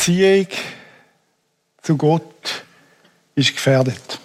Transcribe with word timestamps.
Beziehung 0.00 0.46
zu 1.82 1.94
Gott 1.94 2.64
ist 3.34 3.52
gefährdet. 3.52 4.18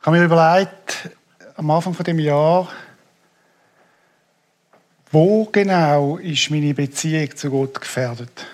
Ich 0.00 0.06
habe 0.06 0.18
mir 0.18 0.24
überlegt, 0.24 1.10
am 1.54 1.70
Anfang 1.70 1.94
von 1.94 2.04
dem 2.04 2.18
Jahr, 2.18 2.68
wo 5.12 5.44
genau 5.44 6.16
ist 6.16 6.50
meine 6.50 6.74
Beziehung 6.74 7.36
zu 7.36 7.48
Gott 7.48 7.80
gefährdet? 7.80 8.44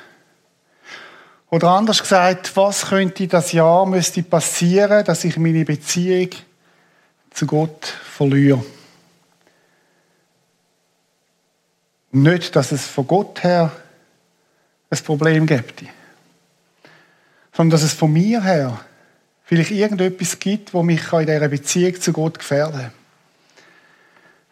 Oder 1.48 1.70
anders 1.70 2.02
gesagt, 2.02 2.55
was 2.58 2.88
könnte 2.88 3.27
das 3.27 3.52
Jahr 3.52 3.86
müsste 3.86 4.22
passieren, 4.22 5.02
dass 5.02 5.24
ich 5.24 5.38
meine 5.38 5.64
Beziehung 5.64 6.28
zu 7.30 7.47
Gott 7.47 7.86
verliere? 7.86 8.62
Nicht, 12.17 12.56
dass 12.56 12.72
es 12.72 12.86
von 12.86 13.06
Gott 13.06 13.45
her 13.45 13.70
ein 14.89 14.98
Problem 15.00 15.47
gibt, 15.47 15.83
sondern 17.53 17.73
dass 17.73 17.83
es 17.83 17.92
von 17.92 18.11
mir 18.11 18.42
her 18.42 18.81
vielleicht 19.45 19.70
irgendetwas 19.70 20.39
gibt, 20.39 20.73
wo 20.73 20.83
mich 20.83 21.12
in 21.12 21.27
dieser 21.27 21.48
Beziehung 21.48 22.00
zu 22.00 22.14
Gott 22.14 22.39
gefährden 22.39 22.81
kann. 22.81 22.92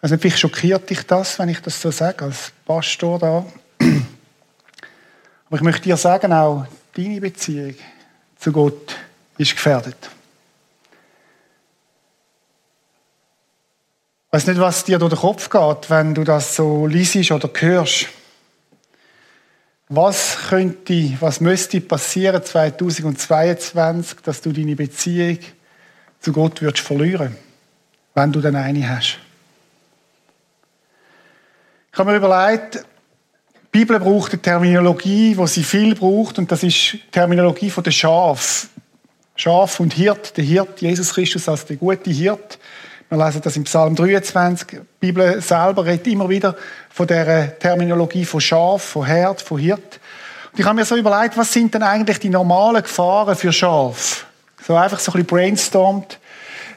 Also 0.02 0.18
vielleicht 0.18 0.40
schockiert 0.40 0.90
dich 0.90 1.06
das, 1.06 1.38
wenn 1.38 1.48
ich 1.48 1.60
das 1.60 1.80
so 1.80 1.90
sage, 1.90 2.26
als 2.26 2.52
Pastor 2.66 3.18
da. 3.18 3.46
Aber 5.46 5.56
ich 5.56 5.62
möchte 5.62 5.84
dir 5.84 5.96
sagen, 5.96 6.34
auch 6.34 6.66
deine 6.94 7.18
Beziehung 7.18 7.76
zu 8.38 8.52
Gott 8.52 8.94
ist 9.38 9.52
gefährdet. 9.52 10.10
Weiß 14.34 14.48
nicht, 14.48 14.58
was 14.58 14.82
dir 14.82 14.98
durch 14.98 15.12
den 15.12 15.20
Kopf 15.20 15.48
geht, 15.48 15.90
wenn 15.90 16.12
du 16.12 16.24
das 16.24 16.56
so 16.56 16.88
liest 16.88 17.30
oder 17.30 17.48
hörst. 17.56 18.06
Was 19.88 20.36
könnte, 20.48 21.12
was 21.20 21.40
müsste 21.40 21.80
passieren 21.80 22.42
2022, 22.42 24.22
dass 24.24 24.40
du 24.40 24.50
deine 24.50 24.74
Beziehung 24.74 25.38
zu 26.18 26.32
Gott 26.32 26.60
würdest 26.62 26.84
verlieren, 26.84 27.36
wenn 28.14 28.32
du 28.32 28.40
dann 28.40 28.56
eine 28.56 28.96
hast? 28.96 29.20
Ich 31.92 31.98
habe 32.00 32.10
mir 32.10 32.16
überlegt, 32.16 32.84
die 33.54 33.78
Bibel 33.78 34.00
braucht 34.00 34.32
eine 34.32 34.42
Terminologie, 34.42 35.36
wo 35.36 35.46
sie 35.46 35.62
viel 35.62 35.94
braucht, 35.94 36.40
und 36.40 36.50
das 36.50 36.64
ist 36.64 36.94
die 36.94 37.10
Terminologie 37.12 37.70
von 37.70 37.84
der 37.84 37.92
Schaf. 37.92 38.66
Schaf 39.36 39.78
und 39.78 39.94
Hirt, 39.94 40.36
der 40.36 40.42
Hirt, 40.42 40.80
Jesus 40.80 41.14
Christus 41.14 41.48
als 41.48 41.66
der 41.66 41.76
gute 41.76 42.10
Hirt. 42.10 42.58
Wir 43.10 43.22
lesen 43.22 43.42
das 43.42 43.56
im 43.56 43.64
Psalm 43.64 43.94
23. 43.94 44.66
Die 44.68 44.80
Bibel 44.98 45.40
selber 45.40 45.84
redet 45.84 46.06
immer 46.06 46.28
wieder 46.28 46.56
von 46.90 47.06
der 47.06 47.58
Terminologie 47.58 48.24
von 48.24 48.40
Schaf, 48.40 48.82
von 48.82 49.04
Herd, 49.04 49.42
von 49.42 49.58
Hirt. 49.58 50.00
Und 50.52 50.60
ich 50.60 50.64
habe 50.64 50.74
mir 50.74 50.84
so 50.84 50.96
überlegt, 50.96 51.36
was 51.36 51.52
sind 51.52 51.74
denn 51.74 51.82
eigentlich 51.82 52.18
die 52.18 52.30
normalen 52.30 52.82
Gefahren 52.82 53.36
für 53.36 53.52
Schaf? 53.52 54.26
So 54.66 54.74
einfach 54.74 54.98
so 54.98 55.12
ein 55.12 55.14
bisschen 55.14 55.26
brainstormt. 55.26 56.18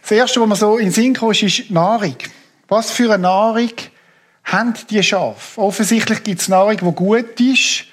Das 0.01 0.11
Erste, 0.11 0.41
was 0.41 0.47
mir 0.47 0.55
so 0.57 0.77
in 0.77 0.87
den 0.87 0.91
Sinn 0.91 1.16
kommt, 1.16 1.41
ist 1.41 1.71
Nahrung. 1.71 2.17
Was 2.67 2.91
für 2.91 3.13
eine 3.13 3.23
Nahrung 3.23 3.71
haben 4.43 4.73
die 4.89 5.01
Schafe? 5.01 5.61
Offensichtlich 5.61 6.23
gibt 6.23 6.41
es 6.41 6.49
Nahrung, 6.49 6.77
die 6.77 6.91
gut 6.91 7.39
ist. 7.39 7.85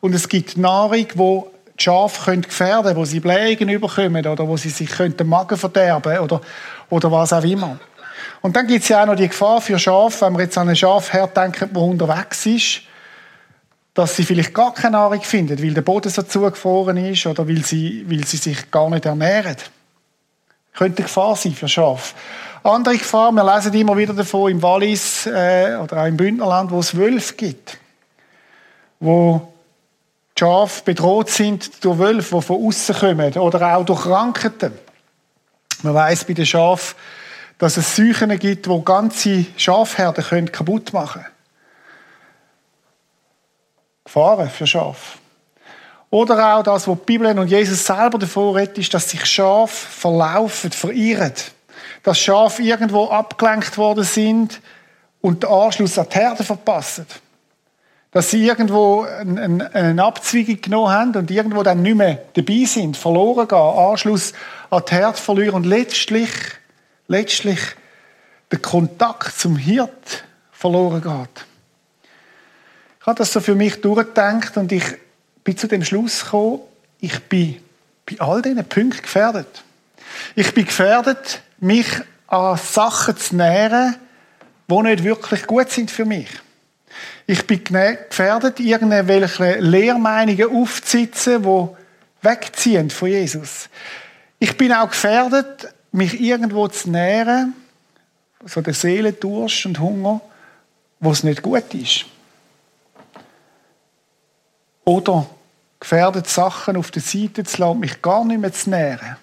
Und 0.00 0.14
es 0.14 0.28
gibt 0.28 0.56
Nahrung, 0.56 1.06
wo 1.14 1.50
die 1.78 1.82
Schafe 1.82 2.36
gefährden 2.38 2.84
können, 2.84 2.96
wo 2.96 3.04
sie 3.04 3.20
Blägen 3.20 3.68
überkommen 3.68 4.26
oder 4.26 4.46
wo 4.48 4.56
sie 4.56 4.70
sich 4.70 4.90
den 4.90 5.26
Magen 5.26 5.56
verderben 5.56 6.18
oder, 6.18 6.40
oder 6.90 7.12
was 7.12 7.32
auch 7.32 7.44
immer. 7.44 7.78
Und 8.40 8.56
dann 8.56 8.66
gibt 8.66 8.82
es 8.82 8.88
ja 8.88 9.02
auch 9.02 9.06
noch 9.06 9.16
die 9.16 9.28
Gefahr 9.28 9.60
für 9.60 9.78
Schafe, 9.78 10.24
wenn 10.24 10.34
wir 10.34 10.44
jetzt 10.44 10.56
an 10.56 10.68
einen 10.68 10.76
Schafherd 10.76 11.36
denken, 11.36 11.72
der 11.72 11.82
unterwegs 11.82 12.46
ist, 12.46 12.82
dass 13.94 14.14
sie 14.14 14.24
vielleicht 14.24 14.54
gar 14.54 14.74
keine 14.74 14.92
Nahrung 14.92 15.20
finden, 15.22 15.62
weil 15.62 15.74
der 15.74 15.82
Boden 15.82 16.10
so 16.10 16.22
zugefroren 16.22 16.96
ist 16.98 17.26
oder 17.26 17.48
weil 17.48 17.64
sie, 17.64 18.04
weil 18.08 18.26
sie 18.26 18.36
sich 18.36 18.70
gar 18.70 18.90
nicht 18.90 19.06
ernähren. 19.06 19.56
Könnte 20.74 20.98
eine 20.98 21.06
Gefahr 21.06 21.34
sein 21.36 21.54
für 21.54 21.68
Schafe. 21.68 22.14
Andere 22.62 22.98
Gefahr, 22.98 23.32
wir 23.32 23.54
lesen 23.54 23.72
immer 23.74 23.96
wieder 23.96 24.12
davon 24.12 24.50
im 24.50 24.62
Wallis 24.62 25.26
äh, 25.26 25.76
oder 25.82 26.02
auch 26.02 26.06
im 26.06 26.16
Bündnerland, 26.16 26.70
wo 26.70 26.80
es 26.80 26.96
Wölfe 26.96 27.34
gibt. 27.34 27.78
Wo 29.00 29.52
die 30.36 30.40
Schafe 30.40 30.82
bedroht 30.84 31.30
sind 31.30 31.82
durch 31.84 31.98
Wölfe, 31.98 32.36
die 32.36 32.42
von 32.42 32.66
außen 32.66 32.94
kommen 32.94 33.32
oder 33.34 33.76
auch 33.76 33.84
durch 33.84 34.02
Krankheiten. 34.02 34.72
Man 35.82 35.94
weiß 35.94 36.24
bei 36.24 36.34
den 36.34 36.44
Schafen, 36.44 36.94
dass 37.58 37.78
es 37.78 37.96
Seuchen 37.96 38.38
gibt, 38.38 38.66
die 38.66 38.84
ganze 38.84 39.46
Schafherden 39.56 40.52
kaputt 40.52 40.92
machen 40.92 41.22
können. 41.22 41.34
Gefahren 44.04 44.50
für 44.50 44.66
Schafe. 44.66 45.18
Oder 46.10 46.56
auch 46.56 46.62
das, 46.62 46.86
was 46.86 46.98
die 46.98 47.04
Bibel 47.04 47.38
und 47.38 47.48
Jesus 47.48 47.84
selber 47.84 48.18
davor 48.18 48.56
redet, 48.56 48.78
ist, 48.78 48.94
dass 48.94 49.10
sich 49.10 49.24
Schafe 49.24 49.74
verlaufen, 49.74 50.70
verirren. 50.70 51.32
Dass 52.02 52.18
Schafe 52.20 52.62
irgendwo 52.62 53.06
abgelenkt 53.06 53.76
worden 53.76 54.04
sind 54.04 54.60
und 55.20 55.42
den 55.42 55.50
Anschluss 55.50 55.98
an 55.98 56.06
die 56.08 56.18
Herde 56.18 56.44
verpassen. 56.44 57.06
Dass 58.16 58.30
sie 58.30 58.46
irgendwo 58.46 59.02
eine 59.02 60.02
Abzweigung 60.02 60.62
genommen 60.62 60.90
haben 60.90 61.16
und 61.16 61.30
irgendwo 61.30 61.62
dann 61.62 61.82
nicht 61.82 61.96
mehr 61.96 62.22
dabei 62.32 62.64
sind, 62.64 62.96
verloren 62.96 63.46
gehen, 63.46 63.58
Anschluss 63.58 64.32
an 64.70 64.82
die 64.88 64.94
Herde 64.94 65.18
verlieren 65.18 65.56
und 65.56 65.66
letztlich, 65.66 66.30
letztlich 67.08 67.58
den 68.50 68.62
Kontakt 68.62 69.38
zum 69.38 69.56
Hirt 69.56 70.24
verloren 70.50 71.02
geht. 71.02 71.44
Ich 73.00 73.06
habe 73.06 73.18
das 73.18 73.34
so 73.34 73.40
für 73.40 73.54
mich 73.54 73.82
durchgedacht 73.82 74.56
und 74.56 74.72
ich 74.72 74.84
bin 75.44 75.58
zu 75.58 75.68
dem 75.68 75.84
Schluss 75.84 76.24
gekommen, 76.24 76.60
ich 77.00 77.22
bin 77.24 77.60
bei 78.06 78.18
all 78.18 78.40
diesen 78.40 78.64
Punkten 78.66 79.02
gefährdet. 79.02 79.62
Ich 80.34 80.54
bin 80.54 80.64
gefährdet, 80.64 81.42
mich 81.58 81.88
an 82.28 82.56
Sachen 82.56 83.18
zu 83.18 83.36
nähren, 83.36 83.94
die 84.70 84.74
nicht 84.74 85.04
wirklich 85.04 85.46
gut 85.46 85.68
sind 85.68 85.90
für 85.90 86.06
mich. 86.06 86.28
Ich 87.26 87.46
bin 87.46 87.64
gefährdet, 87.64 88.60
irgendwelche 88.60 89.58
Lehrmeinungen 89.58 90.50
aufzusitzen, 90.50 91.42
die 91.42 91.68
wegziehen 92.22 92.90
von 92.90 93.08
Jesus. 93.08 93.68
Ich 94.38 94.56
bin 94.56 94.72
auch 94.72 94.88
gefährdet, 94.88 95.72
mich 95.92 96.20
irgendwo 96.20 96.68
zu 96.68 96.90
nähren, 96.90 97.54
so 98.44 98.60
der 98.60 98.74
Seelendurst 98.74 99.66
und 99.66 99.80
Hunger, 99.80 100.20
wo 101.00 101.10
es 101.10 101.24
nicht 101.24 101.42
gut 101.42 101.74
ist. 101.74 102.06
Oder 104.84 105.26
gefährdet 105.80 106.28
Sachen 106.28 106.76
auf 106.76 106.90
der 106.90 107.02
Seite 107.02 107.44
zu 107.44 107.60
lassen, 107.60 107.80
mich 107.80 108.02
gar 108.02 108.24
nicht 108.24 108.40
mehr 108.40 108.52
zu 108.52 108.70
nähren. 108.70 109.16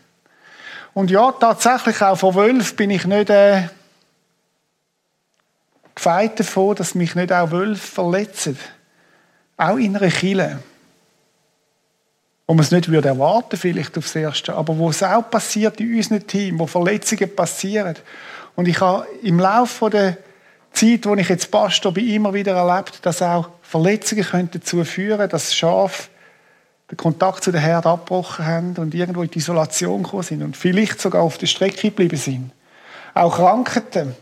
Und 0.94 1.10
ja, 1.10 1.32
tatsächlich 1.32 2.02
auch 2.02 2.18
von 2.18 2.36
Wölfen 2.36 2.76
bin 2.76 2.92
ich 2.92 3.06
nicht 3.06 3.30
äh, 3.30 3.64
gefeit 5.96 6.40
davon, 6.40 6.76
dass 6.76 6.96
mich 6.96 7.16
nicht 7.16 7.32
auch 7.32 7.52
Wölfe 7.52 7.88
verletzen. 7.88 8.58
Auch 9.58 9.78
in 9.78 9.96
einer 9.96 10.10
Kille. 10.10 10.60
Wo 12.48 12.54
man 12.54 12.64
es 12.64 12.72
nicht 12.72 12.90
würde 12.90 13.08
erwarten, 13.08 13.58
vielleicht 13.58 13.98
aufs 13.98 14.16
Erste, 14.16 14.54
aber 14.54 14.78
wo 14.78 14.90
es 14.90 15.02
auch 15.02 15.30
passiert 15.30 15.80
in 15.80 15.96
unserem 15.96 16.28
Team, 16.28 16.60
wo 16.60 16.68
Verletzungen 16.68 17.34
passieren. 17.34 17.96
Und 18.56 18.68
ich 18.68 18.80
habe 18.82 19.08
im 19.22 19.40
Laufe 19.40 19.90
der 19.90 20.18
Zeit, 20.74 21.06
wo 21.06 21.16
ich 21.16 21.30
jetzt 21.30 21.52
Pastor 21.52 21.94
bin, 21.94 22.10
immer 22.10 22.34
wieder 22.34 22.54
erlebt, 22.54 23.06
dass 23.06 23.22
auch 23.22 23.50
Verletzungen 23.62 24.50
dazu 24.52 24.84
führen 24.84 25.18
können, 25.18 25.30
dass 25.30 25.56
Schafe 25.56 26.10
den 26.92 26.98
Kontakt 26.98 27.44
zu 27.44 27.52
der 27.52 27.62
Herde 27.62 27.90
abgebrochen 27.90 28.46
haben 28.46 28.76
und 28.78 28.94
irgendwo 28.94 29.24
in 29.24 29.32
die 29.32 29.40
Isolation 29.40 30.04
gekommen 30.04 30.24
sind 30.24 30.44
und 30.44 30.58
vielleicht 30.58 31.00
sogar 31.00 31.22
auf 31.22 31.38
der 31.38 31.48
Strecke 31.48 31.90
geblieben 31.90 32.18
sind. 32.18 32.52
Auch 33.14 33.36
Krankheiten, 33.36 34.16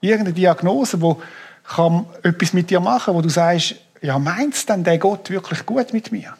irgendeine 0.00 0.34
Diagnose, 0.34 1.00
wo 1.00 1.20
kann 1.64 2.06
etwas 2.22 2.52
mit 2.52 2.70
dir 2.70 2.80
machen, 2.80 3.14
wo 3.14 3.20
du 3.20 3.28
sagst, 3.28 3.76
ja, 4.00 4.18
meinst 4.18 4.68
denn 4.68 4.82
der 4.82 4.98
Gott 4.98 5.30
wirklich 5.30 5.64
gut 5.66 5.92
mit 5.92 6.10
mir? 6.10 6.34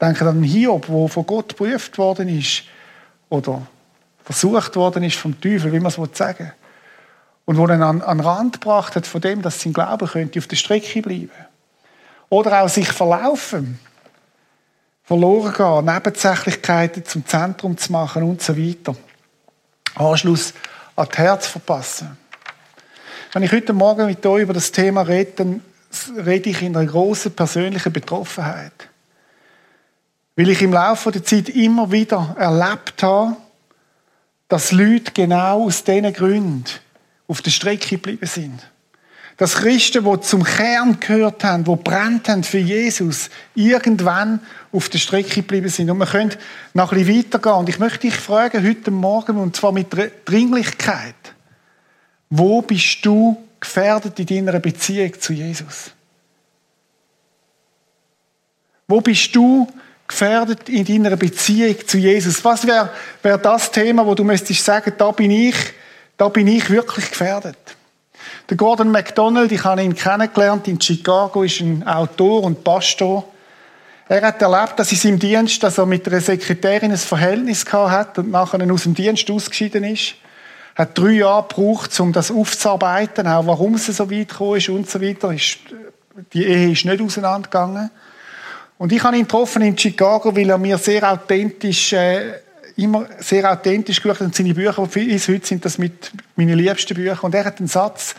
Denke 0.00 0.26
an 0.26 0.42
Hiob, 0.42 0.88
wo 0.88 1.08
von 1.08 1.26
Gott 1.26 1.50
geprüft 1.50 1.98
worden 1.98 2.28
ist 2.28 2.64
oder 3.28 3.66
versucht 4.24 4.76
worden 4.76 5.02
ist 5.02 5.16
vom 5.16 5.40
Teufel, 5.40 5.72
wie 5.72 5.80
man 5.80 5.92
es 5.92 6.16
sagen 6.16 6.38
will. 6.38 6.52
Und 7.44 7.56
wo 7.56 7.66
er 7.66 7.80
an, 7.80 8.02
an 8.02 8.20
Rand 8.20 8.60
gebracht 8.60 8.94
hat 8.94 9.06
von 9.06 9.20
dem, 9.20 9.42
dass 9.42 9.60
sein 9.60 9.72
Glaube 9.72 10.06
könnte 10.06 10.38
auf 10.38 10.46
der 10.46 10.56
Strecke 10.56 11.00
bleiben. 11.00 11.30
Oder 12.28 12.62
auch 12.62 12.68
sich 12.68 12.88
verlaufen. 12.88 13.78
Verloren 15.02 15.54
gehen, 15.54 15.94
Nebensächlichkeiten 15.94 17.06
zum 17.06 17.24
Zentrum 17.26 17.78
zu 17.78 17.90
machen 17.90 18.22
und 18.22 18.42
so 18.42 18.56
weiter. 18.58 18.94
Anschluss 19.94 20.52
an 20.98 21.06
das 21.08 21.18
Herz 21.18 21.46
verpassen. 21.46 22.16
Wenn 23.32 23.44
ich 23.44 23.52
heute 23.52 23.72
Morgen 23.72 24.06
mit 24.06 24.24
euch 24.26 24.42
über 24.42 24.52
das 24.52 24.72
Thema 24.72 25.02
rede, 25.02 25.32
dann 25.36 25.62
rede 26.16 26.50
ich 26.50 26.60
in 26.60 26.76
einer 26.76 26.90
großen 26.90 27.32
persönlichen 27.32 27.92
Betroffenheit. 27.92 28.88
Weil 30.34 30.48
ich 30.50 30.60
im 30.60 30.72
Laufe 30.72 31.12
der 31.12 31.24
Zeit 31.24 31.50
immer 31.50 31.92
wieder 31.92 32.34
erlebt 32.38 33.02
habe, 33.02 33.36
dass 34.48 34.72
Leute 34.72 35.12
genau 35.12 35.66
aus 35.66 35.84
diesen 35.84 36.12
Gründen 36.12 36.64
auf 37.28 37.42
der 37.42 37.50
Strecke 37.50 37.90
geblieben 37.90 38.26
sind. 38.26 38.68
Dass 39.36 39.56
Christen, 39.56 40.04
die 40.04 40.20
zum 40.22 40.42
Kern 40.42 40.98
gehört 40.98 41.44
haben, 41.44 41.62
die 41.62 41.76
brennt 41.76 42.28
haben 42.28 42.42
für 42.42 42.58
Jesus, 42.58 43.30
irgendwann 43.54 44.40
auf 44.72 44.88
der 44.88 44.98
Strecke 44.98 45.36
geblieben 45.36 45.68
sind. 45.68 45.90
Und 45.90 45.98
wir 45.98 46.06
können 46.06 46.34
noch 46.74 46.92
ein 46.92 46.98
bisschen 46.98 47.18
weitergehen. 47.18 47.54
Und 47.54 47.68
ich 47.68 47.78
möchte 47.78 48.00
dich 48.00 48.14
fragen, 48.14 48.66
heute 48.66 48.90
Morgen, 48.90 49.38
und 49.38 49.56
zwar 49.56 49.72
mit 49.72 49.88
Dringlichkeit, 50.24 51.14
wo 52.30 52.60
bist 52.62 53.04
du 53.04 53.36
gefährdet 53.60 54.18
in 54.18 54.26
deiner 54.26 54.60
Beziehung 54.60 55.18
zu 55.18 55.32
Jesus? 55.32 55.90
Wo 58.86 59.00
bist 59.00 59.34
du 59.34 59.66
gefährdet 60.06 60.68
in 60.68 60.84
deiner 60.84 61.16
Beziehung 61.16 61.76
zu 61.86 61.98
Jesus? 61.98 62.44
Was 62.44 62.66
wäre 62.66 62.90
wär 63.22 63.38
das 63.38 63.70
Thema, 63.70 64.06
wo 64.06 64.14
du 64.14 64.24
müsstest 64.24 64.64
sagen, 64.64 64.92
da 64.96 65.10
bin 65.10 65.30
ich, 65.30 65.56
da 66.16 66.28
bin 66.28 66.46
ich 66.46 66.68
wirklich 66.70 67.10
gefährdet? 67.10 67.58
Der 68.48 68.56
Gordon 68.56 68.90
MacDonald, 68.90 69.52
ich 69.52 69.64
habe 69.64 69.82
ihn 69.82 69.94
kennengelernt 69.94 70.68
in 70.68 70.80
Chicago, 70.80 71.42
ist 71.42 71.60
ein 71.60 71.86
Autor 71.86 72.44
und 72.44 72.64
Pastor. 72.64 73.24
Er 74.10 74.22
hat 74.22 74.40
erlebt, 74.40 74.78
dass 74.78 74.90
in 74.90 74.96
seinem 74.96 75.18
Dienst, 75.18 75.62
dass 75.62 75.76
er 75.76 75.84
mit 75.84 76.08
einer 76.08 76.22
Sekretärin 76.22 76.92
ein 76.92 76.96
Verhältnis 76.96 77.66
gehabt 77.66 77.90
hat 77.90 78.18
und 78.18 78.30
nachher 78.30 78.72
aus 78.72 78.84
dem 78.84 78.94
Dienst 78.94 79.30
ausgeschieden 79.30 79.84
ist. 79.84 80.14
Er 80.74 80.84
Hat 80.84 80.96
drei 80.96 81.10
Jahre 81.10 81.46
gebraucht, 81.46 82.00
um 82.00 82.12
das 82.12 82.30
aufzuarbeiten, 82.30 83.26
auch 83.26 83.46
warum 83.46 83.74
es 83.74 83.86
so 83.86 84.10
weit 84.10 84.30
gekommen 84.30 84.56
ist 84.56 84.70
und 84.70 84.88
so 84.88 85.02
weiter. 85.02 85.34
Die 86.32 86.44
Ehe 86.46 86.72
ist 86.72 86.86
nicht 86.86 87.02
auseinandergegangen. 87.02 87.90
Und 88.78 88.92
ich 88.92 89.02
habe 89.02 89.16
ihn 89.16 89.24
getroffen 89.24 89.60
in 89.60 89.76
Chicago, 89.76 90.34
weil 90.34 90.48
er 90.48 90.58
mir 90.58 90.78
sehr 90.78 91.10
authentisch, 91.12 91.92
äh, 91.92 92.40
immer 92.76 93.06
sehr 93.18 93.50
authentisch 93.50 94.00
geschaut 94.00 94.22
und 94.22 94.34
seine 94.34 94.54
Bücher, 94.54 94.86
bis 94.86 95.28
heute 95.28 95.46
sind 95.46 95.64
das 95.64 95.76
mit 95.76 96.12
meine 96.34 96.54
liebsten 96.54 96.94
Bücher. 96.94 97.24
Und 97.24 97.34
er 97.34 97.44
hat 97.44 97.58
einen 97.58 97.68
Satz 97.68 98.14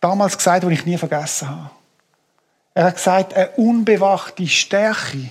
damals 0.00 0.38
gesagt, 0.38 0.62
den 0.62 0.70
ich 0.70 0.86
nie 0.86 0.96
vergessen 0.96 1.50
habe. 1.50 1.70
Er 2.74 2.84
hat 2.84 2.96
gesagt, 2.96 3.34
eine 3.34 3.50
unbewachte 3.50 4.46
Stärke 4.46 5.30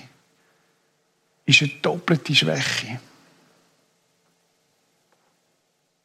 ist 1.44 1.62
eine 1.62 1.72
doppelte 1.82 2.34
Schwäche. 2.34 3.00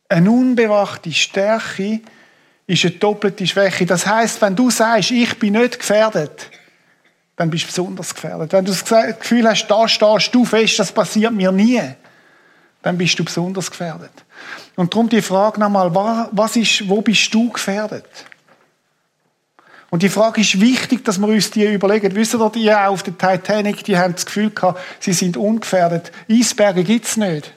Eine 0.09 0.31
unbewachte 0.31 1.11
Stärke 1.11 2.01
ist 2.65 2.85
eine 2.85 2.95
doppelte 2.95 3.45
Schwäche. 3.45 3.85
Das 3.85 4.07
heißt, 4.07 4.41
wenn 4.41 4.55
du 4.55 4.69
sagst, 4.71 5.11
ich 5.11 5.37
bin 5.37 5.53
nicht 5.53 5.79
gefährdet, 5.79 6.49
dann 7.35 7.51
bist 7.51 7.63
du 7.63 7.67
besonders 7.67 8.15
gefährdet. 8.15 8.51
Wenn 8.51 8.65
du 8.65 8.71
das 8.71 8.83
Gefühl 9.19 9.47
hast, 9.47 9.67
da 9.67 9.87
stehst 9.87 10.33
du 10.33 10.43
fest, 10.43 10.79
das 10.79 10.91
passiert 10.91 11.33
mir 11.33 11.51
nie, 11.51 11.81
dann 12.81 12.97
bist 12.97 13.19
du 13.19 13.23
besonders 13.23 13.69
gefährdet. 13.69 14.11
Und 14.75 14.93
darum 14.93 15.07
die 15.07 15.21
Frage 15.21 15.59
nochmal, 15.59 15.93
was 16.31 16.55
ist, 16.55 16.87
wo 16.89 17.01
bist 17.01 17.31
du 17.33 17.51
gefährdet? 17.51 18.05
Und 19.89 20.03
die 20.03 20.09
Frage 20.09 20.41
ist 20.41 20.59
wichtig, 20.59 21.05
dass 21.05 21.17
wir 21.17 21.27
uns 21.27 21.49
die 21.51 21.65
überlegen. 21.65 22.13
Wisst 22.13 22.33
ihr, 22.33 22.49
die 22.49 22.73
auf 22.73 23.03
der 23.03 23.17
Titanic, 23.17 23.83
die 23.85 23.97
haben 23.97 24.13
das 24.13 24.25
Gefühl 24.25 24.49
gehabt, 24.49 24.79
sie 24.99 25.13
sind 25.13 25.37
ungefährdet. 25.37 26.11
Eisberge 26.29 26.83
gibt's 26.83 27.15
nicht. 27.15 27.53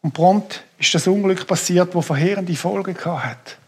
Und 0.00 0.14
prompt 0.14 0.64
ist 0.78 0.94
das 0.94 1.06
Unglück 1.06 1.46
passiert, 1.46 1.94
wo 1.94 2.00
verheerende 2.00 2.54
Folgen 2.56 2.94
gehabt 2.94 3.24
hat. 3.24 3.58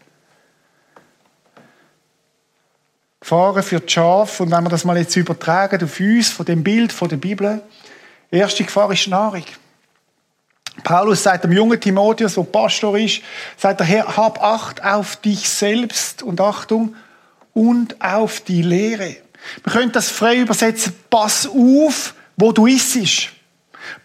Gefahren 3.19 3.61
für 3.61 3.79
die 3.79 3.91
Schafe. 3.91 4.43
Und 4.43 4.51
wenn 4.51 4.63
wir 4.63 4.69
das 4.69 4.85
mal 4.85 4.97
jetzt 4.97 5.15
übertragen 5.15 5.83
auf 5.83 5.99
uns, 5.99 6.29
von 6.29 6.45
dem 6.45 6.63
Bild 6.63 6.91
von 6.91 7.09
der 7.09 7.17
Bibel, 7.17 7.61
erste 8.31 8.63
Gefahr 8.63 8.91
ist 8.91 9.07
Nahrung. 9.07 9.43
Paulus 10.83 11.23
sagt 11.23 11.43
dem 11.43 11.51
jungen 11.51 11.79
Timotheus, 11.79 12.35
der 12.35 12.43
Pastor 12.43 12.97
ist, 12.97 13.21
sagt 13.57 13.81
er, 13.81 13.85
Herr, 13.85 14.17
hab 14.17 14.41
Acht 14.41 14.83
auf 14.83 15.17
dich 15.17 15.47
selbst 15.49 16.23
und 16.23 16.39
Achtung 16.39 16.95
und 17.59 17.99
auf 18.01 18.39
die 18.39 18.61
Lehre. 18.61 19.17
Wir 19.63 19.73
können 19.73 19.91
das 19.91 20.09
frei 20.09 20.37
übersetzen, 20.37 20.95
pass 21.09 21.45
auf, 21.45 22.13
wo 22.37 22.53
du 22.53 22.67
isst. 22.67 23.31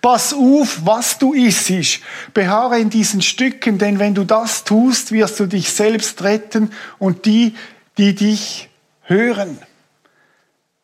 Pass 0.02 0.34
auf, 0.34 0.80
was 0.84 1.18
du 1.18 1.34
isst. 1.34 2.00
Beharre 2.32 2.80
in 2.80 2.90
diesen 2.90 3.22
Stücken, 3.22 3.78
denn 3.78 4.00
wenn 4.00 4.12
du 4.12 4.24
das 4.24 4.64
tust, 4.64 5.12
wirst 5.12 5.38
du 5.38 5.46
dich 5.46 5.70
selbst 5.70 6.22
retten 6.24 6.72
und 6.98 7.26
die, 7.26 7.54
die 7.96 8.16
dich 8.16 8.68
hören. 9.02 9.58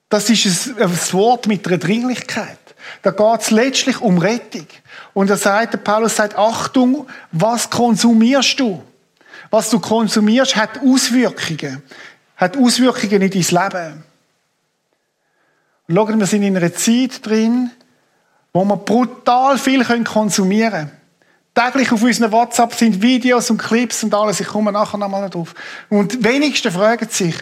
Das 0.08 0.30
ist 0.30 0.78
ein 0.78 1.12
Wort 1.12 1.48
mit 1.48 1.66
einer 1.66 1.78
Dringlichkeit. 1.78 2.58
Da 3.02 3.10
geht 3.10 3.40
es 3.40 3.50
letztlich 3.50 4.00
um 4.00 4.18
Rettung. 4.18 4.66
Und 5.12 5.28
er 5.28 5.36
sagt, 5.36 5.72
der 5.72 5.78
Paulus 5.78 6.14
sagt, 6.14 6.38
Achtung, 6.38 7.08
was 7.32 7.68
konsumierst 7.68 8.60
du? 8.60 8.80
Was 9.50 9.70
du 9.70 9.80
konsumierst, 9.80 10.54
hat 10.54 10.78
Auswirkungen. 10.80 11.82
Hat 12.40 12.56
Auswirkungen 12.56 13.20
in 13.20 13.30
dein 13.30 13.70
Leben. 13.70 14.04
Und 15.86 15.94
schauen, 15.94 16.18
wir 16.18 16.26
sind 16.26 16.42
in 16.42 16.56
einer 16.56 16.72
Zeit 16.72 17.26
drin, 17.26 17.70
wo 18.54 18.64
wir 18.64 18.76
brutal 18.76 19.58
viel 19.58 19.84
konsumieren 20.04 20.72
können. 20.72 20.90
Täglich 21.54 21.92
auf 21.92 22.02
unserem 22.02 22.32
WhatsApp 22.32 22.72
sind 22.74 23.02
Videos 23.02 23.50
und 23.50 23.58
Clips 23.58 24.02
und 24.04 24.14
alles. 24.14 24.40
Ich 24.40 24.46
komme 24.46 24.72
nachher 24.72 24.96
nochmal 24.96 25.28
drauf. 25.28 25.54
Und 25.90 26.24
wenigsten 26.24 26.72
fragen 26.72 27.08
sich, 27.10 27.34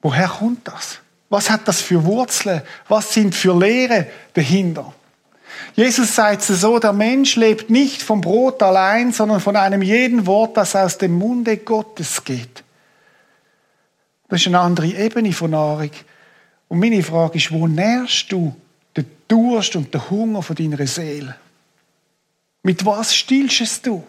woher 0.00 0.28
kommt 0.28 0.68
das? 0.68 0.98
Was 1.28 1.50
hat 1.50 1.66
das 1.66 1.80
für 1.80 2.04
Wurzeln? 2.04 2.62
Was 2.86 3.12
sind 3.12 3.34
für 3.34 3.58
Lehren 3.58 4.06
dahinter? 4.34 4.94
Jesus 5.74 6.14
sagt 6.14 6.48
es 6.48 6.60
so, 6.60 6.78
der 6.78 6.92
Mensch 6.92 7.34
lebt 7.34 7.70
nicht 7.70 8.02
vom 8.02 8.20
Brot 8.20 8.62
allein, 8.62 9.12
sondern 9.12 9.40
von 9.40 9.56
einem 9.56 9.82
jeden 9.82 10.26
Wort, 10.26 10.56
das 10.56 10.76
aus 10.76 10.98
dem 10.98 11.18
Munde 11.18 11.56
Gottes 11.56 12.22
geht. 12.22 12.62
Das 14.28 14.40
ist 14.40 14.46
eine 14.48 14.60
andere 14.60 14.88
Ebene 14.88 15.32
von 15.32 15.52
Nahrung. 15.52 15.90
Und 16.68 16.80
meine 16.80 17.02
Frage 17.02 17.38
ist, 17.38 17.52
wo 17.52 17.66
nährst 17.66 18.30
du 18.32 18.54
den 18.96 19.06
Durst 19.28 19.76
und 19.76 19.92
den 19.92 20.10
Hunger 20.10 20.42
von 20.42 20.56
deiner 20.56 20.86
Seele? 20.86 21.36
Mit 22.62 22.84
was 22.84 23.14
stillst 23.14 23.86
du? 23.86 24.02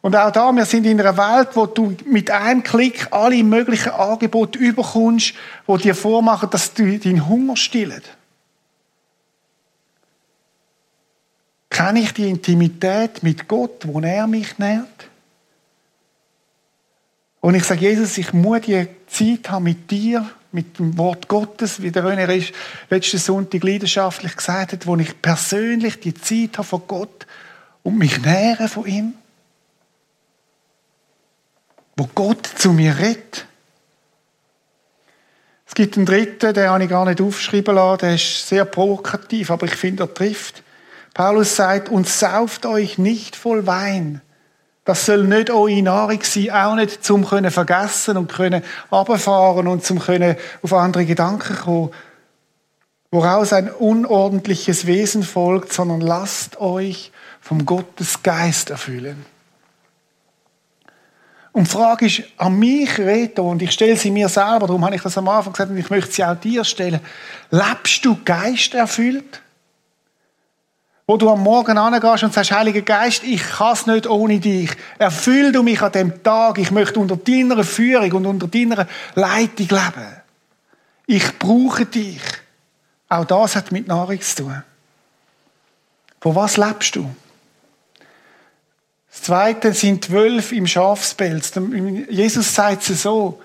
Und 0.00 0.16
auch 0.16 0.32
da, 0.32 0.50
wir 0.50 0.64
sind 0.66 0.84
in 0.84 1.00
einer 1.00 1.16
Welt, 1.16 1.50
wo 1.54 1.66
du 1.66 1.96
mit 2.06 2.28
einem 2.28 2.64
Klick 2.64 3.06
alle 3.12 3.42
möglichen 3.44 3.92
Angebote 3.92 4.58
überkommst, 4.58 5.34
wo 5.64 5.76
dir 5.76 5.94
vormachen, 5.94 6.50
dass 6.50 6.74
du 6.74 6.98
deinen 6.98 7.28
Hunger 7.28 7.56
stillen. 7.56 8.02
Kenne 11.70 12.00
ich 12.00 12.12
die 12.12 12.28
Intimität 12.28 13.22
mit 13.22 13.46
Gott, 13.46 13.86
wo 13.86 14.00
er 14.00 14.26
mich 14.26 14.58
nährt? 14.58 15.08
Und 17.42 17.54
ich 17.54 17.64
sage, 17.64 17.82
Jesus, 17.82 18.16
ich 18.16 18.32
muss 18.32 18.62
die 18.62 18.86
Zeit 19.08 19.50
haben 19.50 19.64
mit 19.64 19.90
dir, 19.90 20.26
mit 20.50 20.78
dem 20.78 20.96
Wort 20.96 21.28
Gottes, 21.28 21.82
wie 21.82 21.90
der 21.90 22.04
René 22.04 22.52
letzten 22.88 23.18
Sonntag 23.18 23.62
leidenschaftlich 23.62 24.34
gesagt 24.34 24.72
hat, 24.72 24.86
wo 24.86 24.96
ich 24.96 25.20
persönlich 25.20 26.00
die 26.00 26.14
Zeit 26.14 26.56
habe 26.56 26.66
von 26.66 26.82
Gott 26.86 27.26
und 27.82 27.98
mich 27.98 28.22
nähere 28.22 28.68
von 28.68 28.86
ihm 28.86 29.14
wo 31.96 32.08
Gott 32.14 32.46
zu 32.46 32.72
mir 32.72 32.98
redet. 32.98 33.46
Es 35.66 35.74
gibt 35.74 35.96
einen 35.96 36.06
dritten, 36.06 36.52
den 36.52 36.68
habe 36.68 36.84
ich 36.84 36.90
gar 36.90 37.06
nicht 37.06 37.20
aufschreiben 37.20 37.74
lassen, 37.74 38.00
der 38.00 38.14
ist 38.14 38.48
sehr 38.48 38.64
provokativ, 38.64 39.50
aber 39.50 39.66
ich 39.66 39.74
finde, 39.74 40.04
er 40.04 40.14
trifft. 40.14 40.62
Paulus 41.14 41.56
sagt, 41.56 41.88
und 41.88 42.08
sauft 42.08 42.66
euch 42.66 42.98
nicht 42.98 43.36
voll 43.36 43.66
Wein. 43.66 44.20
Das 44.84 45.06
soll 45.06 45.24
nicht 45.24 45.50
eure 45.50 45.82
Nahrung 45.82 46.22
sein, 46.22 46.50
auch 46.50 46.74
nicht 46.74 47.04
zum 47.04 47.24
können 47.24 47.52
vergessen 47.52 48.16
und 48.16 48.32
können 48.32 48.64
runterfahren 48.90 49.68
und 49.68 49.84
zum 49.84 50.00
können 50.00 50.36
auf 50.62 50.72
andere 50.72 51.04
Gedanken 51.04 51.56
kommen, 51.56 51.90
woraus 53.12 53.52
ein 53.52 53.70
unordentliches 53.70 54.86
Wesen 54.86 55.22
folgt, 55.22 55.72
sondern 55.72 56.00
lasst 56.00 56.60
euch 56.60 57.12
vom 57.40 57.64
Gottes 57.64 58.22
Geist 58.22 58.70
erfüllen. 58.70 59.24
Und 61.52 61.66
die 61.66 61.70
Frage 61.70 62.06
ist 62.06 62.22
an 62.38 62.58
mich, 62.58 62.98
Reto, 62.98 63.48
und 63.48 63.60
ich 63.60 63.72
stelle 63.72 63.96
sie 63.96 64.10
mir 64.10 64.28
selber, 64.30 64.66
darum 64.66 64.84
habe 64.84 64.96
ich 64.96 65.02
das 65.02 65.18
am 65.18 65.28
Anfang 65.28 65.52
gesagt 65.52 65.70
und 65.70 65.76
ich 65.76 65.90
möchte 65.90 66.10
sie 66.10 66.24
auch 66.24 66.34
dir 66.34 66.64
stellen. 66.64 67.00
Lebst 67.50 68.04
du 68.04 68.18
geisterfüllt? 68.24 69.42
Wo 71.06 71.16
du 71.16 71.28
am 71.30 71.42
Morgen 71.42 71.78
angehst 71.78 72.22
und 72.22 72.32
sagst, 72.32 72.52
Heiliger 72.52 72.82
Geist, 72.82 73.24
ich 73.24 73.42
kann 73.42 73.72
es 73.72 73.86
nicht 73.86 74.06
ohne 74.06 74.38
dich. 74.38 74.70
Erfüll 74.98 75.52
du 75.52 75.62
mich 75.62 75.82
an 75.82 75.92
dem 75.92 76.22
Tag. 76.22 76.58
Ich 76.58 76.70
möchte 76.70 77.00
unter 77.00 77.16
deiner 77.16 77.64
Führung 77.64 78.12
und 78.12 78.26
unter 78.26 78.46
deiner 78.46 78.86
Leitung 79.14 79.68
leben. 79.68 80.16
Ich 81.06 81.38
brauche 81.38 81.86
dich. 81.86 82.22
Auch 83.08 83.24
das 83.24 83.56
hat 83.56 83.72
mit 83.72 83.88
Nahrung 83.88 84.20
zu 84.20 84.44
tun. 84.44 84.62
Von 86.20 86.36
was 86.36 86.56
lebst 86.56 86.94
du? 86.96 87.10
Das 89.10 89.22
zweite 89.22 89.74
sind 89.74 90.04
zwölf 90.04 90.52
im 90.52 90.66
Schafspelz. 90.66 91.52
Jesus 92.08 92.54
sagt 92.54 92.88
es 92.88 93.02
so, 93.02 93.42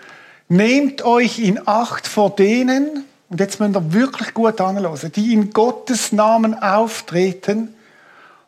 nehmt 0.48 1.02
euch 1.02 1.40
in 1.40 1.68
Acht 1.68 2.08
vor 2.08 2.36
denen, 2.36 3.04
und 3.30 3.40
jetzt 3.40 3.60
müsst 3.60 3.76
ihr 3.76 3.94
wirklich 3.94 4.34
gut 4.34 4.62
anhören, 4.62 5.12
die 5.14 5.34
in 5.34 5.52
Gottes 5.52 6.12
Namen 6.12 6.54
auftreten 6.62 7.76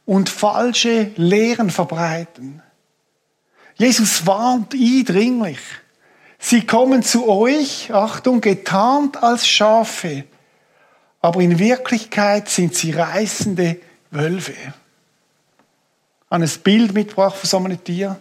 und 0.05 0.29
falsche 0.29 1.11
Lehren 1.15 1.69
verbreiten. 1.69 2.61
Jesus 3.75 4.25
warnt 4.25 4.73
eindringlich. 4.73 5.59
Sie 6.37 6.65
kommen 6.65 7.03
zu 7.03 7.27
euch, 7.27 7.93
Achtung, 7.93 8.39
getarnt 8.39 9.21
als 9.21 9.47
Schafe, 9.47 10.23
aber 11.21 11.41
in 11.41 11.59
Wirklichkeit 11.59 12.47
sind 12.47 12.75
sie 12.75 12.91
reißende 12.91 13.77
Wölfe. 14.11 14.53
Habe 16.31 16.43
ein 16.43 16.49
Bild 16.63 16.93
mitgebracht 16.93 17.35
von 17.35 17.49
so 17.49 17.57
einem 17.57 17.83
Tier. 17.83 18.17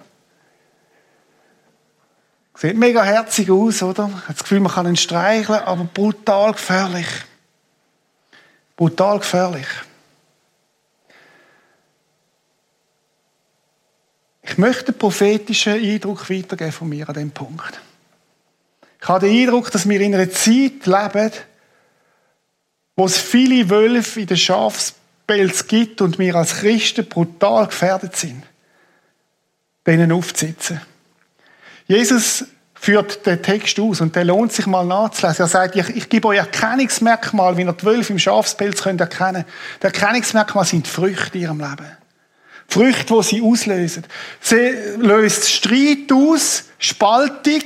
Sieht 2.61 2.77
mega 2.77 3.05
herzig 3.05 3.53
aus, 3.53 3.85
oder? 3.85 4.11
Hat 4.27 4.35
das 4.35 4.43
Gefühl, 4.43 4.59
man 4.59 4.73
kann 4.73 4.88
ihn 4.88 4.97
streicheln, 4.97 5.61
aber 5.61 5.85
brutal 5.85 6.50
gefährlich. 6.53 7.07
Brutal 8.75 9.21
gefährlich. 9.21 9.69
Ich 14.43 14.59
möchte 14.59 14.88
einen 14.88 14.99
prophetischen 14.99 15.75
Eindruck 15.75 16.29
weitergeben 16.29 16.73
von 16.73 16.88
mir 16.88 17.09
an 17.09 17.15
diesem 17.15 17.31
Punkt. 17.31 17.81
Ich 19.00 19.07
habe 19.07 19.29
den 19.29 19.41
Eindruck, 19.41 19.71
dass 19.71 19.88
wir 19.88 20.00
in 20.00 20.17
einer 20.17 20.29
Zeit 20.29 20.85
leben, 20.85 21.33
wo 22.97 23.07
es 23.07 23.19
viele 23.19 23.71
Wölfe 23.71 24.23
in 24.23 24.27
den 24.27 24.37
Schafspelz 24.37 25.69
gibt 25.69 26.00
und 26.00 26.19
wir 26.19 26.35
als 26.35 26.57
Christen 26.57 27.09
brutal 27.09 27.69
gefährdet 27.69 28.17
sind, 28.17 28.43
denen 29.87 30.11
aufzusitzen. 30.11 30.81
Jesus 31.88 32.45
führt 32.75 33.26
den 33.26 33.42
Text 33.42 33.80
aus 33.80 34.00
und 34.00 34.14
der 34.14 34.25
lohnt 34.25 34.52
sich 34.52 34.66
mal 34.66 34.85
nachzulesen. 34.85 35.45
Er 35.45 35.49
sagt, 35.49 35.75
ich, 35.75 35.88
ich 35.88 36.09
gebe 36.09 36.28
euch 36.28 36.38
Erkennungsmerkmal, 36.38 37.57
wie 37.57 37.62
ihr 37.62 37.73
die 37.73 37.85
Wölfe 37.85 38.12
im 38.12 38.18
Schafspelz 38.18 38.83
könnt 38.83 39.00
erkennen. 39.00 39.45
Die 39.83 39.87
Erkennungsmerkmale 39.87 40.66
sind 40.66 40.87
die 40.87 40.90
Früchte 40.90 41.38
in 41.38 41.45
ihrem 41.45 41.61
Leben. 41.61 41.97
Früchte, 42.68 43.14
die 43.14 43.23
sie 43.23 43.42
auslösen. 43.42 44.04
Sie 44.40 44.71
löst 44.99 45.50
Streit 45.50 46.12
aus, 46.12 46.64
Spaltung, 46.78 47.62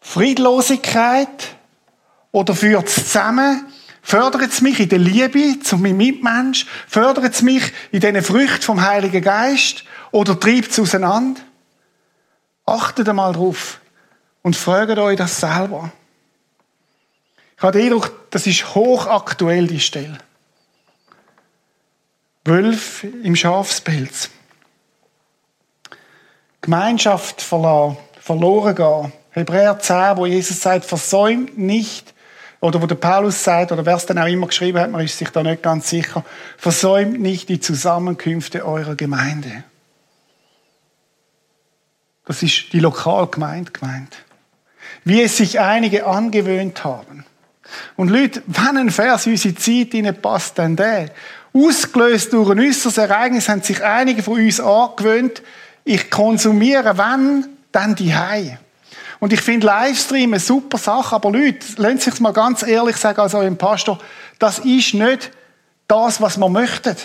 Friedlosigkeit 0.00 1.56
oder 2.30 2.54
führt 2.54 2.86
es 2.86 2.94
zusammen, 2.94 3.66
fördert 4.06 4.52
es 4.52 4.60
mich 4.60 4.78
in 4.78 4.88
der 4.88 5.00
Liebe 5.00 5.58
zu 5.58 5.76
meinem 5.78 5.96
Mitmensch, 5.96 6.64
fördert 6.86 7.34
es 7.34 7.42
mich 7.42 7.72
in 7.90 7.98
diesen 7.98 8.22
Früchten 8.22 8.62
vom 8.62 8.80
Heiligen 8.80 9.20
Geist 9.20 9.82
oder 10.12 10.38
treibt 10.38 10.70
es 10.70 10.78
auseinander? 10.78 11.40
Achtet 12.64 13.08
einmal 13.08 13.32
drauf 13.32 13.80
und 14.42 14.54
fragt 14.54 14.96
euch 14.96 15.16
das 15.16 15.40
selber. 15.40 15.90
Ich 17.56 17.62
habe 17.64 17.76
den 17.76 17.86
Eindruck, 17.86 18.30
das 18.30 18.46
ist 18.46 18.76
hochaktuell, 18.76 19.66
die 19.66 19.80
Stelle. 19.80 20.18
Wölf 22.44 23.02
im 23.02 23.34
Schafspelz. 23.34 24.30
Gemeinschaft 26.60 27.42
verlassen, 27.42 27.96
verloren 28.20 28.76
gehen. 28.76 29.12
Hebräer 29.30 29.80
10, 29.80 30.16
wo 30.16 30.26
Jesus 30.26 30.60
sagt, 30.60 30.84
versäumt 30.84 31.58
nicht, 31.58 32.14
oder 32.60 32.80
wo 32.80 32.86
der 32.86 32.94
Paulus 32.94 33.42
sagt, 33.42 33.72
oder 33.72 33.84
wer 33.84 33.96
es 33.96 34.06
dann 34.06 34.18
auch 34.18 34.26
immer 34.26 34.46
geschrieben 34.46 34.78
hat, 34.78 34.90
man 34.90 35.04
ist 35.04 35.18
sich 35.18 35.28
da 35.30 35.42
nicht 35.42 35.62
ganz 35.62 35.90
sicher, 35.90 36.24
versäumt 36.56 37.20
nicht 37.20 37.48
die 37.48 37.60
Zusammenkünfte 37.60 38.64
eurer 38.64 38.96
Gemeinde. 38.96 39.64
Das 42.24 42.42
ist 42.42 42.72
die 42.72 42.80
Lokalgemeinde 42.80 43.70
gemeint. 43.70 44.16
Wie 45.04 45.22
es 45.22 45.36
sich 45.36 45.60
einige 45.60 46.06
angewöhnt 46.06 46.82
haben. 46.84 47.24
Und 47.96 48.08
Leute, 48.08 48.42
wenn 48.46 48.76
ein 48.76 48.90
Vers 48.90 49.26
in 49.26 49.32
unsere 49.32 49.54
Zeit 49.54 50.22
passt, 50.22 50.58
dann 50.58 50.76
der. 50.76 51.10
Ausgelöst 51.52 52.32
durch 52.32 52.50
ein 52.50 52.60
äußeres 52.60 52.98
Ereignis 52.98 53.48
haben 53.48 53.62
sich 53.62 53.82
einige 53.82 54.22
von 54.22 54.34
uns 54.34 54.60
angewöhnt, 54.60 55.42
ich 55.84 56.10
konsumiere, 56.10 56.98
wenn, 56.98 57.46
dann 57.70 57.94
die 57.94 58.14
Hei. 58.14 58.58
Und 59.18 59.32
ich 59.32 59.40
finde 59.40 59.66
Livestream 59.66 60.32
eine 60.32 60.40
super 60.40 60.78
Sache, 60.78 61.14
aber 61.14 61.30
Leute, 61.30 61.66
lasst 61.76 62.02
sich 62.02 62.20
mal 62.20 62.32
ganz 62.32 62.62
ehrlich 62.62 62.96
sagen 62.96 63.20
als 63.20 63.34
eurem 63.34 63.56
Pastor, 63.56 63.98
das 64.38 64.58
ist 64.58 64.94
nicht 64.94 65.30
das, 65.88 66.20
was 66.20 66.36
man 66.36 66.52
möchte. 66.52 66.96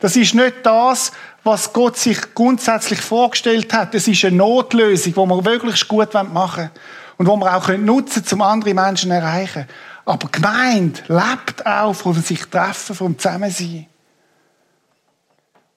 Das 0.00 0.16
ist 0.16 0.34
nicht 0.34 0.54
das, 0.64 1.12
was 1.44 1.72
Gott 1.72 1.96
sich 1.96 2.34
grundsätzlich 2.34 3.00
vorgestellt 3.00 3.72
hat. 3.72 3.94
Das 3.94 4.08
ist 4.08 4.24
eine 4.24 4.36
Notlösung, 4.36 5.14
die 5.14 5.30
wir 5.30 5.44
wirklich 5.44 5.86
gut 5.86 6.12
machen 6.14 6.34
wollen. 6.34 6.70
Und 7.16 7.26
die 7.26 7.32
wir 7.32 7.56
auch 7.56 7.68
nutzen 7.68 8.24
können, 8.24 8.40
um 8.40 8.42
andere 8.42 8.74
Menschen 8.74 9.10
zu 9.10 9.16
erreichen. 9.16 9.66
Aber 10.04 10.28
Gemeinde 10.28 11.00
lebt 11.08 11.66
auch 11.66 11.92
von 11.92 12.14
sich 12.14 12.44
treffen, 12.46 12.94
vom 12.94 13.18
Zusammensein. 13.18 13.86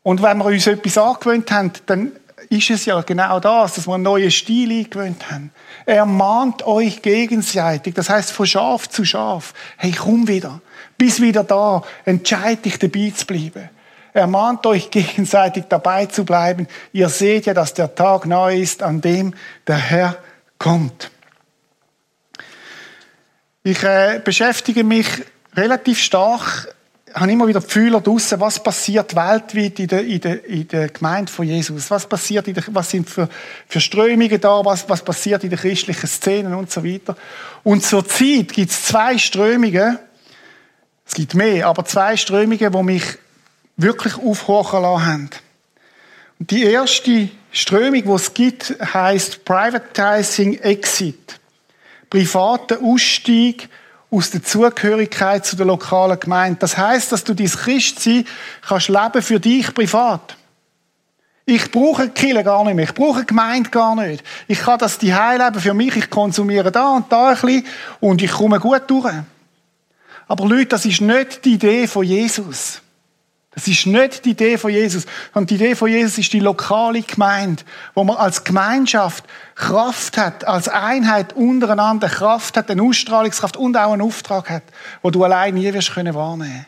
Und 0.04 0.22
wenn 0.22 0.38
wir 0.40 0.46
uns 0.46 0.68
etwas 0.68 0.98
angewöhnt 0.98 1.52
haben, 1.52 1.72
dann 1.86 2.12
ist 2.50 2.70
es 2.70 2.86
ja 2.86 3.02
genau 3.02 3.40
das, 3.40 3.76
dass 3.76 3.88
wir 3.88 3.96
einen 3.96 4.04
neuen 4.04 4.32
Stil 4.32 4.72
eingewöhnt 4.72 5.32
haben. 5.32 5.52
Er 5.86 6.06
mahnt 6.06 6.66
euch 6.66 7.02
gegenseitig, 7.02 7.96
das 7.96 8.10
heißt 8.10 8.32
von 8.32 8.48
Schaf 8.48 8.90
zu 8.90 9.06
Schaf. 9.06 9.54
Hey, 9.78 9.92
komm 9.98 10.28
wieder. 10.28 10.62
Bis 10.98 11.22
wieder 11.22 11.44
da. 11.44 11.84
Entscheid 12.06 12.64
dich 12.64 12.78
dabei 12.80 13.12
zu 13.16 13.26
bleiben. 13.26 13.70
Er 14.14 14.28
mahnt 14.28 14.66
euch 14.66 14.90
gegenseitig 14.92 15.66
dabei 15.70 16.06
zu 16.06 16.26
bleiben. 16.26 16.68
Ihr 16.92 17.10
seht 17.10 17.46
ja, 17.46 17.54
dass 17.54 17.74
der 17.74 17.96
Tag 17.96 18.26
neu 18.26 18.58
ist, 18.58 18.84
an 18.84 19.02
dem 19.02 19.34
der 19.68 19.78
Herr 19.78 20.18
kommt. 20.58 21.12
Ich 23.64 23.84
äh, 23.84 24.20
beschäftige 24.24 24.84
mich 24.84 25.08
relativ 25.56 26.00
stark, 26.00 26.74
habe 27.14 27.32
immer 27.32 27.48
wieder 27.48 27.62
Gefühle 27.62 28.02
draussen, 28.02 28.40
was 28.40 28.62
passiert 28.62 29.16
weltweit 29.16 29.80
in 29.80 29.88
der, 29.88 30.04
in 30.04 30.22
der, 30.22 30.46
in 30.46 30.68
der 30.68 30.90
Gemeinde 30.90 31.32
von 31.32 31.46
Jesus, 31.46 31.90
was 31.90 32.08
passiert, 32.08 32.48
der, 32.48 32.64
was 32.68 32.90
sind 32.90 33.10
für, 33.10 33.30
für 33.68 33.80
Strömungen 33.80 34.40
da, 34.40 34.64
was, 34.64 34.88
was 34.90 35.04
passiert 35.04 35.44
in 35.44 35.50
den 35.50 35.60
christlichen 35.60 36.08
Szenen 36.08 36.54
und 36.54 36.72
so 36.72 36.84
weiter. 36.84 37.16
Und 37.64 37.84
zur 37.84 38.08
Zeit 38.08 38.54
gibt 38.54 38.72
es 38.72 38.86
zwei 38.86 39.18
Strömungen, 39.18 40.00
es 41.06 41.14
gibt 41.14 41.34
mehr, 41.34 41.68
aber 41.68 41.86
zwei 41.86 42.16
Strömungen, 42.18 42.72
die 42.72 42.84
mich 42.84 43.04
wirklich 43.78 44.16
aufhorchen 44.16 44.82
lassen 44.82 45.06
haben. 45.06 45.30
Und 46.40 46.52
die 46.52 46.64
erste 46.64 47.30
Strömung, 47.52 48.04
die 48.04 48.10
es 48.10 48.34
gibt, 48.34 48.76
heißt 48.94 49.44
Privatizing 49.46 50.58
Exit 50.60 51.40
privaten 52.12 52.86
Ausstieg 52.86 53.70
aus 54.12 54.30
der 54.30 54.44
Zugehörigkeit 54.44 55.46
zu 55.46 55.56
der 55.56 55.66
lokalen 55.66 56.20
Gemeinde. 56.20 56.60
Das 56.60 56.78
heißt, 56.78 57.12
dass 57.12 57.24
du 57.24 57.34
dein 57.34 57.48
Christsein 57.48 58.26
kannst 58.62 58.90
leben 58.90 59.22
für 59.22 59.40
dich 59.40 59.74
privat. 59.74 60.36
Ich 61.46 61.72
brauche 61.72 62.10
Kille 62.10 62.44
gar 62.44 62.64
nicht 62.66 62.76
mehr. 62.76 62.86
Ich 62.86 62.94
brauche 62.94 63.26
Gemeinde 63.26 63.70
gar 63.70 63.96
nicht. 63.96 64.24
Ich 64.48 64.60
kann 64.60 64.80
das 64.80 64.98
die 64.98 65.12
leben 65.12 65.60
für 65.60 65.74
mich. 65.74 65.96
Ich 65.96 66.10
konsumiere 66.10 66.72
da 66.72 66.90
und 66.90 67.12
da 67.12 67.30
ein 67.30 67.36
bisschen 67.36 67.66
und 68.00 68.22
ich 68.22 68.32
komme 68.32 68.60
gut 68.60 68.84
durch. 68.88 69.14
Aber 70.28 70.46
Leute, 70.46 70.68
das 70.68 70.86
ist 70.86 71.02
nicht 71.02 71.44
die 71.46 71.54
Idee 71.54 71.88
von 71.88 72.04
Jesus. 72.04 72.82
Das 73.54 73.68
ist 73.68 73.86
nicht 73.86 74.24
die 74.24 74.32
Idee 74.32 74.58
von 74.58 74.72
Jesus. 74.72 75.06
Und 75.34 75.50
die 75.50 75.56
Idee 75.56 75.76
von 75.76 75.90
Jesus 75.90 76.18
ist 76.18 76.32
die 76.32 76.40
lokale 76.40 77.02
Gemeinde, 77.02 77.64
wo 77.94 78.04
man 78.06 78.16
als 78.16 78.46
Gemeinschaft 78.46 79.26
Kraft 79.56 80.18
hat, 80.18 80.48
als 80.48 80.70
Einheit 80.70 81.34
untereinander 81.34 82.08
Kraft 82.08 82.56
hat, 82.56 82.72
eine 82.72 82.82
Ausstrahlungskraft 82.82 83.58
und 83.58 83.76
auch 83.76 83.92
einen 83.92 84.02
Auftrag 84.02 84.50
hat, 84.50 84.64
wo 85.02 85.10
du 85.10 85.24
allein 85.26 85.56
nie 85.56 85.72
wirst 85.74 85.94
können 85.94 86.16
wahrnehmen. 86.16 86.66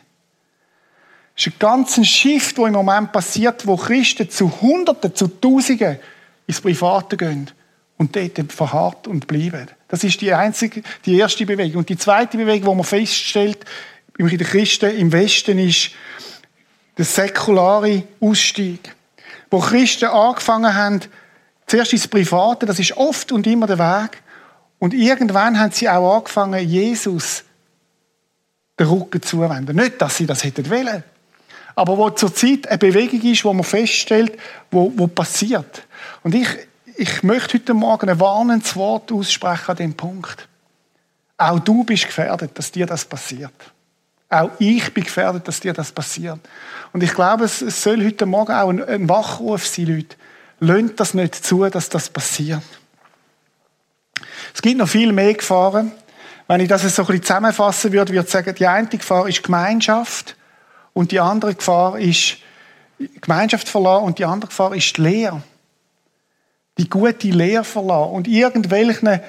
Es 1.34 1.46
ist 1.46 1.54
ein 1.54 1.58
ganzer 1.58 2.04
Shift, 2.04 2.58
der 2.58 2.66
im 2.66 2.74
Moment 2.74 3.12
passiert, 3.12 3.66
wo 3.66 3.76
Christen 3.76 4.28
zu 4.28 4.60
Hunderten, 4.60 5.14
zu 5.14 5.26
Tausenden 5.26 5.98
ins 6.46 6.60
Private 6.60 7.16
gehen 7.16 7.50
und 7.96 8.14
dort 8.14 8.52
verharrt 8.52 9.08
und 9.08 9.26
bleiben. 9.26 9.68
Das 9.88 10.04
ist 10.04 10.20
die 10.20 10.32
einzige, 10.32 10.82
die 11.06 11.16
erste 11.16 11.46
Bewegung. 11.46 11.78
Und 11.78 11.88
die 11.88 11.96
zweite 11.96 12.36
Bewegung, 12.36 12.70
die 12.70 12.76
man 12.76 12.84
feststellt, 12.84 13.64
in 14.18 14.28
den 14.28 14.38
Christen 14.38 14.96
im 14.96 15.10
Westen 15.10 15.58
ist, 15.58 15.90
der 16.96 17.04
säkulare 17.04 18.04
Ausstieg. 18.20 18.94
Wo 19.50 19.58
Christen 19.60 20.06
angefangen 20.06 20.74
haben, 20.74 21.00
zuerst 21.66 21.92
ins 21.92 22.08
Private, 22.08 22.66
das 22.66 22.78
ist 22.78 22.96
oft 22.96 23.32
und 23.32 23.46
immer 23.46 23.66
der 23.66 23.78
Weg. 23.78 24.22
Und 24.78 24.94
irgendwann 24.94 25.58
haben 25.58 25.72
sie 25.72 25.88
auch 25.88 26.16
angefangen, 26.16 26.68
Jesus 26.68 27.44
den 28.78 28.88
Rücken 28.88 29.22
zuwenden. 29.22 29.76
Nicht, 29.76 30.00
dass 30.02 30.16
sie 30.16 30.26
das 30.26 30.42
hätten 30.44 30.68
wollen. 30.68 31.04
Aber 31.76 31.98
wo 31.98 32.10
zurzeit 32.10 32.68
eine 32.68 32.78
Bewegung 32.78 33.22
ist, 33.22 33.44
wo 33.44 33.52
man 33.52 33.64
feststellt, 33.64 34.38
wo, 34.70 34.92
wo 34.96 35.06
passiert. 35.06 35.86
Und 36.22 36.34
ich, 36.34 36.48
ich 36.96 37.22
möchte 37.22 37.58
heute 37.58 37.74
Morgen 37.74 38.08
ein 38.08 38.20
warnendes 38.20 38.76
Wort 38.76 39.10
aussprechen 39.10 39.70
an 39.70 39.76
dem 39.76 39.94
Punkt. 39.94 40.48
Auch 41.36 41.58
du 41.58 41.82
bist 41.84 42.06
gefährdet, 42.06 42.56
dass 42.58 42.70
dir 42.70 42.86
das 42.86 43.04
passiert. 43.04 43.52
Auch 44.34 44.50
ich 44.58 44.92
bin 44.92 45.04
gefährdet, 45.04 45.46
dass 45.46 45.60
dir 45.60 45.72
das 45.72 45.92
passiert. 45.92 46.40
Und 46.92 47.02
ich 47.02 47.14
glaube, 47.14 47.44
es, 47.44 47.60
soll 47.60 48.04
heute 48.04 48.26
Morgen 48.26 48.52
auch 48.52 48.68
ein, 48.68 49.08
Wachruf 49.08 49.66
sein, 49.66 49.86
Leute. 49.86 50.16
Lönt 50.58 50.98
das 50.98 51.14
nicht 51.14 51.34
zu, 51.34 51.64
dass 51.66 51.88
das 51.88 52.08
passiert. 52.08 52.62
Es 54.52 54.60
gibt 54.60 54.78
noch 54.78 54.88
viel 54.88 55.12
mehr 55.12 55.34
Gefahren. 55.34 55.92
Wenn 56.48 56.60
ich 56.60 56.68
das 56.68 56.82
so 56.82 57.02
ein 57.02 57.06
bisschen 57.06 57.22
zusammenfassen 57.22 57.92
würde, 57.92 58.12
würde 58.12 58.26
ich 58.26 58.32
sagen, 58.32 58.54
die 58.54 58.66
eine 58.66 58.88
Gefahr 58.88 59.28
ist 59.28 59.42
Gemeinschaft 59.42 60.36
und 60.92 61.12
die 61.12 61.20
andere 61.20 61.54
Gefahr 61.54 61.98
ist, 61.98 62.38
Gemeinschaft 63.20 63.68
verlassen 63.68 64.04
und 64.04 64.18
die 64.18 64.24
andere 64.24 64.48
Gefahr 64.48 64.74
ist 64.74 64.96
die 64.96 65.00
Lehre. 65.00 65.42
Die 66.78 66.88
gute 66.88 67.28
Lehre 67.28 67.64
verlassen 67.64 68.12
und 68.12 68.28
irgendwelchen 68.28 69.20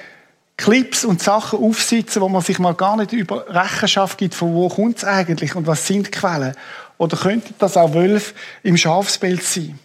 Clips 0.56 1.04
und 1.04 1.22
Sachen 1.22 1.58
aufsitzen, 1.58 2.22
wo 2.22 2.28
man 2.28 2.42
sich 2.42 2.58
mal 2.58 2.74
gar 2.74 2.96
nicht 2.96 3.12
über 3.12 3.46
Rechenschaft 3.48 4.16
gibt, 4.16 4.34
von 4.34 4.54
wo 4.54 4.68
kommt 4.68 4.98
es 4.98 5.04
eigentlich 5.04 5.54
und 5.54 5.66
was 5.66 5.86
sind 5.86 6.06
die 6.06 6.10
Quellen. 6.10 6.54
Oder 6.98 7.16
könnte 7.16 7.52
das 7.58 7.76
auch 7.76 7.92
Wölfe 7.92 8.34
im 8.62 8.76
Schafsbild 8.76 9.42
sein? 9.42 9.78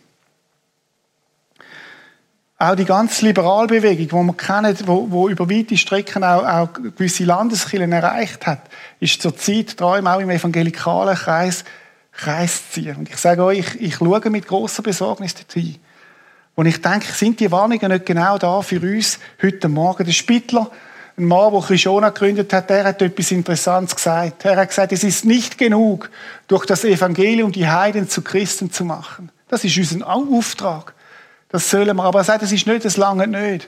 Auch 2.58 2.75
die 2.75 2.86
ganze 2.86 3.25
Liberalbewegung, 3.25 4.08
die 4.08 4.28
wir 4.28 4.34
kennen, 4.38 4.78
wo, 4.86 5.10
wo 5.10 5.28
über 5.28 5.50
weite 5.50 5.75
Strecken 5.75 6.24
auch, 6.24 6.46
auch 6.46 6.74
gewisse 6.74 7.24
Landeskirchen 7.24 7.92
erreicht 7.92 8.46
hat, 8.46 8.62
ist 9.00 9.22
zur 9.22 9.36
Zeit 9.36 9.80
dran, 9.80 10.06
auch 10.08 10.20
im 10.20 10.30
evangelikalen 10.30 11.16
Kreis, 11.16 11.66
Kreis 12.12 12.70
ziehen. 12.70 12.98
Und 12.98 13.10
ich 13.10 13.18
sage 13.18 13.44
euch, 13.44 13.58
ich, 13.58 13.82
ich 13.82 13.96
schaue 13.96 14.30
mit 14.30 14.48
großer 14.48 14.84
Besorgnis 14.84 15.34
dorthin. 15.34 15.80
Und 16.62 16.68
ich 16.68 16.80
denke, 16.80 17.12
sind 17.12 17.39
die 17.39 17.51
Warnungen 17.51 17.91
nicht 17.91 18.06
genau 18.06 18.38
da 18.38 18.62
für 18.62 18.80
uns 18.80 19.18
heute 19.41 19.68
Morgen? 19.68 20.06
Der 20.06 20.12
Spittler, 20.12 20.70
ein 21.18 21.25
Mann, 21.25 21.51
der 21.51 21.62
Krishona 21.62 22.10
gegründet 22.10 22.53
hat, 22.53 22.70
der 22.70 22.84
hat 22.84 23.01
etwas 23.01 23.32
Interessantes 23.32 23.96
gesagt. 23.96 24.46
Er 24.46 24.58
hat 24.58 24.70
gesagt, 24.70 24.91
es 24.91 25.03
ist 25.03 25.25
nicht 25.25 25.58
genug, 25.58 26.12
durch 26.48 26.68
das 26.68 26.84
Evangelium 26.84 27.51
die 27.51 27.68
Heiden 27.68 28.08
zu 28.08 28.22
Christen 28.22 28.72
zu 28.72 28.86
machen. 28.86 29.32
Das 29.48 29.63
ist 29.63 29.75
unser 29.75 30.08
Auftrag. 30.08 30.94
Das 31.50 31.68
sollen 31.68 31.98
wir. 31.98 32.03
Aber 32.03 32.20
er 32.20 32.25
sagt, 32.25 32.44
es 32.44 32.51
ist 32.51 32.68
nicht, 32.68 32.86
es 32.86 32.96
lange 32.96 33.25
nicht. 33.25 33.68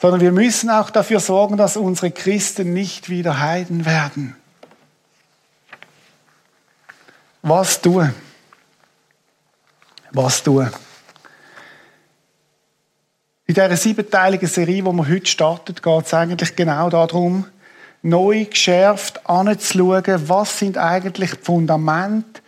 Sondern 0.00 0.20
wir 0.20 0.32
müssen 0.32 0.70
auch 0.70 0.90
dafür 0.90 1.20
sorgen, 1.20 1.56
dass 1.56 1.76
unsere 1.76 2.10
Christen 2.10 2.72
nicht 2.72 3.10
wieder 3.10 3.38
Heiden 3.38 3.86
werden. 3.86 4.34
Was 7.42 7.80
tun? 7.80 8.12
Was 10.10 10.42
tun? 10.42 10.68
In 13.48 13.54
dieser 13.54 13.78
siebenteiligen 13.78 14.46
Serie, 14.46 14.82
die 14.82 14.92
wir 14.92 15.08
heute 15.08 15.24
startet, 15.24 15.82
geht 15.82 16.04
es 16.04 16.12
eigentlich 16.12 16.54
genau 16.54 16.90
darum, 16.90 17.46
neu 18.02 18.44
geschärft 18.44 19.26
anzuschauen, 19.26 20.28
was 20.28 20.58
sind 20.58 20.76
eigentlich 20.76 21.30
die 21.30 21.42
Fundamente 21.42 22.42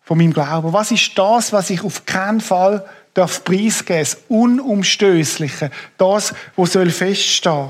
von 0.00 0.16
meinem 0.16 0.32
Glauben? 0.32 0.72
Was 0.72 0.90
ist 0.90 1.18
das, 1.18 1.52
was 1.52 1.68
ich 1.68 1.84
auf 1.84 2.06
keinen 2.06 2.40
Fall 2.40 2.82
darf 3.14 3.44
preisgeben, 3.44 4.00
das 4.00 4.18
Unumstößliche, 4.28 5.70
das, 5.98 6.32
was 6.56 6.72
soll 6.72 6.90
feststehen. 6.90 7.68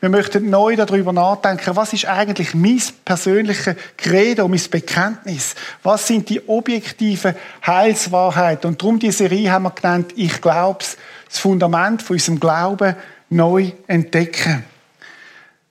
Wir 0.00 0.10
möchten 0.10 0.50
neu 0.50 0.76
darüber 0.76 1.14
nachdenken, 1.14 1.74
was 1.76 1.94
ist 1.94 2.04
eigentlich 2.04 2.54
mein 2.54 2.82
persönliches 3.04 3.74
Credo, 3.96 4.48
mein 4.48 4.60
Bekenntnis? 4.70 5.54
Was 5.82 6.06
sind 6.06 6.28
die 6.28 6.46
objektiven 6.46 7.34
Heilswahrheiten? 7.66 8.68
Und 8.68 8.82
darum 8.82 8.98
die 8.98 9.12
Serie 9.12 9.50
haben 9.50 9.62
wir 9.62 9.70
genannt, 9.70 10.12
ich 10.14 10.42
glaub's, 10.42 10.98
das 11.32 11.40
Fundament 11.40 12.02
von 12.02 12.14
unserem 12.14 12.38
Glauben 12.38 12.94
neu 13.30 13.72
entdecken. 13.86 14.64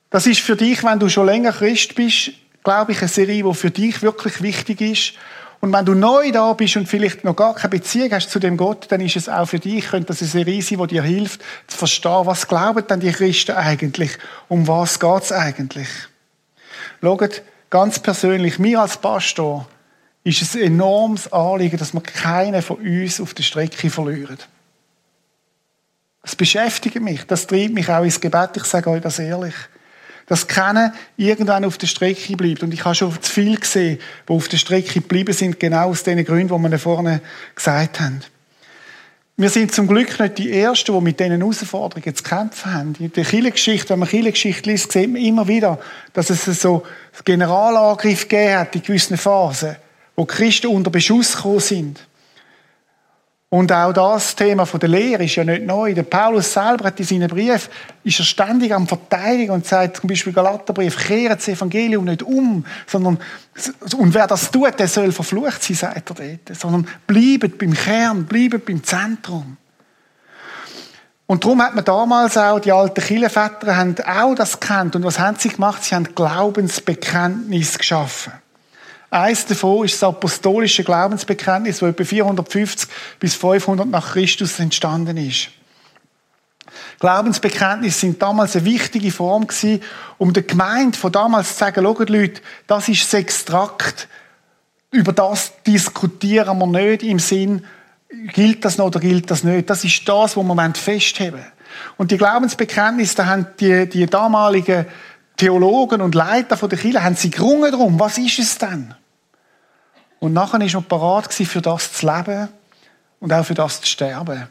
Das 0.10 0.28
ist 0.28 0.42
für 0.42 0.56
dich, 0.56 0.84
wenn 0.84 1.00
du 1.00 1.08
schon 1.08 1.28
länger 1.28 1.54
Christ 1.54 1.96
bist, 1.96 2.32
glaube 2.64 2.92
ich, 2.92 3.00
eine 3.00 3.08
Serie, 3.08 3.44
die 3.44 3.54
für 3.54 3.72
dich 3.72 4.02
wirklich 4.02 4.42
wichtig 4.42 4.82
ist 4.82 5.14
und 5.62 5.72
wenn 5.72 5.86
du 5.86 5.94
neu 5.94 6.32
da 6.32 6.52
bist 6.54 6.76
und 6.76 6.90
vielleicht 6.90 7.24
noch 7.24 7.36
gar 7.36 7.54
keine 7.54 7.70
Beziehung 7.70 8.12
hast 8.12 8.32
zu 8.32 8.40
dem 8.40 8.58
Gott, 8.58 8.88
dann 8.90 9.00
ist 9.00 9.16
es 9.16 9.30
auch 9.30 9.46
für 9.46 9.60
dich, 9.60 9.88
könnte 9.88 10.08
das 10.08 10.22
eine 10.22 10.30
Serie 10.32 10.62
sein, 10.64 10.80
die 10.80 10.88
dir 10.88 11.04
hilft, 11.04 11.42
zu 11.68 11.78
verstehen, 11.78 12.26
was 12.26 12.48
glauben 12.48 12.86
denn 12.88 13.00
die 13.00 13.12
Christen 13.12 13.52
eigentlich? 13.52 14.18
Um 14.48 14.68
was 14.68 15.00
geht 15.00 15.22
es 15.22 15.32
eigentlich? 15.32 15.88
Schaut, 17.00 17.44
ganz 17.70 18.00
persönlich, 18.00 18.58
mir 18.58 18.82
als 18.82 18.98
Pastor 18.98 19.68
ist 20.24 20.42
es 20.42 20.56
ein 20.56 20.64
enormes 20.64 21.32
Anliegen, 21.32 21.78
dass 21.78 21.94
wir 21.94 22.02
keinen 22.02 22.64
von 22.64 22.78
uns 22.78 23.22
auf 23.22 23.36
der 23.36 23.44
Strecke 23.44 23.92
verlieren. 23.92 24.40
Das 26.22 26.36
beschäftigt 26.36 27.02
mich, 27.02 27.26
das 27.26 27.48
treibt 27.48 27.74
mich 27.74 27.90
auch 27.90 28.04
ins 28.04 28.22
Gebet, 28.22 28.52
ich 28.56 28.66
sage 28.66 28.90
euch 28.90 29.02
das 29.02 29.20
ehrlich 29.20 29.56
dass 30.32 30.48
keiner 30.48 30.94
irgendwann 31.18 31.66
auf 31.66 31.78
der 31.78 31.88
Strecke 31.88 32.38
bleibt. 32.38 32.64
Und 32.64 32.74
ich 32.74 32.86
habe 32.86 32.96
schon 32.96 33.22
zu 33.22 33.30
viel 33.30 33.60
gesehen, 33.60 34.00
die 34.30 34.32
auf 34.32 34.48
der 34.48 34.56
Strecke 34.56 35.02
geblieben 35.02 35.34
sind, 35.34 35.60
genau 35.60 35.90
aus 35.90 36.04
den 36.04 36.24
Gründen, 36.24 36.64
die 36.64 36.72
wir 36.72 36.80
vorne 36.80 37.20
gesagt 37.54 38.00
haben. 38.00 38.22
Wir 39.36 39.50
sind 39.50 39.74
zum 39.74 39.88
Glück 39.88 40.18
nicht 40.22 40.38
die 40.38 40.54
Ersten, 40.54 40.94
die 40.94 41.02
mit 41.02 41.20
diesen 41.20 41.38
Herausforderungen 41.38 42.16
zu 42.16 42.24
kämpfen 42.24 42.74
haben. 42.74 42.96
In 43.00 43.12
der 43.12 43.26
Kirchengeschichte, 43.26 43.90
wenn 43.90 44.00
man 44.00 44.08
Kirchengeschichte 44.08 44.70
liest, 44.70 44.94
sieht 44.94 45.12
man 45.12 45.22
immer 45.22 45.50
wieder, 45.50 45.80
dass 46.14 46.30
es 46.30 46.46
so 46.62 46.84
Generalangriff 47.26 48.30
gegeben 48.30 48.58
hat 48.58 48.74
in 48.74 48.84
gewissen 48.84 49.18
Phasen, 49.18 49.76
wo 50.16 50.24
Christen 50.24 50.68
unter 50.68 50.92
Beschuss 50.92 51.36
gekommen 51.36 51.60
sind. 51.60 52.08
Und 53.54 53.70
auch 53.74 53.92
das 53.92 54.34
Thema 54.34 54.64
der 54.64 54.88
Lehre 54.88 55.26
ist 55.26 55.36
ja 55.36 55.44
nicht 55.44 55.66
neu. 55.66 55.94
Der 55.94 56.04
Paulus 56.04 56.54
selber 56.54 56.86
hat 56.86 56.98
in 57.02 57.06
seinen 57.06 57.28
Brief 57.28 57.70
ist 58.02 58.20
er 58.20 58.24
ständig 58.24 58.74
am 58.74 58.88
Verteidigen 58.88 59.52
und 59.52 59.66
sagt 59.66 59.98
zum 59.98 60.08
Beispiel 60.08 60.32
Galaterbrief, 60.32 60.98
kehrt 60.98 61.40
das 61.40 61.50
Evangelium 61.50 62.06
nicht 62.06 62.24
um, 62.24 62.66
sondern, 62.88 63.20
und 63.98 64.14
wer 64.14 64.26
das 64.26 64.50
tut, 64.52 64.80
der 64.80 64.88
soll 64.88 65.12
verflucht 65.12 65.62
sein, 65.64 65.76
sagt 65.76 66.12
er 66.12 66.16
dort. 66.16 66.58
Sondern 66.58 66.88
bleibt 67.06 67.58
beim 67.58 67.74
Kern, 67.74 68.26
bleibt 68.26 68.66
beim 68.66 68.82
Zentrum. 68.86 69.58
Und 71.26 71.44
darum 71.44 71.62
hat 71.62 71.76
man 71.76 71.84
damals 71.84 72.38
auch, 72.38 72.62
die 72.62 72.72
alten 72.72 73.04
Kirchenväter 73.04 73.76
haben 73.76 73.96
auch 74.00 74.34
das 74.34 74.62
gekannt. 74.62 74.96
Und 74.96 75.04
was 75.04 75.20
haben 75.20 75.36
sie 75.38 75.50
gemacht? 75.50 75.84
Sie 75.84 75.94
haben 75.94 76.16
Glaubensbekenntnis 76.16 77.78
geschaffen. 77.78 78.32
Eins 79.12 79.46
davon 79.46 79.84
ist 79.84 79.96
das 79.96 80.08
apostolische 80.08 80.86
Glaubensbekenntnis, 80.86 81.80
das 81.80 81.90
etwa 81.90 82.06
450 82.06 82.90
bis 83.20 83.36
500 83.36 83.86
nach 83.86 84.14
Christus 84.14 84.58
entstanden 84.58 85.18
ist. 85.18 85.50
Glaubensbekenntnisse 87.02 88.00
sind 88.00 88.22
damals 88.22 88.56
eine 88.56 88.64
wichtige 88.64 89.12
Form 89.12 89.48
gewesen, 89.48 89.82
um 90.18 90.32
der 90.32 90.44
Gemeinde 90.44 90.98
von 90.98 91.12
damals 91.12 91.50
zu 91.50 91.56
sagen, 91.56 91.84
schaut 91.84 92.10
Leute, 92.10 92.42
das 92.68 92.88
ist 92.88 93.04
das 93.04 93.14
Extrakt. 93.16 94.08
Über 94.92 95.12
das 95.12 95.52
diskutieren 95.68 96.58
wir 96.60 96.68
nicht 96.68 97.04
im 97.04 97.20
Sinn, 97.20 97.66
gilt 98.34 98.64
das 98.64 98.78
noch 98.78 98.88
oder 98.88 99.02
gilt 99.02 99.30
das 99.30 99.44
nicht. 99.44 99.70
Das 99.70 99.84
ist 99.84 100.08
das, 100.08 100.38
was 100.38 100.44
wir 100.46 100.74
festheben. 100.74 101.44
Und 101.98 102.12
die 102.12 102.18
Glaubensbekenntnisse, 102.18 103.16
da 103.18 103.26
haben 103.26 103.48
die, 103.60 103.90
die 103.90 104.06
damaligen 104.06 104.86
Theologen 105.36 106.00
und 106.00 106.16
Leiter 106.16 106.56
von 106.56 106.70
der 106.70 106.80
Kirche, 106.80 107.04
haben 107.04 107.16
sie 107.18 107.30
gerungen 107.30 107.72
darum, 107.72 108.00
was 108.00 108.18
ist 108.18 108.40
es 108.40 108.58
denn? 108.58 108.94
Und 110.22 110.34
nachher 110.34 110.62
ist 110.62 110.76
man 110.76 110.84
parat 110.84 111.34
für 111.34 111.62
das 111.62 111.94
zu 111.94 112.06
leben 112.06 112.48
und 113.20 113.34
auch 113.34 113.44
für 113.44 113.56
das 113.56 113.82
zu 113.82 113.88
sterben. 113.88 114.48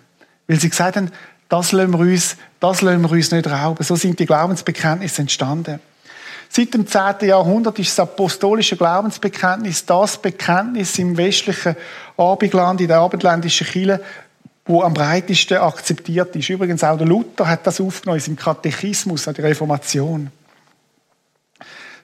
Weil 0.48 0.60
sie 0.60 0.68
gesagt 0.68 0.96
haben, 0.96 1.12
das 1.48 1.70
lassen 1.70 1.92
wir 1.92 2.00
uns, 2.00 2.36
das 2.58 2.82
lassen 2.82 3.00
wir 3.02 3.10
uns 3.12 3.30
nicht 3.30 3.48
rauben. 3.48 3.84
So 3.84 3.94
sind 3.94 4.18
die 4.18 4.26
Glaubensbekenntnisse 4.26 5.22
entstanden. 5.22 5.78
Seit 6.48 6.74
dem 6.74 6.88
10. 6.88 7.28
Jahrhundert 7.28 7.78
ist 7.78 7.90
das 7.90 8.00
apostolische 8.00 8.76
Glaubensbekenntnis 8.76 9.86
das 9.86 10.20
Bekenntnis 10.20 10.98
im 10.98 11.16
westlichen 11.16 11.76
Abendland, 12.16 12.80
in 12.80 12.88
der 12.88 12.98
abendländischen 12.98 13.68
Kirche, 13.68 14.02
wo 14.64 14.82
am 14.82 14.92
breitesten 14.92 15.58
akzeptiert 15.58 16.34
ist. 16.34 16.48
Übrigens 16.48 16.82
auch 16.82 16.98
der 16.98 17.06
Luther 17.06 17.46
hat 17.46 17.64
das 17.64 17.80
aufgenommen 17.80 18.20
in 18.26 18.34
Katechismus 18.34 19.28
an 19.28 19.34
der 19.34 19.44
Reformation. 19.44 20.32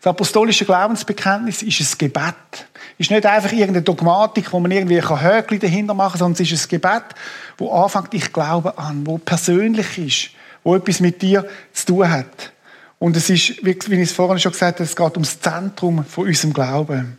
Das 0.07 0.13
apostolische 0.13 0.65
Glaubensbekenntnis 0.65 1.63
ist 1.63 1.81
ein 1.81 1.99
Gebet. 1.99 2.69
Ist 2.97 3.11
nicht 3.11 3.27
einfach 3.27 3.51
irgendeine 3.51 3.83
Dogmatik, 3.83 4.53
wo 4.53 4.61
man 4.61 4.71
irgendwie 4.71 5.03
ein 5.03 5.21
Höckli 5.21 5.59
dahinter 5.59 5.95
machen 5.95 6.13
kann, 6.13 6.19
sondern 6.21 6.45
es 6.45 6.53
ist 6.53 6.65
ein 6.65 6.69
Gebet, 6.69 7.03
wo 7.59 7.73
anfängt, 7.73 8.15
ich 8.15 8.33
glaube 8.33 8.79
an, 8.79 9.05
wo 9.05 9.19
persönlich 9.19 9.99
ist, 9.99 10.31
wo 10.63 10.77
etwas 10.77 11.01
mit 11.01 11.21
dir 11.23 11.45
zu 11.73 11.87
tun 11.87 12.09
hat. 12.09 12.53
Und 13.01 13.17
es 13.17 13.29
ist, 13.31 13.65
wie 13.65 13.71
ich 13.73 13.89
es 13.89 14.13
vorhin 14.13 14.39
schon 14.39 14.53
gesagt 14.53 14.77
habe, 14.77 14.85
es 14.85 14.95
geht 14.95 15.13
ums 15.15 15.41
Zentrum 15.41 16.05
von 16.05 16.29
unserem 16.29 16.53
Glauben. 16.53 17.19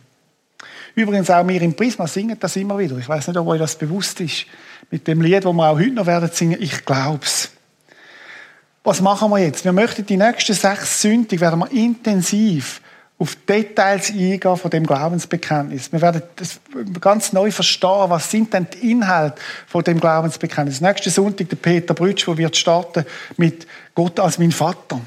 Übrigens 0.94 1.28
auch 1.28 1.46
wir 1.46 1.60
im 1.60 1.74
Prisma 1.74 2.06
singen 2.06 2.38
das 2.40 2.56
immer 2.56 2.78
wieder. 2.78 2.96
Ich 2.96 3.08
weiß 3.10 3.28
nicht, 3.28 3.36
ob 3.36 3.48
euch 3.48 3.58
das 3.58 3.76
bewusst 3.76 4.18
ist. 4.22 4.46
Mit 4.90 5.06
dem 5.06 5.20
Lied, 5.20 5.44
das 5.44 5.52
wir 5.52 5.68
auch 5.68 5.78
heute 5.78 5.90
noch 5.90 6.06
werden 6.06 6.30
singen, 6.32 6.56
ich 6.58 6.86
glaub's. 6.86 7.50
Was 8.84 9.00
machen 9.00 9.30
wir 9.30 9.38
jetzt? 9.38 9.64
Wir 9.64 9.72
möchten 9.72 10.06
die 10.06 10.16
nächsten 10.16 10.54
sechs 10.54 11.02
Sünden 11.02 11.40
werden 11.40 11.58
wir 11.60 11.70
intensiv 11.72 12.80
auf 13.18 13.36
Details 13.48 14.10
eingehen 14.10 14.56
von 14.56 14.70
dem 14.70 14.86
Glaubensbekenntnis. 14.86 15.90
Wir 15.90 16.00
werden 16.00 16.22
das 16.36 16.60
ganz 17.00 17.32
neu 17.32 17.50
verstehen, 17.50 18.04
was 18.08 18.30
sind 18.30 18.52
denn 18.54 18.68
die 18.72 18.92
Inhalte 18.92 19.40
von 19.66 19.82
dem 19.82 19.98
Glaubensbekenntnis. 19.98 20.80
Nächsten 20.80 21.10
Sonntag 21.10 21.48
der 21.48 21.56
Peter 21.56 21.94
Brütsch, 21.94 22.28
wo 22.28 22.36
wird 22.36 22.56
starten 22.56 23.04
mit 23.36 23.66
Gott 23.94 24.20
als 24.20 24.38
mein 24.38 24.52
Vater. 24.52 25.00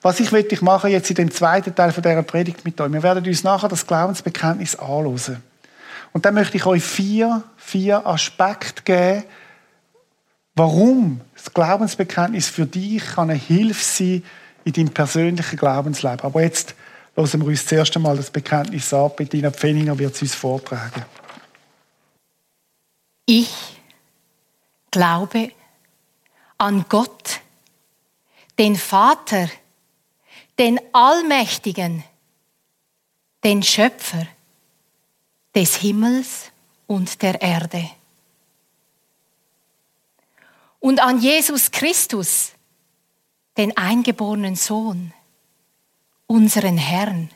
Was 0.00 0.18
ich 0.20 0.32
möchte 0.32 0.54
ich 0.54 0.62
machen 0.62 0.90
jetzt 0.90 1.10
in 1.10 1.16
dem 1.16 1.30
zweiten 1.30 1.74
Teil 1.74 1.92
von 1.92 2.02
dieser 2.02 2.22
Predigt 2.22 2.64
mit 2.64 2.80
euch. 2.80 2.92
Wir 2.92 3.02
werden 3.02 3.24
uns 3.24 3.44
nachher 3.44 3.68
das 3.68 3.86
Glaubensbekenntnis 3.86 4.74
anschauen. 4.74 5.42
Und 6.12 6.24
dann 6.24 6.34
möchte 6.34 6.56
ich 6.56 6.66
euch 6.66 6.82
vier, 6.82 7.42
vier 7.56 8.06
Aspekte 8.06 8.82
geben, 8.82 9.24
warum 10.54 11.20
das 11.34 11.52
Glaubensbekenntnis 11.52 12.48
für 12.48 12.66
dich 12.66 13.16
eine 13.16 13.34
Hilfe 13.34 13.82
sein 13.82 14.22
in 14.64 14.72
deinem 14.72 14.90
persönlichen 14.90 15.58
Glaubensleben. 15.58 16.20
Aber 16.20 16.42
jetzt 16.42 16.74
hören 17.14 17.40
wir 17.40 17.48
uns 17.48 17.66
zuerst 17.66 17.96
einmal 17.96 18.16
das 18.16 18.30
Bekenntnis 18.30 18.92
an. 18.92 19.10
Bettina 19.16 19.50
Pfenninger 19.50 19.98
wird 19.98 20.14
es 20.14 20.22
uns 20.22 20.34
vortragen. 20.34 21.04
Ich 23.26 23.52
glaube 24.90 25.52
an 26.58 26.84
Gott, 26.88 27.40
den 28.58 28.76
Vater, 28.76 29.48
den 30.58 30.78
Allmächtigen, 30.92 32.04
den 33.42 33.62
Schöpfer 33.62 34.26
des 35.54 35.76
Himmels 35.76 36.52
und 36.86 37.22
der 37.22 37.40
Erde. 37.40 37.90
Und 40.82 40.98
an 40.98 41.20
Jesus 41.20 41.70
Christus, 41.70 42.50
den 43.56 43.76
eingeborenen 43.76 44.56
Sohn, 44.56 45.14
unseren 46.26 46.76
Herrn, 46.76 47.30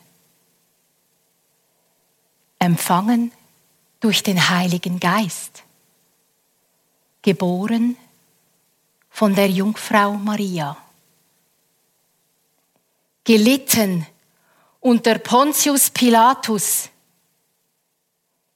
empfangen 2.59 3.31
durch 4.01 4.25
den 4.25 4.49
Heiligen 4.49 4.99
Geist, 4.99 5.63
geboren 7.23 7.97
von 9.11 9.37
der 9.37 9.49
Jungfrau 9.49 10.15
Maria, 10.15 10.77
gelitten 13.23 14.09
unter 14.81 15.21
Pontius 15.21 15.91
Pilatus, 15.91 16.89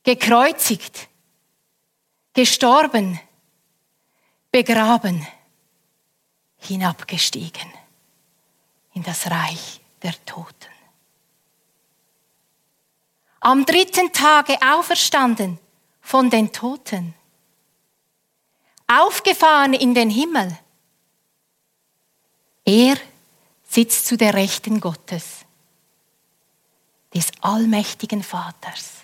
gekreuzigt, 0.03 1.09
gestorben, 2.33 3.21
begraben, 4.51 5.27
hinabgestiegen 6.59 7.71
in 8.93 9.03
das 9.03 9.31
Reich 9.31 9.81
der 10.03 10.15
Toten. 10.25 10.55
Am 13.41 13.65
dritten 13.65 14.13
Tage 14.13 14.59
auferstanden 14.61 15.59
von 16.03 16.29
den 16.29 16.53
Toten, 16.53 17.15
aufgefahren 18.87 19.73
in 19.73 19.95
den 19.95 20.11
Himmel. 20.11 20.59
Er 22.65 22.97
sitzt 23.67 24.07
zu 24.07 24.17
der 24.17 24.35
Rechten 24.35 24.81
Gottes, 24.81 25.47
des 27.15 27.31
allmächtigen 27.41 28.23
Vaters. 28.23 28.97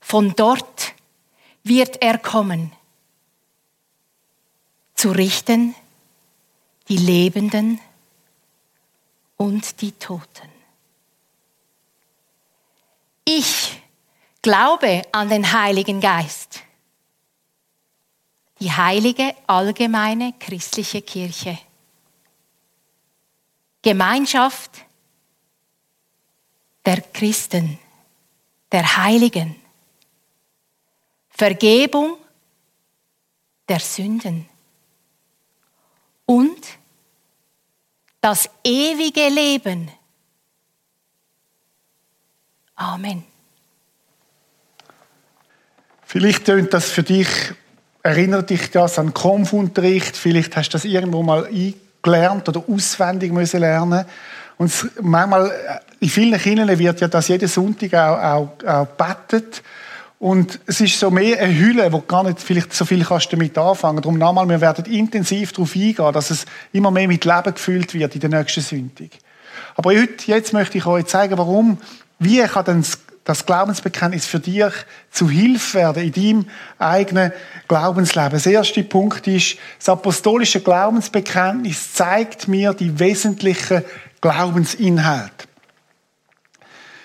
Von 0.00 0.34
dort 0.34 0.94
wird 1.62 2.02
er 2.02 2.18
kommen, 2.18 2.72
zu 5.00 5.12
richten 5.12 5.74
die 6.88 6.98
Lebenden 6.98 7.80
und 9.38 9.80
die 9.80 9.92
Toten. 9.92 10.50
Ich 13.24 13.80
glaube 14.42 15.00
an 15.12 15.30
den 15.30 15.50
Heiligen 15.54 16.02
Geist, 16.02 16.60
die 18.60 18.70
heilige 18.70 19.34
allgemeine 19.46 20.34
christliche 20.38 21.00
Kirche, 21.00 21.58
Gemeinschaft 23.80 24.84
der 26.84 27.00
Christen, 27.00 27.78
der 28.70 28.98
Heiligen, 28.98 29.56
Vergebung 31.30 32.18
der 33.66 33.80
Sünden 33.80 34.49
und 36.30 36.60
das 38.20 38.48
ewige 38.62 39.28
Leben. 39.28 39.90
Amen. 42.76 43.24
Vielleicht 46.04 46.44
tönt 46.44 46.72
das 46.72 46.88
für 46.88 47.02
dich, 47.02 47.26
erinnert 48.04 48.50
dich 48.50 48.70
das 48.70 49.00
an 49.00 49.12
Kampfunterricht, 49.12 50.16
vielleicht 50.16 50.54
hast 50.54 50.68
du 50.68 50.72
das 50.74 50.84
irgendwo 50.84 51.24
mal 51.24 51.48
gelernt 52.00 52.48
oder 52.48 52.62
auswendig 52.68 53.32
müssen 53.32 53.58
lernen. 53.58 54.04
Und 54.56 54.88
manchmal, 55.02 55.82
in 55.98 56.10
vielen 56.10 56.38
Kindern 56.38 56.78
wird 56.78 57.00
ja 57.00 57.08
das 57.08 57.26
jeden 57.26 57.48
Sonntag 57.48 57.92
auch, 57.94 58.22
auch, 58.22 58.68
auch 58.68 58.86
betet. 58.86 59.64
Und 60.20 60.60
es 60.66 60.82
ist 60.82 61.00
so 61.00 61.10
mehr 61.10 61.40
eine 61.40 61.58
Hülle, 61.58 61.90
wo 61.94 62.02
gar 62.02 62.22
nicht 62.24 62.40
vielleicht 62.40 62.74
so 62.74 62.84
viel 62.84 63.02
kannst 63.02 63.32
damit 63.32 63.56
anfangen. 63.56 64.02
Darum 64.02 64.18
nochmal, 64.18 64.46
wir 64.46 64.60
werden 64.60 64.84
intensiv 64.84 65.52
darauf 65.52 65.74
eingehen, 65.74 66.12
dass 66.12 66.30
es 66.30 66.44
immer 66.72 66.90
mehr 66.90 67.08
mit 67.08 67.24
Leben 67.24 67.54
gefüllt 67.54 67.94
wird 67.94 68.14
in 68.14 68.20
der 68.20 68.28
nächsten 68.28 68.60
Sonntag. 68.60 69.08
Aber 69.76 69.92
heute, 69.92 70.26
jetzt 70.26 70.52
möchte 70.52 70.76
ich 70.76 70.84
euch 70.84 71.06
zeigen, 71.06 71.38
warum, 71.38 71.78
wie 72.18 72.42
kann 72.42 72.66
denn 72.66 72.84
das 73.24 73.46
Glaubensbekenntnis 73.46 74.26
für 74.26 74.40
dich 74.40 74.72
zu 75.10 75.30
Hilfe 75.30 75.78
werden 75.78 76.02
in 76.02 76.12
deinem 76.12 76.46
eigenen 76.78 77.32
Glaubensleben. 77.66 78.42
Der 78.42 78.52
erste 78.52 78.84
Punkt 78.84 79.26
ist, 79.26 79.56
das 79.78 79.88
apostolische 79.88 80.60
Glaubensbekenntnis 80.60 81.94
zeigt 81.94 82.46
mir 82.46 82.74
die 82.74 82.98
wesentlichen 82.98 83.84
Glaubensinhalte. 84.20 85.46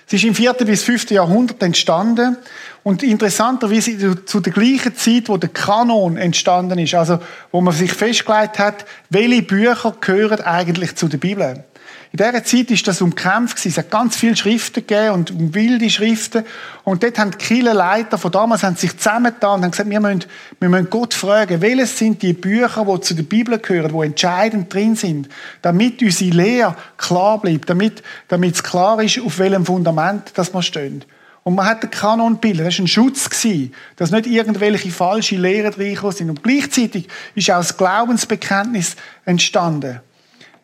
Es 0.07 0.13
ist 0.13 0.23
im 0.23 0.35
4. 0.35 0.53
bis 0.53 0.83
5. 0.83 1.09
Jahrhundert 1.11 1.63
entstanden 1.63 2.37
und 2.85 3.01
interessanterweise 3.01 4.25
zu 4.25 4.39
der 4.39 4.53
gleichen 4.53 4.95
Zeit, 4.95 5.27
wo 5.27 5.37
der 5.37 5.49
Kanon 5.49 6.17
entstanden 6.17 6.77
ist, 6.77 6.93
also 6.93 7.17
wo 7.51 7.59
man 7.59 7.73
sich 7.73 7.91
festgelegt 7.91 8.59
hat, 8.59 8.85
welche 9.09 9.41
Bücher 9.41 9.95
gehören 9.99 10.41
eigentlich 10.41 10.95
zu 10.95 11.07
der 11.07 11.17
Bibel. 11.17 11.63
In 12.11 12.17
dieser 12.17 12.43
Zeit 12.43 12.69
ist 12.69 12.87
das 12.87 13.01
umkämpft 13.01 13.65
Es 13.65 13.79
hat 13.79 13.89
ganz 13.89 14.15
viele 14.15 14.35
Schriften 14.35 14.85
gegeben 14.85 15.15
und 15.15 15.55
wilde 15.55 15.89
Schriften. 15.89 16.45
Und 16.83 17.01
dort 17.01 17.17
haben 17.17 17.31
die 17.31 17.39
Kirchenleiter 17.39 18.19
von 18.19 18.31
damals 18.31 18.61
haben 18.61 18.75
sich 18.75 18.95
zusammengetan 18.95 19.55
und 19.55 19.63
haben 19.63 19.71
gesagt, 19.71 19.89
wir 19.89 19.99
müssen, 19.99 20.25
wir 20.59 20.69
müssen 20.69 20.91
Gott 20.91 21.15
fragen, 21.15 21.61
welches 21.61 21.97
sind 21.97 22.21
die 22.21 22.33
Bücher, 22.33 22.85
die 22.85 23.01
zu 23.01 23.15
der 23.15 23.23
Bibel 23.23 23.57
gehören, 23.57 23.99
die 23.99 24.05
entscheidend 24.05 24.71
drin 24.71 24.95
sind, 24.95 25.27
damit 25.63 26.03
unsere 26.03 26.35
Lehre 26.35 26.75
klar 26.97 27.41
bleibt, 27.41 27.67
damit, 27.67 28.03
damit 28.27 28.53
es 28.53 28.63
klar 28.63 29.01
ist, 29.01 29.19
auf 29.19 29.39
welchem 29.39 29.65
Fundament 29.65 30.33
das 30.35 30.53
wir 30.53 30.61
stehen. 30.61 31.03
Und 31.47 31.55
man 31.55 31.67
hat 31.67 31.83
den 31.83 31.91
Kanon 31.91 32.33
gebildet. 32.33 32.67
Das 32.67 32.77
war 32.79 32.83
ein 32.83 32.87
Schutz, 32.87 33.29
dass 33.95 34.11
nicht 34.11 34.25
irgendwelche 34.25 34.89
falsche 34.89 35.37
Lehren 35.37 35.73
reingekommen 35.73 36.15
sind. 36.15 36.29
Und 36.31 36.43
gleichzeitig 36.43 37.07
ist 37.35 37.49
auch 37.51 37.57
das 37.57 37.77
Glaubensbekenntnis 37.77 38.97
entstanden 39.23 40.01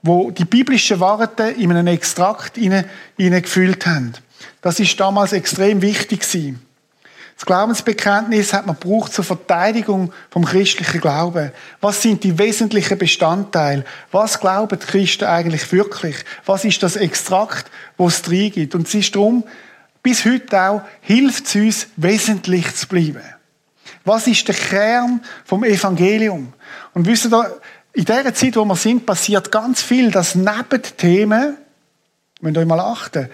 wo 0.03 0.31
die 0.31 0.45
biblischen 0.45 0.99
Worte 0.99 1.43
in 1.43 1.71
einen 1.71 1.87
Extrakt 1.87 2.57
hineingefüllt 2.57 3.85
haben. 3.85 4.13
Das 4.61 4.79
ist 4.79 4.99
damals 4.99 5.33
extrem 5.33 5.81
wichtig. 5.81 6.21
Das 6.21 7.45
Glaubensbekenntnis 7.45 8.53
hat 8.53 8.65
man 8.65 8.79
gebraucht 8.79 9.13
zur 9.13 9.23
Verteidigung 9.23 10.11
vom 10.29 10.45
christlichen 10.45 11.01
Glauben. 11.01 11.51
Was 11.81 12.01
sind 12.01 12.23
die 12.23 12.37
wesentlichen 12.37 12.97
Bestandteile? 12.97 13.85
Was 14.11 14.39
glauben 14.39 14.79
die 14.79 14.85
Christen 14.85 15.25
eigentlich 15.25 15.71
wirklich? 15.71 16.15
Was 16.45 16.65
ist 16.65 16.83
das 16.83 16.95
Extrakt, 16.95 17.69
wo 17.97 18.07
es 18.07 18.21
drin 18.21 18.51
gibt? 18.51 18.75
Und 18.75 18.87
es 18.87 18.93
ist 18.93 19.15
darum, 19.15 19.43
bis 20.03 20.25
heute 20.25 20.59
auch, 20.59 20.81
hilft 21.01 21.45
es 21.45 21.55
uns, 21.55 21.87
wesentlich 21.95 22.75
zu 22.75 22.87
bleiben. 22.87 23.23
Was 24.03 24.27
ist 24.27 24.47
der 24.47 24.55
Kern 24.55 25.21
vom 25.45 25.63
Evangelium? 25.63 26.53
Und 26.93 27.05
wisst 27.05 27.25
ihr, 27.25 27.61
in 27.93 28.05
der 28.05 28.33
Zeit, 28.33 28.55
wo 28.55 28.65
wir 28.65 28.75
sind, 28.75 29.05
passiert 29.05 29.51
ganz 29.51 29.81
viel, 29.81 30.11
dass 30.11 30.35
neben 30.35 30.81
Themen, 30.97 31.57
wenn 32.39 32.55
ihr 32.55 32.65
mal 32.65 32.79
achten, 32.79 33.29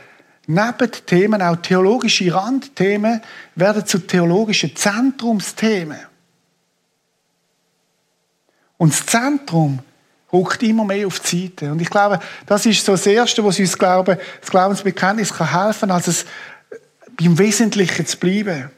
neben 0.47 0.91
Themen, 1.05 1.41
auch 1.41 1.57
theologische 1.57 2.33
Randthemen, 2.33 3.21
werden 3.55 3.85
zu 3.85 3.99
theologischen 3.99 4.75
Zentrumsthemen. 4.75 5.99
Und 8.77 8.93
das 8.93 9.05
Zentrum 9.05 9.79
rückt 10.31 10.61
immer 10.63 10.85
mehr 10.85 11.07
auf 11.07 11.19
die 11.19 11.47
Seite. 11.47 11.71
Und 11.71 11.81
ich 11.81 11.89
glaube, 11.89 12.19
das 12.45 12.65
ist 12.65 12.85
so 12.85 12.93
das 12.93 13.05
Erste, 13.05 13.43
was 13.43 13.59
uns 13.59 13.77
Glauben, 13.77 14.17
das 14.41 14.49
Glaubensbekenntnis 14.49 15.33
kann 15.33 15.51
helfen, 15.51 15.91
als 15.91 16.07
es 16.07 16.25
beim 17.17 17.37
Wesentlichen 17.37 18.05
zu 18.05 18.17
bleiben 18.17 18.69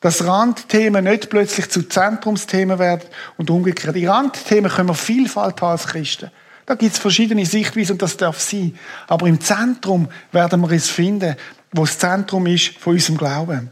dass 0.00 0.24
Randthemen 0.24 1.04
nicht 1.04 1.28
plötzlich 1.28 1.68
zu 1.68 1.82
Zentrumsthemen 1.82 2.78
werden 2.78 3.08
und 3.36 3.50
umgekehrt. 3.50 3.94
Die 3.94 4.06
Randthemen 4.06 4.70
können 4.70 4.88
wir 4.88 4.94
Vielfalt 4.94 5.60
haben 5.60 5.72
als 5.72 5.86
Christen. 5.86 6.30
Da 6.66 6.74
gibt 6.74 6.94
es 6.94 6.98
verschiedene 6.98 7.44
Sichtweisen 7.44 7.92
und 7.92 8.02
das 8.02 8.16
darf 8.16 8.40
sein. 8.40 8.78
Aber 9.08 9.26
im 9.26 9.40
Zentrum 9.40 10.08
werden 10.32 10.60
wir 10.62 10.70
es 10.70 10.88
finden, 10.88 11.36
wo 11.72 11.82
das 11.82 11.98
Zentrum 11.98 12.46
ist 12.46 12.78
von 12.78 12.94
unserem 12.94 13.18
Glauben. 13.18 13.70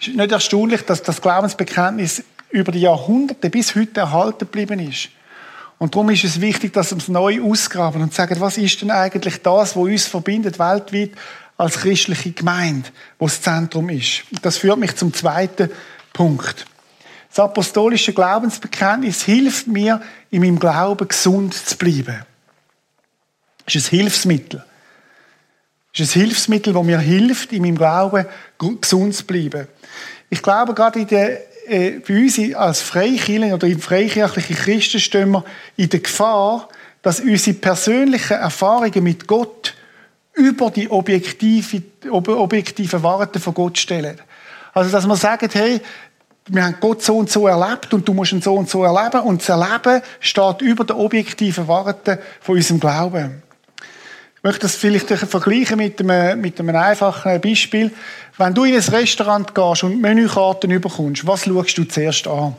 Es 0.00 0.08
ist 0.08 0.16
nicht 0.16 0.32
erstaunlich, 0.32 0.82
dass 0.82 1.02
das 1.02 1.22
Glaubensbekenntnis 1.22 2.22
über 2.50 2.72
die 2.72 2.80
Jahrhunderte 2.80 3.48
bis 3.48 3.74
heute 3.74 4.00
erhalten 4.00 4.40
geblieben 4.40 4.78
ist. 4.80 5.08
Und 5.78 5.94
darum 5.94 6.10
ist 6.10 6.24
es 6.24 6.40
wichtig, 6.40 6.72
dass 6.72 6.90
wir 6.90 6.98
es 6.98 7.08
neu 7.08 7.42
ausgraben 7.42 8.02
und 8.02 8.12
sagen, 8.12 8.40
was 8.40 8.58
ist 8.58 8.80
denn 8.82 8.90
eigentlich 8.90 9.42
das, 9.42 9.76
was 9.76 9.82
uns 9.82 10.06
verbindet 10.06 10.58
weltweit 10.58 11.12
als 11.56 11.78
christliche 11.78 12.32
Gemeinde, 12.32 12.88
wo 13.18 13.26
das 13.26 13.40
Zentrum 13.40 13.88
ist. 13.88 14.24
Das 14.42 14.58
führt 14.58 14.78
mich 14.78 14.94
zum 14.96 15.12
zweiten 15.12 15.70
Punkt. 16.12 16.66
Das 17.28 17.40
apostolische 17.40 18.12
Glaubensbekenntnis 18.12 19.22
hilft 19.22 19.66
mir, 19.66 20.00
in 20.30 20.40
meinem 20.40 20.58
Glauben 20.58 21.08
gesund 21.08 21.54
zu 21.54 21.76
bleiben. 21.76 22.24
Es 23.66 23.74
ist 23.74 23.92
ein 23.92 23.98
Hilfsmittel. 23.98 24.64
Es 25.92 26.00
ist 26.00 26.16
ein 26.16 26.22
Hilfsmittel, 26.22 26.72
das 26.72 26.82
mir 26.82 26.98
hilft, 26.98 27.52
in 27.52 27.62
meinem 27.62 27.76
Glauben 27.76 28.26
gesund 28.80 29.14
zu 29.14 29.24
bleiben. 29.24 29.66
Ich 30.30 30.42
glaube, 30.42 30.74
gerade 30.74 31.00
in 31.00 31.06
der, 31.06 31.68
äh, 31.68 32.00
bei 32.00 32.22
uns 32.22 32.38
als 32.54 32.80
Freikirchen 32.80 33.52
oder 33.52 33.66
im 33.66 33.80
freikirchlichen 33.80 34.56
Christen 34.56 35.00
stehen 35.00 35.30
wir 35.30 35.44
in 35.76 35.88
der 35.88 36.00
Gefahr, 36.00 36.68
dass 37.02 37.20
unsere 37.20 37.56
persönlichen 37.56 38.34
Erfahrungen 38.34 39.04
mit 39.04 39.26
Gott 39.26 39.74
über 40.36 40.70
die 40.70 40.90
objektive, 40.90 41.82
objektiven 42.10 43.02
Worte 43.02 43.40
von 43.40 43.54
Gott 43.54 43.78
stellen. 43.78 44.20
Also, 44.72 44.90
dass 44.90 45.06
wir 45.06 45.16
sagen, 45.16 45.48
hey, 45.52 45.80
wir 46.48 46.64
haben 46.64 46.76
Gott 46.80 47.02
so 47.02 47.18
und 47.18 47.30
so 47.30 47.46
erlebt 47.48 47.92
und 47.92 48.06
du 48.06 48.14
musst 48.14 48.32
ihn 48.32 48.42
so 48.42 48.54
und 48.54 48.68
so 48.68 48.84
erleben 48.84 49.22
und 49.22 49.40
das 49.40 49.48
Erleben 49.48 50.02
steht 50.20 50.60
über 50.60 50.84
den 50.84 50.96
objektiven 50.96 51.66
Worten 51.66 52.18
von 52.40 52.56
unserem 52.56 52.78
Glauben. 52.78 53.42
Ich 54.36 54.42
möchte 54.42 54.60
das 54.60 54.76
vielleicht 54.76 55.08
vergleichen 55.08 55.78
mit 55.78 55.98
einem, 56.00 56.40
mit 56.40 56.60
einem 56.60 56.76
einfachen 56.76 57.40
Beispiel. 57.40 57.92
Wenn 58.36 58.54
du 58.54 58.64
in 58.64 58.74
ein 58.74 58.80
Restaurant 58.80 59.54
gehst 59.54 59.82
und 59.82 60.00
Menükarten 60.00 60.70
überkommst, 60.70 61.26
was 61.26 61.46
schaust 61.46 61.78
du 61.78 61.84
zuerst 61.84 62.28
an? 62.28 62.54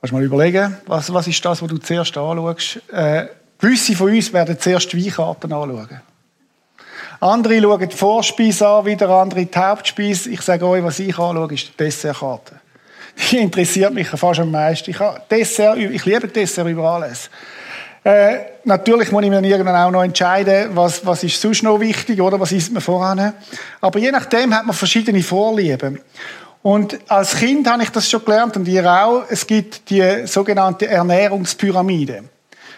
Kannst 0.00 0.12
du 0.12 0.16
mal 0.16 0.24
überlegen, 0.24 0.76
was, 0.86 1.12
was 1.14 1.28
ist 1.28 1.42
das, 1.42 1.62
was 1.62 1.68
du 1.68 1.78
zuerst 1.78 2.16
anschaust? 2.16 2.82
Äh, 2.92 3.28
gewisse 3.60 3.94
von 3.94 4.10
uns 4.10 4.32
werden 4.32 4.58
zuerst 4.58 4.96
Weinkarten 4.96 5.52
anschauen. 5.52 6.00
Andere 7.20 7.60
schauen 7.60 7.88
die 7.88 7.96
Vorspeise 7.96 8.66
an, 8.66 8.86
wieder 8.86 9.10
andere 9.10 9.44
die 9.44 9.58
Hauptspeise. 9.58 10.30
Ich 10.30 10.40
sage 10.40 10.66
euch, 10.66 10.82
was 10.82 10.98
ich 10.98 11.18
anschaue, 11.18 11.52
ist 11.52 11.68
die 11.68 11.76
Dessertkarte. 11.76 12.60
Die 13.30 13.36
interessiert 13.36 13.92
mich 13.92 14.08
fast 14.08 14.40
am 14.40 14.50
meisten. 14.50 14.90
Ich, 14.90 14.98
Dessert, 15.30 15.76
ich 15.76 16.04
liebe 16.04 16.28
Dessert 16.28 16.66
über 16.66 16.84
alles. 16.84 17.28
Äh, 18.02 18.38
natürlich 18.64 19.12
muss 19.12 19.22
ich 19.22 19.28
mir 19.28 19.42
irgendwann 19.42 19.76
auch 19.76 19.90
noch 19.90 20.02
entscheiden, 20.02 20.70
was, 20.74 21.04
was 21.04 21.22
ist 21.22 21.38
sonst 21.38 21.62
noch 21.62 21.80
wichtig, 21.80 22.18
oder? 22.20 22.40
Was 22.40 22.52
isst 22.52 22.72
man 22.72 22.80
voran? 22.80 23.34
Aber 23.80 23.98
je 23.98 24.10
nachdem 24.10 24.54
hat 24.54 24.64
man 24.64 24.74
verschiedene 24.74 25.22
Vorlieben. 25.22 26.00
Und 26.62 26.98
als 27.08 27.36
Kind 27.36 27.68
habe 27.68 27.82
ich 27.82 27.90
das 27.90 28.08
schon 28.08 28.24
gelernt 28.24 28.56
und 28.56 28.66
ihr 28.68 28.90
auch. 28.90 29.24
Es 29.28 29.46
gibt 29.46 29.90
die 29.90 30.26
sogenannte 30.26 30.88
Ernährungspyramide. 30.88 32.24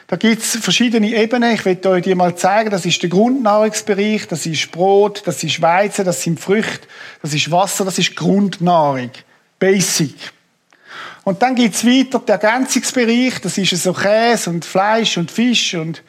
Da 0.06 0.16
gibt 0.16 0.42
es 0.42 0.56
verschiedene 0.56 1.08
Ebenen. 1.08 1.54
Ich 1.54 1.64
werde 1.64 1.88
euch 1.90 2.02
die 2.02 2.14
mal 2.14 2.34
zeigen. 2.36 2.70
Das 2.70 2.84
ist 2.84 3.02
der 3.02 3.10
Grundnahrungsbereich, 3.10 4.28
das 4.28 4.46
ist 4.46 4.70
Brot, 4.72 5.22
das 5.24 5.42
ist 5.42 5.62
Weizen, 5.62 6.04
das 6.04 6.22
sind 6.22 6.40
Früchte, 6.40 6.86
das 7.22 7.32
ist 7.32 7.50
Wasser, 7.50 7.84
das 7.84 7.98
ist 7.98 8.14
Grundnahrung. 8.16 9.10
Basic. 9.58 10.16
Und 11.24 11.40
dann 11.40 11.54
gibt 11.54 11.74
es 11.74 11.86
weiter 11.86 12.18
den 12.18 12.32
Ergänzungsbereich, 12.32 13.40
das 13.40 13.56
ist 13.56 13.82
so 13.82 13.92
Käse 13.92 14.50
und 14.50 14.64
Fleisch 14.64 15.16
und 15.16 15.30
Fisch 15.30 15.74
und 15.74 16.02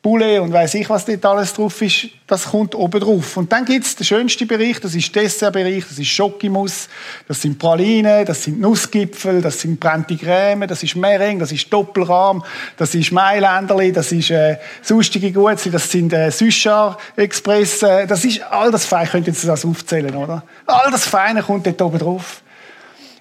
Poulet 0.00 0.38
und 0.40 0.52
weiß 0.52 0.74
ich, 0.74 0.88
was 0.88 1.04
dort 1.04 1.26
alles 1.26 1.52
drauf 1.54 1.82
ist, 1.82 2.08
das 2.28 2.44
kommt 2.44 2.74
oben 2.76 3.00
drauf. 3.00 3.36
Und 3.36 3.50
dann 3.50 3.64
gibt's 3.64 3.96
den 3.96 4.04
schönsten 4.04 4.46
Bereich, 4.46 4.78
das 4.80 4.94
ist 4.94 5.14
Dessertbereich, 5.14 5.84
das 5.88 5.98
ist 5.98 6.06
Schokimus, 6.06 6.88
das 7.26 7.42
sind 7.42 7.58
Pralinen, 7.58 8.24
das 8.24 8.44
sind 8.44 8.60
Nussgipfel, 8.60 9.42
das 9.42 9.60
sind 9.60 9.80
brennte 9.80 10.16
Creme, 10.16 10.68
das 10.68 10.84
ist 10.84 10.94
Mering, 10.94 11.40
das 11.40 11.50
ist 11.50 11.72
Doppelrahm, 11.72 12.44
das 12.76 12.94
ist 12.94 13.10
Mailänderli, 13.10 13.90
das 13.90 14.12
ist 14.12 14.30
äh, 14.30 14.58
sonstige 14.82 15.32
Gutsi, 15.32 15.68
das 15.68 15.90
sind 15.90 16.12
äh, 16.12 16.30
Süschar 16.30 16.96
Express, 17.16 17.82
äh, 17.82 18.06
das 18.06 18.24
ist 18.24 18.40
all 18.42 18.70
das 18.70 18.84
Feine, 18.84 19.08
könnt 19.08 19.26
ihr 19.26 19.34
das 19.34 19.64
aufzählen, 19.64 20.14
oder? 20.14 20.44
All 20.66 20.92
das 20.92 21.06
Feine 21.06 21.42
kommt 21.42 21.66
dort 21.66 21.82
oben 21.82 21.98
drauf. 21.98 22.42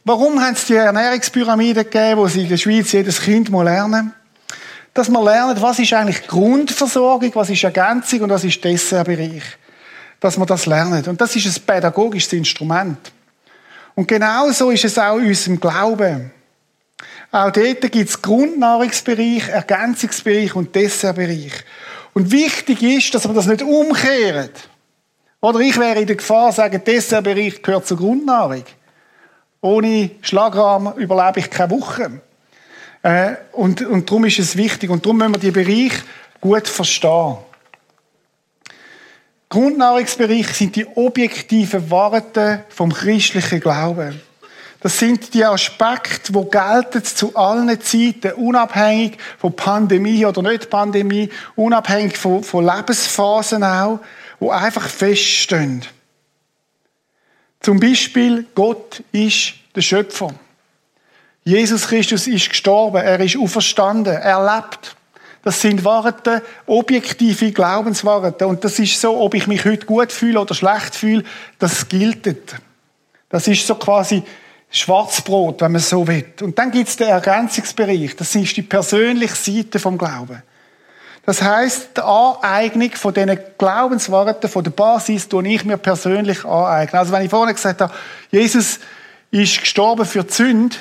Warum 0.05 0.39
haben 0.39 0.55
sie 0.55 0.67
die 0.67 0.75
Ernährungspyramide 0.75 1.83
gegeben, 1.83 2.21
wo 2.21 2.27
sie 2.27 2.43
in 2.43 2.49
der 2.49 2.57
Schweiz 2.57 2.91
jedes 2.91 3.19
Kind 3.19 3.49
lernen? 3.49 4.13
Dass 4.97 5.09
wir 5.09 5.23
lernen, 5.23 5.61
was 5.61 5.77
ist 5.77 5.93
eigentlich 5.93 6.25
Grundversorgung, 6.25 7.29
was 7.35 7.51
ist 7.51 7.63
Ergänzung 7.63 8.21
und 8.21 8.31
was 8.31 8.43
ist 8.43 8.63
Dessertbereich. 8.63 9.43
Dass 10.19 10.39
wir 10.39 10.45
das 10.47 10.65
lernen. 10.65 11.05
Und 11.05 11.21
das 11.21 11.35
ist 11.35 11.45
ein 11.45 11.63
pädagogisches 11.63 12.33
Instrument. 12.33 13.11
Und 13.93 14.07
genauso 14.07 14.71
ist 14.71 14.85
es 14.85 14.97
auch 14.97 15.17
in 15.17 15.27
unserem 15.27 15.59
Glauben. 15.59 16.31
Auch 17.31 17.51
dort 17.51 17.81
gibt 17.91 18.09
es 18.09 18.19
Grundnahrungsbereich, 18.19 19.49
Ergänzungsbereich 19.49 20.55
und 20.55 20.73
Dessertbereich. 20.73 21.53
Und 22.13 22.31
wichtig 22.31 22.81
ist, 22.81 23.13
dass 23.13 23.27
wir 23.27 23.35
das 23.35 23.45
nicht 23.45 23.61
umkehren. 23.61 24.49
Oder 25.41 25.59
ich 25.59 25.77
wäre 25.77 25.99
in 25.99 26.07
der 26.07 26.15
Gefahr, 26.15 26.51
sagen, 26.51 26.83
Dessertbereich 26.83 27.61
gehört 27.61 27.85
zur 27.85 27.97
Grundnahrung. 27.97 28.63
Ohne 29.61 30.09
Schlagrahmen 30.21 30.95
überlebe 30.95 31.39
ich 31.39 31.51
keine 31.51 31.69
Woche. 31.69 32.21
Äh, 33.01 33.35
und, 33.51 33.81
und 33.81 34.09
darum 34.09 34.25
ist 34.25 34.39
es 34.39 34.57
wichtig. 34.57 34.89
Und 34.89 35.05
darum 35.05 35.17
müssen 35.17 35.35
wir 35.35 35.39
die 35.39 35.51
Bereich 35.51 35.93
gut 36.41 36.67
verstehen. 36.67 37.37
Grundnahrungsbereich 39.49 40.47
sind 40.49 40.75
die 40.75 40.85
objektiven 40.85 41.89
Worte 41.89 42.65
vom 42.69 42.91
christlichen 42.91 43.61
Glauben. 43.61 44.21
Das 44.81 44.99
sind 44.99 45.33
die 45.33 45.43
Aspekte, 45.43 46.33
die 46.33 46.49
gelten 46.51 47.03
zu 47.03 47.35
allen 47.35 47.81
Zeiten, 47.81 48.33
unabhängig 48.33 49.17
von 49.39 49.55
Pandemie 49.55 50.25
oder 50.25 50.41
nicht 50.41 50.69
Pandemie, 50.69 51.29
unabhängig 51.55 52.17
von, 52.17 52.43
von 52.43 52.65
Lebensphasen 52.65 53.63
auch, 53.63 53.99
die 54.39 54.49
einfach 54.49 54.87
feststehen. 54.87 55.83
Zum 57.59 57.79
Beispiel, 57.79 58.45
Gott 58.53 59.03
ist 59.11 59.53
der 59.75 59.81
Schöpfer. 59.81 60.33
Jesus 61.47 61.87
Christus 61.87 62.27
ist 62.27 62.49
gestorben, 62.49 62.97
er 62.97 63.21
ist 63.21 63.37
auferstanden, 63.37 64.13
er 64.13 64.43
lebt. 64.43 64.97
Das 65.45 65.61
sind 65.61 65.85
Worte, 65.85 66.43
objektive 66.65 67.53
Glaubensworte. 67.53 68.45
Und 68.45 68.65
das 68.65 68.77
ist 68.79 68.99
so, 68.99 69.17
ob 69.21 69.33
ich 69.33 69.47
mich 69.47 69.63
heute 69.63 69.85
gut 69.85 70.11
fühle 70.11 70.41
oder 70.41 70.53
schlecht 70.53 70.93
fühle, 70.93 71.23
das 71.57 71.87
gilt. 71.87 72.35
Das 73.29 73.47
ist 73.47 73.65
so 73.65 73.75
quasi 73.75 74.23
Schwarzbrot, 74.69 75.61
wenn 75.61 75.71
man 75.71 75.79
so 75.79 76.05
will. 76.05 76.25
Und 76.41 76.59
dann 76.59 76.69
gibt 76.69 76.89
es 76.89 76.97
den 76.97 77.07
Ergänzungsbereich. 77.07 78.17
Das 78.17 78.35
ist 78.35 78.57
die 78.57 78.63
persönliche 78.63 79.35
Seite 79.35 79.79
vom 79.79 79.97
Glauben. 79.97 80.43
Das 81.25 81.41
heißt, 81.41 81.91
die 81.95 82.01
Aneignung 82.01 82.91
von 82.91 83.13
diesen 83.13 83.39
Glaubensworten, 83.57 84.49
von 84.49 84.65
der 84.65 84.71
Basis, 84.71 85.29
die 85.29 85.55
ich 85.55 85.63
mir 85.63 85.77
persönlich 85.77 86.43
aneigne. 86.43 86.99
Also 86.99 87.13
wenn 87.13 87.23
ich 87.23 87.29
vorhin 87.29 87.55
gesagt 87.55 87.79
habe, 87.79 87.93
Jesus 88.31 88.81
ist 89.31 89.61
gestorben 89.61 90.05
für 90.05 90.25
die 90.25 90.33
Sünde, 90.33 90.75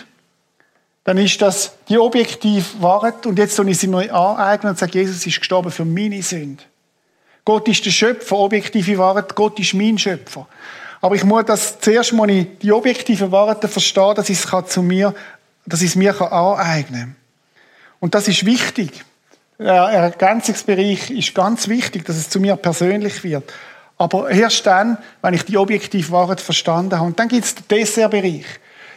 dann 1.07 1.19
ist 1.19 1.41
das 1.41 1.73
die 1.89 1.99
objektive 1.99 2.65
Wahrheit. 2.81 3.27
Und 3.27 3.39
jetzt 3.39 3.55
soll 3.55 3.69
ich 3.69 3.79
sie 3.79 3.87
neu 3.87 4.11
aneignen 4.11 4.71
und 4.71 4.79
sage, 4.79 4.99
Jesus 4.99 5.25
ist 5.25 5.39
gestorben 5.39 5.71
für 5.71 5.85
meine 5.85 6.21
Sünde. 6.21 6.65
Gott 7.45 7.69
ist 7.69 7.87
der 7.87 7.93
Schöpfer, 7.93 8.37
objektive 8.37 8.99
Wahrheit. 8.99 9.37
Gott 9.37 9.57
ist 9.61 9.73
mein 9.73 9.97
Schöpfer. 9.99 10.49
Aber 11.01 11.15
ich 11.15 11.23
muss 11.23 11.45
das 11.45 11.79
zuerst 11.79 12.13
mal 12.13 12.27
die 12.27 12.73
objektive 12.73 13.31
Wahrheit 13.31 13.65
verstehen, 13.71 14.17
dass 14.17 14.29
ich 14.29 14.45
es 14.45 14.67
zu 14.69 14.83
mir, 14.83 15.15
dass 15.65 15.81
ich 15.81 15.91
es 15.91 15.95
mir 15.95 16.21
aneignen 16.21 17.01
kann. 17.01 17.17
Und 18.01 18.17
das 18.17 18.27
ist 18.27 18.45
wichtig. 18.45 19.05
Der 19.61 19.75
Ergänzungsbereich 19.75 21.13
ist 21.13 21.37
ganz 21.37 21.69
wichtig, 21.69 22.05
dass 22.05 22.17
es 22.17 22.29
zu 22.29 22.41
mir 22.41 22.57
persönlich 22.57 23.23
wird. 23.23 23.53
Aber 23.97 24.29
erst 24.29 24.67
dann, 24.67 24.99
wenn 25.23 25.35
ich 25.35 25.45
die 25.45 25.57
objektive 25.57 26.11
Wahrheit 26.11 26.41
verstanden 26.41 26.97
habe. 26.97 27.07
Und 27.07 27.21
dann 27.21 27.29
gibt 27.29 27.45
es 27.45 27.55
den 27.55 27.69
Dessertbereich. 27.69 28.45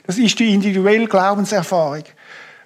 Das 0.09 0.17
ist 0.17 0.39
die 0.39 0.55
individuelle 0.55 1.05
Glaubenserfahrung, 1.05 2.01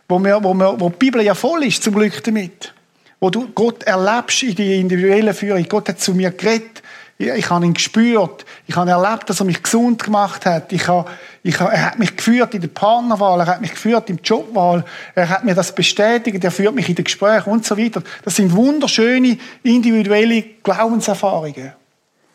wo, 0.07 0.17
wir, 0.17 0.41
wo, 0.41 0.53
wir, 0.53 0.79
wo 0.79 0.89
die 0.89 0.95
Bibel 0.95 1.21
ja 1.21 1.35
voll 1.35 1.65
ist, 1.65 1.83
zum 1.83 1.93
Glück 1.93 2.23
damit. 2.23 2.73
Wo 3.19 3.29
du 3.29 3.49
Gott 3.49 3.83
erlebst 3.83 4.43
in 4.43 4.55
die 4.55 4.79
individuelle 4.79 5.33
Führung. 5.33 5.61
Gott 5.67 5.89
hat 5.89 5.99
zu 5.99 6.13
mir 6.13 6.31
geredet. 6.31 6.81
Ich 7.17 7.49
habe 7.49 7.65
ihn 7.65 7.73
gespürt. 7.73 8.45
Ich 8.65 8.77
habe 8.77 8.91
erlebt, 8.91 9.29
dass 9.29 9.41
er 9.41 9.45
mich 9.45 9.61
gesund 9.61 10.01
gemacht 10.01 10.45
hat. 10.45 10.71
Ich 10.71 10.87
habe, 10.87 11.11
ich 11.43 11.59
habe, 11.59 11.73
er 11.73 11.87
hat 11.87 11.99
mich 11.99 12.15
geführt 12.15 12.53
in 12.53 12.61
der 12.61 12.69
Partnerwahl. 12.69 13.41
Er 13.41 13.47
hat 13.47 13.59
mich 13.59 13.71
geführt 13.71 14.09
im 14.09 14.19
Jobwahl. 14.23 14.85
Er 15.13 15.27
hat 15.27 15.43
mir 15.43 15.53
das 15.53 15.75
bestätigt. 15.75 16.41
Er 16.41 16.51
führt 16.51 16.73
mich 16.73 16.87
in 16.87 16.95
den 16.95 17.03
Gesprächen 17.03 17.49
und 17.49 17.65
so 17.65 17.77
weiter. 17.77 18.03
Das 18.23 18.37
sind 18.37 18.55
wunderschöne 18.55 19.37
individuelle 19.63 20.43
Glaubenserfahrungen. 20.63 21.73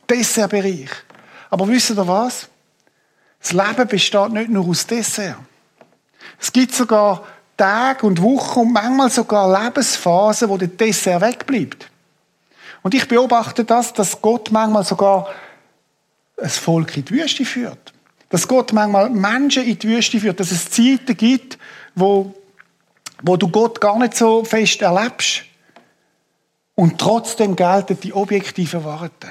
Das 0.06 0.18
ist 0.18 0.36
der 0.36 0.48
Bereich. 0.48 0.90
Aber 1.48 1.66
wisst 1.66 1.92
ihr 1.92 2.06
was? 2.06 2.50
Das 3.40 3.53
Leben 3.53 3.88
besteht 3.88 4.33
nicht 4.33 4.51
nur 4.51 4.66
aus 4.66 4.87
Dessert. 4.87 5.37
Es 6.40 6.53
gibt 6.53 6.74
sogar 6.74 7.27
Tage 7.57 8.07
und 8.07 8.22
Wochen 8.22 8.61
und 8.61 8.72
manchmal 8.72 9.11
sogar 9.11 9.64
Lebensphasen, 9.64 10.48
wo 10.48 10.57
der 10.57 10.68
Dessert 10.68 11.20
wegbleibt. 11.20 11.90
Und 12.83 12.94
ich 12.94 13.09
beobachte 13.09 13.64
das, 13.64 13.92
dass 13.92 14.20
Gott 14.22 14.51
manchmal 14.51 14.85
sogar 14.85 15.29
ein 16.40 16.48
Volk 16.48 16.96
in 16.96 17.05
die 17.05 17.14
Wüste 17.14 17.44
führt. 17.44 17.92
Dass 18.31 18.46
Gott 18.46 18.72
manchmal 18.72 19.11
Menschen 19.11 19.64
in 19.64 19.79
die 19.79 19.88
Wüste 19.88 20.20
führt. 20.20 20.38
Dass 20.38 20.53
es 20.53 20.70
Zeiten 20.70 21.16
gibt, 21.16 21.59
wo, 21.94 22.35
wo 23.22 23.37
du 23.37 23.48
Gott 23.48 23.81
gar 23.81 23.98
nicht 23.98 24.16
so 24.16 24.44
fest 24.44 24.81
erlebst. 24.83 25.42
Und 26.74 26.98
trotzdem 27.01 27.57
gelten 27.57 27.98
die 28.01 28.12
objektiven 28.12 28.85
Worte. 28.85 29.29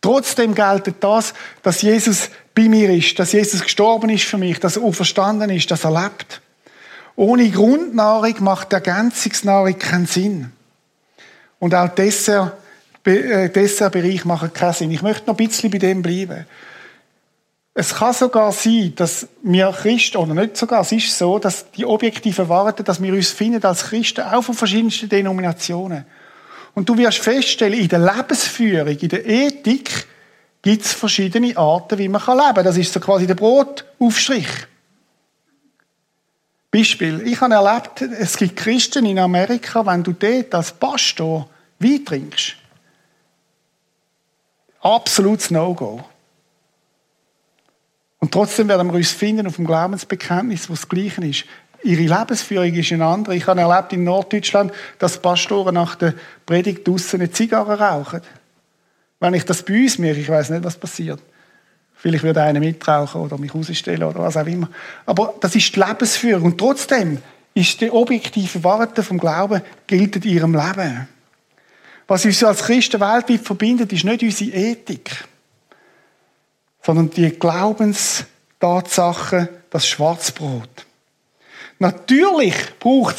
Trotzdem 0.00 0.54
gilt 0.54 0.94
das, 1.00 1.34
dass 1.62 1.82
Jesus 1.82 2.30
bei 2.54 2.68
mir 2.68 2.90
ist, 2.90 3.18
dass 3.18 3.32
Jesus 3.32 3.62
gestorben 3.62 4.10
ist 4.10 4.24
für 4.24 4.38
mich, 4.38 4.60
dass 4.60 4.76
er 4.76 4.82
auferstanden 4.82 5.50
ist, 5.50 5.70
dass 5.70 5.84
er 5.84 6.02
lebt. 6.02 6.40
Ohne 7.16 7.50
Grundnahrung 7.50 8.34
macht 8.40 8.72
Ergänzungsnahrung 8.72 9.78
keinen 9.78 10.06
Sinn. 10.06 10.52
Und 11.58 11.74
auch 11.74 11.88
Dessert, 11.88 12.56
äh, 13.04 13.48
Dessertbereich 13.48 14.24
macht 14.24 14.54
keinen 14.54 14.72
Sinn. 14.72 14.90
Ich 14.90 15.02
möchte 15.02 15.26
noch 15.26 15.38
ein 15.38 15.46
bisschen 15.46 15.70
bei 15.70 15.78
dem 15.78 16.02
bleiben. 16.02 16.46
Es 17.74 17.94
kann 17.94 18.12
sogar 18.12 18.52
sein, 18.52 18.92
dass 18.96 19.26
wir 19.42 19.72
Christen, 19.72 20.18
oder 20.18 20.34
nicht 20.34 20.58
sogar, 20.58 20.82
es 20.82 20.92
ist 20.92 21.16
so, 21.16 21.38
dass 21.38 21.70
die 21.70 21.86
Objektiven 21.86 22.48
warten, 22.50 22.84
dass 22.84 23.00
wir 23.00 23.14
uns 23.14 23.30
finden 23.30 23.64
als 23.64 23.84
Christen 23.84 24.22
auch 24.22 24.42
von 24.42 24.54
verschiedensten 24.54 25.08
Denominationen. 25.08 26.04
Und 26.74 26.88
du 26.88 26.98
wirst 26.98 27.18
feststellen, 27.18 27.78
in 27.78 27.88
der 27.88 27.98
Lebensführung, 27.98 28.96
in 28.96 29.08
der 29.08 29.26
Ethik, 29.26 30.06
gibt 30.62 30.84
es 30.84 30.92
verschiedene 30.92 31.56
Arten, 31.56 31.98
wie 31.98 32.08
man 32.08 32.22
leben 32.24 32.54
kann. 32.54 32.64
Das 32.64 32.76
ist 32.76 32.92
so 32.92 33.00
quasi 33.00 33.26
der 33.26 33.34
Brotaufstrich. 33.34 34.48
Beispiel. 36.70 37.26
Ich 37.26 37.40
habe 37.40 37.52
erlebt, 37.52 38.00
es 38.00 38.36
gibt 38.36 38.56
Christen 38.56 39.04
in 39.04 39.18
Amerika, 39.18 39.84
wenn 39.84 40.02
du 40.02 40.12
dort 40.12 40.54
als 40.54 40.72
Pastor 40.72 41.48
Wein 41.78 42.04
trinkst. 42.04 42.56
Absolutes 44.80 45.50
No-Go. 45.50 46.02
Und 48.20 48.32
trotzdem 48.32 48.68
werden 48.68 48.86
wir 48.86 48.94
uns 48.94 49.10
finden 49.10 49.46
auf 49.46 49.56
dem 49.56 49.66
Glaubensbekenntnis, 49.66 50.70
wo 50.70 50.74
das 50.74 50.88
Gleiche 50.88 51.26
ist. 51.26 51.44
Ihre 51.82 52.02
Lebensführung 52.02 52.72
ist 52.72 52.92
eine 52.92 53.04
andere. 53.04 53.36
Ich 53.36 53.46
habe 53.46 53.60
erlebt 53.60 53.92
in 53.92 54.04
Norddeutschland, 54.04 54.72
dass 54.98 55.20
Pastoren 55.20 55.74
nach 55.74 55.96
der 55.96 56.14
Predigt 56.46 56.86
draussen 56.86 57.20
eine 57.20 57.30
Zigarre 57.30 57.78
rauchen. 57.80 58.22
Wenn 59.22 59.34
ich 59.34 59.44
das 59.44 59.62
bei 59.62 59.82
uns 59.82 59.98
mache, 59.98 60.12
ich 60.12 60.28
weiß 60.28 60.50
nicht, 60.50 60.64
was 60.64 60.76
passiert. 60.76 61.20
Vielleicht 61.94 62.24
würde 62.24 62.42
einer 62.42 62.60
mitrauchen 62.60 63.20
oder 63.20 63.38
mich 63.38 63.54
rausstellen 63.54 64.02
oder 64.02 64.20
was 64.20 64.36
auch 64.36 64.46
immer. 64.46 64.68
Aber 65.06 65.34
das 65.40 65.54
ist 65.54 65.74
die 65.74 65.80
Lebensführung. 65.80 66.44
Und 66.44 66.58
trotzdem 66.58 67.18
ist 67.54 67.80
die 67.80 67.90
objektive 67.90 68.62
Warte 68.64 69.02
vom 69.02 69.18
Glauben 69.18 69.62
gilt 69.86 70.16
in 70.16 70.22
ihrem 70.22 70.54
Leben. 70.54 71.08
Was 72.08 72.24
uns 72.24 72.42
als 72.42 72.64
Christen 72.64 73.00
weltweit 73.00 73.40
verbindet, 73.40 73.92
ist 73.92 74.04
nicht 74.04 74.22
unsere 74.22 74.50
Ethik 74.50 75.24
sondern 76.82 77.10
die 77.10 77.30
Glaubenstatsache, 77.30 79.48
das 79.70 79.86
Schwarzbrot. 79.86 80.86
Natürlich 81.82 82.54
braucht 82.78 83.16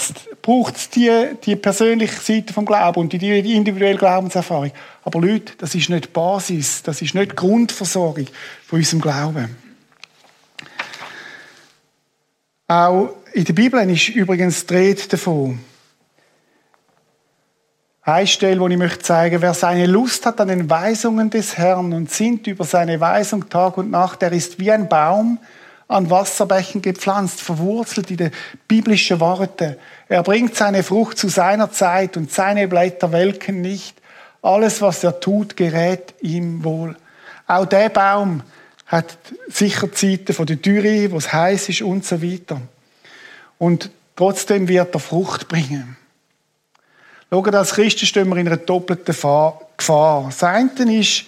es 0.78 0.90
die, 0.90 1.12
die 1.44 1.58
persönliche 1.58 2.16
Seite 2.16 2.54
vom 2.54 2.66
Glauben 2.66 3.02
und 3.02 3.12
die, 3.12 3.18
die 3.18 3.56
individuelle 3.58 3.98
Glaubenserfahrung. 3.98 4.72
Aber 5.04 5.20
Leute, 5.20 5.52
das 5.58 5.76
ist 5.76 5.90
nicht 5.90 6.14
Basis, 6.14 6.82
das 6.82 7.02
ist 7.02 7.14
nicht 7.14 7.36
Grundversorgung 7.36 8.26
von 8.66 8.80
unserem 8.80 9.02
Glauben. 9.02 9.58
Auch 12.70 13.10
in 13.34 13.44
der 13.44 13.52
Bibel 13.52 13.90
ist 13.90 14.08
übrigens 14.08 14.66
die 14.66 14.74
Rede 14.76 15.10
davon. 15.10 15.60
Eine 18.04 18.28
Stelle, 18.28 18.62
wo 18.62 18.70
ich 18.70 18.78
möchte 18.78 19.00
zeigen, 19.00 19.42
wer 19.42 19.54
seine 19.54 19.88
Lust 19.88 20.26
hat 20.26 20.40
an 20.40 20.48
den 20.48 20.70
Weisungen 20.70 21.30
des 21.30 21.58
Herrn 21.58 21.92
und 21.92 22.10
sinnt 22.10 22.48
über 22.48 22.64
seine 22.64 23.02
Weisung 23.02 23.50
Tag 23.50 23.78
und 23.78 23.92
Nacht, 23.92 24.22
der 24.22 24.32
ist 24.32 24.58
wie 24.58 24.72
ein 24.72 24.88
Baum 24.88 25.40
an 25.94 26.10
Wasserbächen 26.10 26.82
gepflanzt, 26.82 27.42
verwurzelt 27.42 28.12
in 28.12 28.18
die 28.18 28.32
biblischen 28.68 29.20
Worte. 29.20 29.78
Er 30.10 30.24
bringt 30.24 30.56
seine 30.56 30.84
Frucht 30.84 31.18
zu 31.18 31.30
seiner 31.30 31.72
Zeit 31.72 32.18
und 32.18 32.32
seine 32.32 32.68
Blätter 32.68 33.12
welken 33.12 33.62
nicht. 33.62 33.96
Alles, 34.42 34.82
was 34.82 35.04
er 35.04 35.20
tut, 35.20 35.56
gerät 35.56 36.14
ihm 36.22 36.64
wohl. 36.64 36.96
Auch 37.48 37.66
der 37.66 37.90
Baum 37.90 38.44
hat 38.88 39.18
sicher 39.48 39.92
Zeiten 39.92 40.34
von 40.34 40.46
der 40.46 40.58
Dürre, 40.58 41.12
wo 41.12 41.18
es 41.18 41.32
heiß 41.32 41.70
ist 41.70 41.82
und 41.82 42.06
so 42.06 42.22
weiter. 42.22 42.62
Und 43.58 43.90
trotzdem 44.16 44.68
wird 44.68 44.94
er 44.94 45.00
Frucht 45.00 45.48
bringen. 45.48 45.98
Schaut, 47.30 47.56
als 47.56 47.74
Christen 47.74 48.06
stehen 48.06 48.30
wir 48.30 48.38
in 48.38 48.48
einer 48.48 48.58
doppelten 48.58 49.06
Gefahr. 49.06 49.60
Das 49.78 50.44
eine 50.44 51.00
ist, 51.00 51.26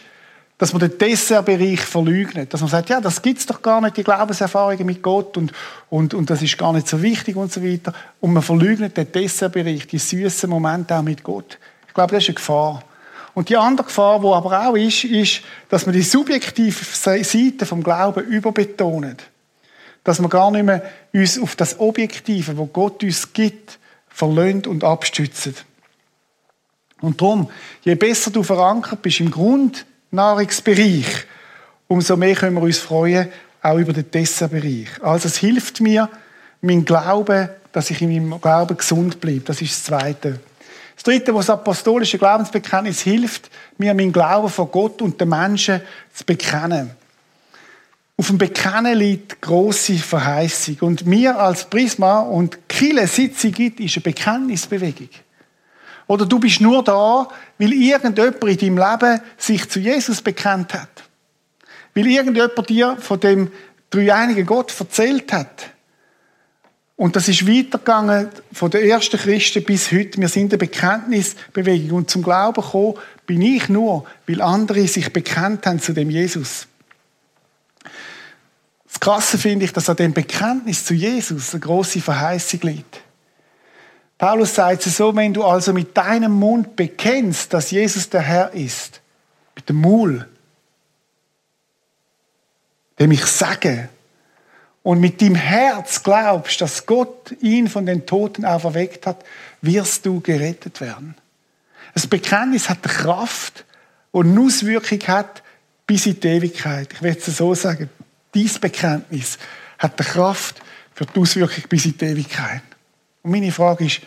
dass 0.58 0.72
man 0.72 0.80
den 0.80 0.98
Dessertbereich 0.98 1.82
verleugnet. 1.82 2.54
Dass 2.54 2.62
man 2.62 2.70
sagt, 2.70 2.90
ja, 2.90 3.02
das 3.02 3.22
gibt's 3.22 3.46
doch 3.46 3.62
gar 3.62 3.82
nicht, 3.82 3.98
die 3.98 4.04
Glaubenserfahrungen 4.04 4.86
mit 4.86 5.02
Gott 5.02 5.36
und, 5.38 5.52
und, 5.90 6.14
und 6.14 6.30
das 6.30 6.42
ist 6.42 6.58
gar 6.58 6.72
nicht 6.72 6.88
so 6.88 7.02
wichtig 7.02 7.36
und 7.36 7.52
so 7.52 7.64
weiter. 7.64 7.94
Und 8.22 8.34
man 8.34 8.44
verleugnet 8.44 8.96
den 8.96 9.12
Dessertbereich, 9.12 9.88
die 9.88 9.98
süßen 9.98 10.50
Momente 10.50 10.96
auch 10.96 11.02
mit 11.02 11.24
Gott. 11.24 11.58
Ich 11.88 11.94
glaube, 11.94 12.14
das 12.14 12.24
ist 12.24 12.30
eine 12.30 12.36
Gefahr. 12.36 12.84
Und 13.34 13.50
die 13.50 13.58
andere 13.58 13.86
Gefahr, 13.86 14.22
die 14.22 14.28
aber 14.28 14.70
auch 14.70 14.76
ist, 14.76 15.04
ist, 15.04 15.42
dass 15.68 15.86
man 15.86 15.94
die 15.94 16.04
subjektive 16.04 16.86
Seite 16.86 17.66
vom 17.66 17.84
Glauben 17.84 18.24
überbetont. 18.24 19.24
Dass 20.06 20.20
man 20.20 20.30
gar 20.30 20.52
nicht 20.52 20.64
mehr 20.64 20.84
uns 21.12 21.38
auf 21.38 21.58
das 21.58 21.80
Objektive, 21.80 22.58
wo 22.58 22.66
Gott 22.68 23.04
uns 23.04 23.34
gibt, 23.34 23.78
verlöhnt 24.08 24.68
und 24.68 24.86
abstützt. 24.86 25.66
Und 27.02 27.20
darum, 27.20 27.50
je 27.84 27.96
besser 27.96 28.32
du 28.32 28.42
verankert 28.42 29.02
bist 29.02 29.20
im 29.20 29.32
Grundnahrungsbereich, 30.16 31.26
umso 31.90 32.16
mehr 32.16 32.36
können 32.36 32.56
wir 32.56 32.62
uns 32.62 32.78
freuen, 32.78 33.28
auch 33.62 33.78
über 33.78 33.92
den 33.92 34.10
Dessertbereich. 34.10 34.88
Also 35.02 35.28
es 35.28 35.36
hilft 35.36 35.82
mir, 35.82 36.10
mein 36.62 36.86
Glauben, 36.86 37.50
dass 37.74 37.92
ich 37.92 38.02
in 38.02 38.28
meinem 38.28 38.40
Glauben 38.40 38.78
gesund 38.78 39.20
bleibe. 39.20 39.42
Das 39.42 39.62
ist 39.62 39.74
das 39.74 39.84
Zweite. 39.84 40.40
Das 40.96 41.04
Dritte, 41.04 41.36
was 41.36 41.48
das 41.48 41.56
apostolische 41.56 42.18
Glaubensbekenntnis 42.18 43.02
hilft, 43.02 43.50
mir 43.78 43.94
mein 43.94 44.14
Glauben 44.14 44.48
vor 44.48 44.68
Gott 44.68 45.02
und 45.02 45.20
den 45.20 45.28
Menschen 45.28 45.82
zu 46.14 46.24
bekennen. 46.24 46.92
Auf 48.16 48.28
dem 48.28 48.38
Bekennen 48.38 48.98
liegt 48.98 49.42
große 49.42 49.96
Verheißung. 49.96 50.78
Und 50.80 51.06
mir 51.06 51.38
als 51.38 51.70
Prisma 51.70 52.22
und 52.22 52.70
Kille 52.70 53.06
Sitzung 53.08 53.52
gibt, 53.52 53.82
ist 53.82 53.98
eine 53.98 54.04
Bekenntnisbewegung. 54.04 55.10
Oder 56.08 56.26
du 56.26 56.40
bist 56.40 56.62
nur 56.62 56.84
da, 56.84 57.28
weil 57.58 57.74
irgendjemand 57.74 58.44
in 58.44 58.58
deinem 58.58 58.78
Leben 58.78 59.22
sich 59.38 59.70
zu 59.70 59.80
Jesus 59.80 60.22
bekennt 60.22 60.74
hat. 60.74 61.04
Weil 61.94 62.08
irgendjemand 62.08 62.70
dir 62.70 62.98
von 63.00 63.20
dem 63.20 63.52
dreieinigen 63.90 64.46
Gott 64.46 64.74
erzählt 64.80 65.32
hat. 65.34 65.70
Und 66.98 67.16
das 67.16 67.28
ist 67.28 67.48
weitergegangen 67.48 68.30
von 68.54 68.72
den 68.72 68.88
ersten 68.88 69.18
Christen 69.18 69.64
bis 69.64 69.92
heute. 69.92 70.20
Wir 70.20 70.30
sind 70.30 70.54
eine 70.54 70.58
Bekenntnisbewegung. 70.58 71.98
Und 71.98 72.10
zum 72.10 72.24
Glauben 72.24 72.62
gekommen 72.62 72.96
bin 73.26 73.42
ich 73.42 73.68
nur, 73.68 74.06
weil 74.28 74.42
andere 74.42 74.88
sich 74.88 75.12
bekennt 75.12 75.66
haben 75.66 75.82
zu 75.82 75.94
dem 75.94 76.10
Jesus. 76.10 76.68
Das 78.88 79.00
Krasse 79.02 79.38
finde 79.38 79.66
ich, 79.66 79.74
dass 79.74 79.90
an 79.90 79.98
dem 79.98 80.14
Bekenntnis 80.14 80.86
zu 80.86 80.94
Jesus 80.94 81.54
eine 81.54 81.60
große 81.60 82.00
Verheißung 82.00 82.62
liegt. 82.62 83.02
Paulus 84.18 84.56
sagt 84.56 84.86
es 84.86 84.98
so, 84.98 85.16
wenn 85.16 85.34
du 85.34 85.44
also 85.44 85.74
mit 85.74 85.96
deinem 85.96 86.32
Mund 86.32 86.76
bekennst, 86.76 87.54
dass 87.54 87.72
Jesus 87.72 88.10
der 88.10 88.22
Herr 88.22 88.54
ist, 88.54 89.02
mit 89.56 89.68
dem 89.68 89.78
Mul, 89.78 90.28
dem 93.00 93.12
ich 93.12 93.26
sage, 93.26 93.90
und 94.84 95.00
mit 95.00 95.20
dem 95.20 95.34
Herz 95.34 96.04
glaubst, 96.04 96.62
dass 96.62 96.86
Gott 96.86 97.36
ihn 97.42 97.68
von 97.68 97.88
den 97.88 98.06
Toten 98.06 98.46
auferweckt 98.46 99.08
hat, 99.08 99.26
wirst 99.62 100.06
du 100.06 100.22
gerettet 100.22 100.80
werden. 100.80 101.16
Das 101.96 102.06
Bekenntnis 102.06 102.70
hat 102.70 102.84
Kraft 102.84 103.66
und 104.12 104.30
eine 104.30 104.42
Auswirkung 104.42 105.00
hat 105.08 105.42
bis 105.88 106.06
in 106.06 106.20
die 106.20 106.28
Ewigkeit. 106.28 106.94
Ich 106.94 107.02
werde 107.02 107.18
es 107.18 107.26
so 107.38 107.56
sagen. 107.56 107.90
Dies 108.36 108.60
Bekenntnis 108.60 109.40
hat 109.80 109.98
Kraft 109.98 110.62
für 110.94 111.08
die 111.08 111.20
Auswirkung 111.20 111.64
bis 111.68 111.86
in 111.86 111.98
die 111.98 112.06
Ewigkeit. 112.06 112.62
Und 113.24 113.32
meine 113.32 113.52
Frage 113.52 113.86
ist, 113.86 114.02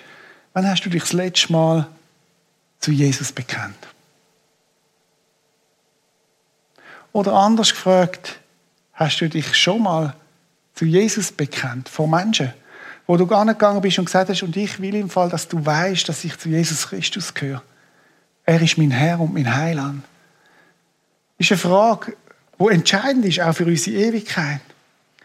wann 0.59 0.69
hast 0.69 0.85
du 0.85 0.91
dich 0.91 1.03
das 1.03 1.13
letzte 1.13 1.53
Mal 1.53 1.87
zu 2.81 2.91
Jesus 2.91 3.31
bekannt? 3.31 3.79
Oder 7.13 7.33
anders 7.35 7.71
gefragt, 7.71 8.41
hast 8.93 9.21
du 9.21 9.29
dich 9.29 9.57
schon 9.57 9.85
mal 9.85 10.17
zu 10.75 10.85
Jesus 10.85 11.31
bekannt 11.31 11.89
vor 11.89 12.09
Menschen, 12.09 12.53
wo 13.07 13.17
du 13.17 13.25
gegangen 13.25 13.81
bist 13.81 14.01
und 14.01 14.07
gesagt 14.07 14.31
hast, 14.31 14.43
und 14.43 14.57
ich 14.57 14.81
will 14.81 14.97
im 14.97 15.09
Fall, 15.09 15.29
dass 15.29 15.47
du 15.47 15.65
weißt, 15.65 16.09
dass 16.09 16.25
ich 16.25 16.37
zu 16.37 16.49
Jesus 16.49 16.89
Christus 16.89 17.33
gehöre. 17.33 17.63
Er 18.45 18.61
ist 18.61 18.79
mein 18.79 18.91
Herr 18.91 19.21
und 19.21 19.33
mein 19.33 19.55
Heiland. 19.55 20.03
Das 21.39 21.47
ist 21.47 21.53
eine 21.53 21.73
Frage, 21.73 22.17
die 22.59 22.67
entscheidend 22.67 23.25
ist, 23.27 23.41
auch 23.41 23.55
für 23.55 23.65
unsere 23.65 23.97
Ewigkeit. 23.97 24.61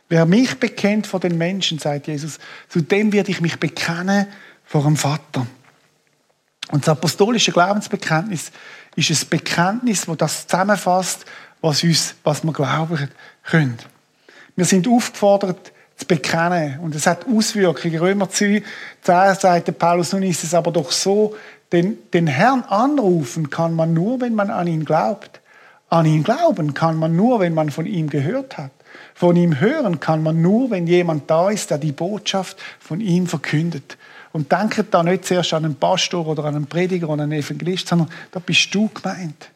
Wer 0.10 0.28
mich 0.28 0.60
bekennt 0.60 1.08
vor 1.08 1.20
den 1.20 1.40
Menschen, 1.40 1.80
sagt 1.80 2.06
Jesus, 2.06 2.38
zu 2.70 2.82
dem 2.82 3.12
werde 3.12 3.32
ich 3.32 3.42
mich 3.42 3.60
bekennen 3.60 4.28
vor 4.74 4.82
dem 4.82 4.98
Vater. 4.98 5.46
Und 6.72 6.82
das 6.82 6.90
apostolische 6.90 7.52
Glaubensbekenntnis 7.52 8.52
ist 8.96 9.12
ein 9.12 9.30
Bekenntnis, 9.30 10.08
das 10.08 10.18
das 10.18 10.48
zusammenfasst, 10.48 11.26
was, 11.62 11.84
uns, 11.84 12.16
was 12.24 12.44
wir 12.44 12.54
glauben 12.54 13.08
können. 13.44 13.78
Wir 14.56 14.66
sind 14.66 14.88
aufgefordert, 14.88 15.72
zu 15.96 16.08
bekennen. 16.08 16.80
Und 16.80 16.96
es 16.96 17.06
hat 17.06 17.28
Auswirkungen. 17.28 18.00
Römer 18.00 18.32
10 18.32 18.64
sagt 19.04 19.78
Paulus, 19.78 20.12
nun 20.12 20.24
ist 20.24 20.44
es 20.44 20.56
aber 20.56 20.72
doch 20.72 20.92
so, 20.92 21.36
den, 21.72 22.00
den 22.12 22.26
Herrn 22.26 22.64
anrufen 22.64 23.52
kann 23.52 23.76
man 23.76 23.94
nur, 23.94 24.22
wenn 24.22 24.34
man 24.34 24.50
an 24.50 24.66
ihn 24.66 24.86
glaubt. 24.86 25.40
An 25.90 26.08
ihn 26.08 26.24
glauben 26.24 26.74
kann 26.74 26.98
man 26.98 27.16
nur, 27.16 27.40
wenn 27.40 27.54
man 27.54 27.70
von 27.70 27.86
ihm 27.86 28.10
gehört 28.10 28.58
hat. 28.58 28.72
Von 29.14 29.36
ihm 29.36 29.60
hören 29.60 30.00
kann 30.00 30.24
man 30.24 30.42
nur, 30.42 30.72
wenn 30.72 30.88
jemand 30.88 31.30
da 31.30 31.52
ist, 31.52 31.70
der 31.70 31.78
die 31.78 31.92
Botschaft 31.92 32.58
von 32.80 33.02
ihm 33.02 33.28
verkündet. 33.28 33.98
Und 34.34 34.52
denkt 34.52 34.86
da 34.92 35.04
nicht 35.04 35.26
zuerst 35.26 35.54
an 35.54 35.64
einen 35.64 35.76
Pastor 35.76 36.28
oder 36.28 36.44
an 36.46 36.56
einen 36.56 36.66
Prediger 36.66 37.08
oder 37.08 37.24
einen 37.24 37.32
Evangelist, 37.32 37.88
sondern 37.88 38.10
da 38.32 38.40
bist 38.40 38.74
du 38.76 38.90
gemeint. 38.90 39.50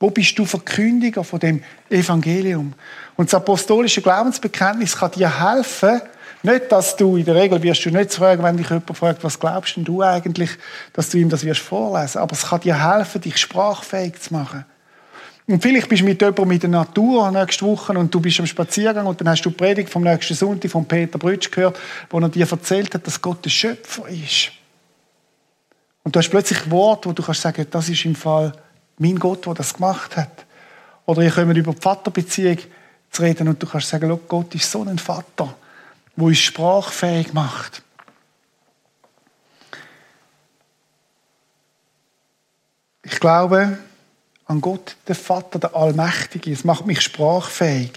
Wo 0.00 0.10
bist 0.10 0.38
du 0.38 0.44
Verkündiger 0.44 1.22
von 1.22 1.38
dem 1.38 1.62
Evangelium? 1.88 2.74
Und 3.16 3.28
das 3.28 3.34
apostolische 3.34 4.02
Glaubensbekenntnis 4.02 4.96
kann 4.96 5.12
dir 5.12 5.54
helfen, 5.54 6.00
nicht, 6.42 6.70
dass 6.70 6.96
du, 6.96 7.16
in 7.16 7.24
der 7.24 7.34
Regel 7.34 7.62
wirst 7.62 7.84
du 7.84 7.90
nicht 7.90 8.12
fragen, 8.12 8.42
wenn 8.42 8.56
dich 8.56 8.68
jemand 8.68 8.96
fragt, 8.96 9.24
was 9.24 9.40
glaubst 9.40 9.76
denn 9.76 9.84
du 9.84 10.02
eigentlich, 10.02 10.50
dass 10.92 11.10
du 11.10 11.18
ihm 11.18 11.28
das 11.28 11.44
wirst 11.44 11.60
vorlesen. 11.60 12.18
Aber 12.18 12.32
es 12.32 12.46
kann 12.46 12.60
dir 12.60 12.94
helfen, 12.94 13.20
dich 13.20 13.38
sprachfähig 13.38 14.20
zu 14.20 14.32
machen. 14.32 14.64
Und 15.48 15.62
vielleicht 15.62 15.88
bist 15.88 16.02
du 16.02 16.06
mit 16.06 16.20
jemandem 16.20 16.50
in 16.50 16.60
der 16.60 16.70
Natur 16.70 17.30
nächste 17.30 17.64
Woche 17.64 17.92
und 17.92 18.12
du 18.12 18.20
bist 18.20 18.40
am 18.40 18.46
Spaziergang 18.46 19.06
und 19.06 19.20
dann 19.20 19.28
hast 19.28 19.42
du 19.42 19.50
die 19.50 19.56
Predigt 19.56 19.90
vom 19.90 20.02
nächsten 20.02 20.34
Sonntag 20.34 20.70
von 20.70 20.86
Peter 20.86 21.18
Brütsch 21.18 21.50
gehört, 21.50 21.78
wo 22.10 22.18
er 22.18 22.28
dir 22.28 22.50
erzählt 22.50 22.92
hat, 22.94 23.06
dass 23.06 23.22
Gott 23.22 23.44
der 23.44 23.50
Schöpfer 23.50 24.08
ist. 24.08 24.50
Und 26.02 26.14
du 26.14 26.18
hast 26.18 26.30
plötzlich 26.30 26.68
Wort, 26.70 27.06
wo 27.06 27.12
du 27.12 27.22
kannst 27.22 27.42
sagen, 27.42 27.66
das 27.70 27.88
ist 27.88 28.04
im 28.04 28.16
Fall 28.16 28.52
mein 28.98 29.18
Gott, 29.18 29.46
der 29.46 29.54
das 29.54 29.74
gemacht 29.74 30.16
hat. 30.16 30.44
Oder 31.04 31.22
ihr 31.22 31.30
kommt 31.30 31.56
über 31.56 31.72
die 31.72 31.80
Vaterbeziehung 31.80 32.58
zu 33.10 33.22
reden 33.22 33.46
und 33.46 33.62
du 33.62 33.66
kannst 33.66 33.88
sagen, 33.88 34.18
Gott 34.26 34.54
ist 34.54 34.70
so 34.70 34.82
ein 34.82 34.98
Vater 34.98 35.54
wo 36.16 36.26
uns 36.26 36.38
sprachfähig 36.38 37.32
macht. 37.34 37.82
Ich 43.02 43.20
glaube 43.20 43.78
an 44.46 44.60
Gott, 44.60 44.96
den 45.08 45.14
Vater, 45.14 45.58
der 45.58 45.74
Allmächtige. 45.74 46.52
Es 46.52 46.64
macht 46.64 46.86
mich 46.86 47.00
sprachfähig. 47.00 47.92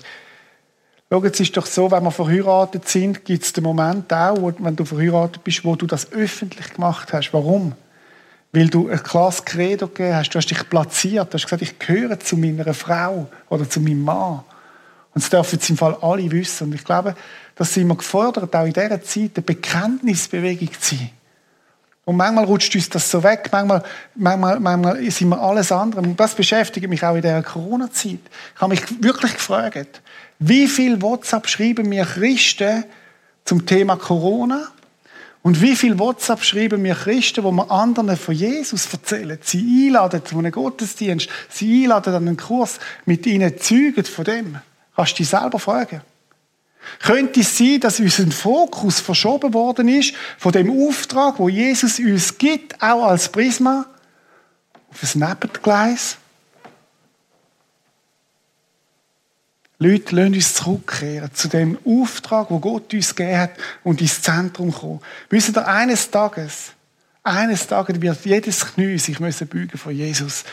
Schau, 1.12 1.24
es 1.24 1.40
ist 1.40 1.58
doch 1.58 1.66
so, 1.66 1.90
wenn 1.90 2.04
wir 2.04 2.12
verheiratet 2.12 2.88
sind, 2.88 3.26
gibt 3.26 3.44
es 3.44 3.54
den 3.54 3.64
Moment 3.64 4.12
auch, 4.14 4.54
wenn 4.60 4.76
du 4.76 4.86
verheiratet 4.86 5.44
bist, 5.44 5.64
wo 5.64 5.76
du 5.76 5.88
das 5.88 6.12
öffentlich 6.12 6.74
gemacht 6.74 7.14
hast. 7.14 7.32
Warum? 7.34 7.74
Weil 8.52 8.68
du 8.68 8.90
ein 8.90 9.02
klares 9.02 9.46
Credo 9.46 9.88
gegeben 9.88 10.16
hast. 10.16 10.30
Du 10.30 10.38
hast 10.38 10.50
dich 10.50 10.70
platziert. 10.70 11.32
Du 11.32 11.36
hast 11.36 11.46
gesagt, 11.46 11.62
ich 11.62 11.78
gehöre 11.78 12.20
zu 12.20 12.36
meiner 12.36 12.74
Frau 12.74 13.28
oder 13.50 13.70
zu 13.70 13.80
meinem 13.80 14.04
Mann. 14.04 14.44
Und 15.14 15.24
das 15.24 15.30
dürfen 15.30 15.56
jetzt 15.56 15.70
im 15.70 15.78
Fall 15.78 15.98
alle 16.02 16.30
wissen. 16.32 16.68
Und 16.68 16.76
ich 16.76 16.84
glaube, 16.84 17.16
dass 17.56 17.74
sind 17.74 17.88
wir 17.88 17.96
gefordert, 17.96 18.56
auch 18.56 18.66
in 18.66 18.74
dieser 18.74 19.02
Zeit 19.04 19.32
eine 19.36 19.44
Bekenntnisbewegung 19.44 20.70
zu 20.80 20.96
sein. 20.96 21.10
Und 22.10 22.18
manchmal 22.18 22.46
rutscht 22.46 22.74
uns 22.74 22.90
das 22.90 23.12
so 23.12 23.22
weg, 23.22 23.50
manchmal, 23.52 23.84
manchmal, 24.16 24.60
manchmal 24.60 25.12
sind 25.12 25.30
wir 25.30 25.40
alles 25.40 25.72
andere. 25.72 26.02
Und 26.02 26.20
das 26.20 26.34
beschäftigt 26.34 26.90
mich 26.90 27.04
auch 27.04 27.14
in 27.14 27.22
dieser 27.22 27.44
Corona-Zeit. 27.44 28.18
Ich 28.56 28.60
habe 28.60 28.72
mich 28.72 29.04
wirklich 29.04 29.34
gefragt, 29.34 30.02
wie 30.40 30.68
viel 30.68 31.00
WhatsApp 31.04 31.48
schreiben 31.48 31.88
mir 31.88 32.06
Christen 32.06 32.84
zum 33.46 33.64
Thema 33.64 33.96
Corona? 33.96 34.70
Und 35.44 35.62
wie 35.62 35.76
viel 35.76 36.00
WhatsApp 36.00 36.44
schreiben 36.44 36.82
mir 36.82 36.96
Christen, 36.96 37.44
wo 37.44 37.52
wir 37.52 37.70
anderen 37.70 38.18
von 38.18 38.34
Jesus 38.34 38.92
erzählen, 38.92 39.38
sie 39.44 39.86
einladen 39.86 40.26
zu 40.26 40.40
einem 40.40 40.52
Gottesdienst, 40.52 41.30
sie 41.48 41.84
einladen 41.84 42.16
an 42.16 42.28
einen 42.28 42.38
Kurs, 42.38 42.80
mit 43.06 43.28
ihnen 43.28 43.56
zeugen 43.60 44.06
von 44.06 44.26
dem? 44.26 44.58
Kannst 44.96 45.12
du 45.12 45.18
dich 45.18 45.30
selber 45.30 45.60
fragen. 45.60 46.02
Könnte 47.02 47.42
es 47.42 47.58
sein, 47.58 47.80
dass 47.80 48.00
unser 48.00 48.32
Fokus 48.32 49.00
verschoben 49.00 49.54
worden 49.54 49.88
ist 49.88 50.14
von 50.38 50.52
dem 50.52 50.70
Auftrag, 50.88 51.40
wo 51.40 51.50
Jesus 51.50 52.00
uns 52.00 52.38
gibt, 52.38 52.82
auch 52.82 53.06
als 53.06 53.30
Prisma, 53.30 53.86
auf 54.90 55.16
ein 55.16 55.20
Nebengleis? 55.20 56.18
Leute, 59.82 60.14
lasst 60.14 60.36
uns 60.36 60.54
zurückkehren 60.56 61.34
zu 61.34 61.48
dem 61.48 61.78
Auftrag, 61.86 62.50
wo 62.50 62.60
Gott 62.60 62.94
uns 62.94 63.16
gegeben 63.16 63.40
hat 63.40 63.52
und 63.86 64.02
ins 64.02 64.22
Zentrum 64.22 64.74
kommen. 64.74 65.00
Wissen 65.30 65.56
ihr, 65.56 65.66
eines 65.66 66.12
Tages, 66.12 66.74
eines 67.24 67.66
Tages 67.66 68.02
wird 68.02 68.26
jedes 68.26 68.74
Knie 68.74 68.98
sich 68.98 69.22
müssen 69.22 69.48
beugen 69.48 69.78
vor 69.78 69.94
Jesus. 69.94 70.44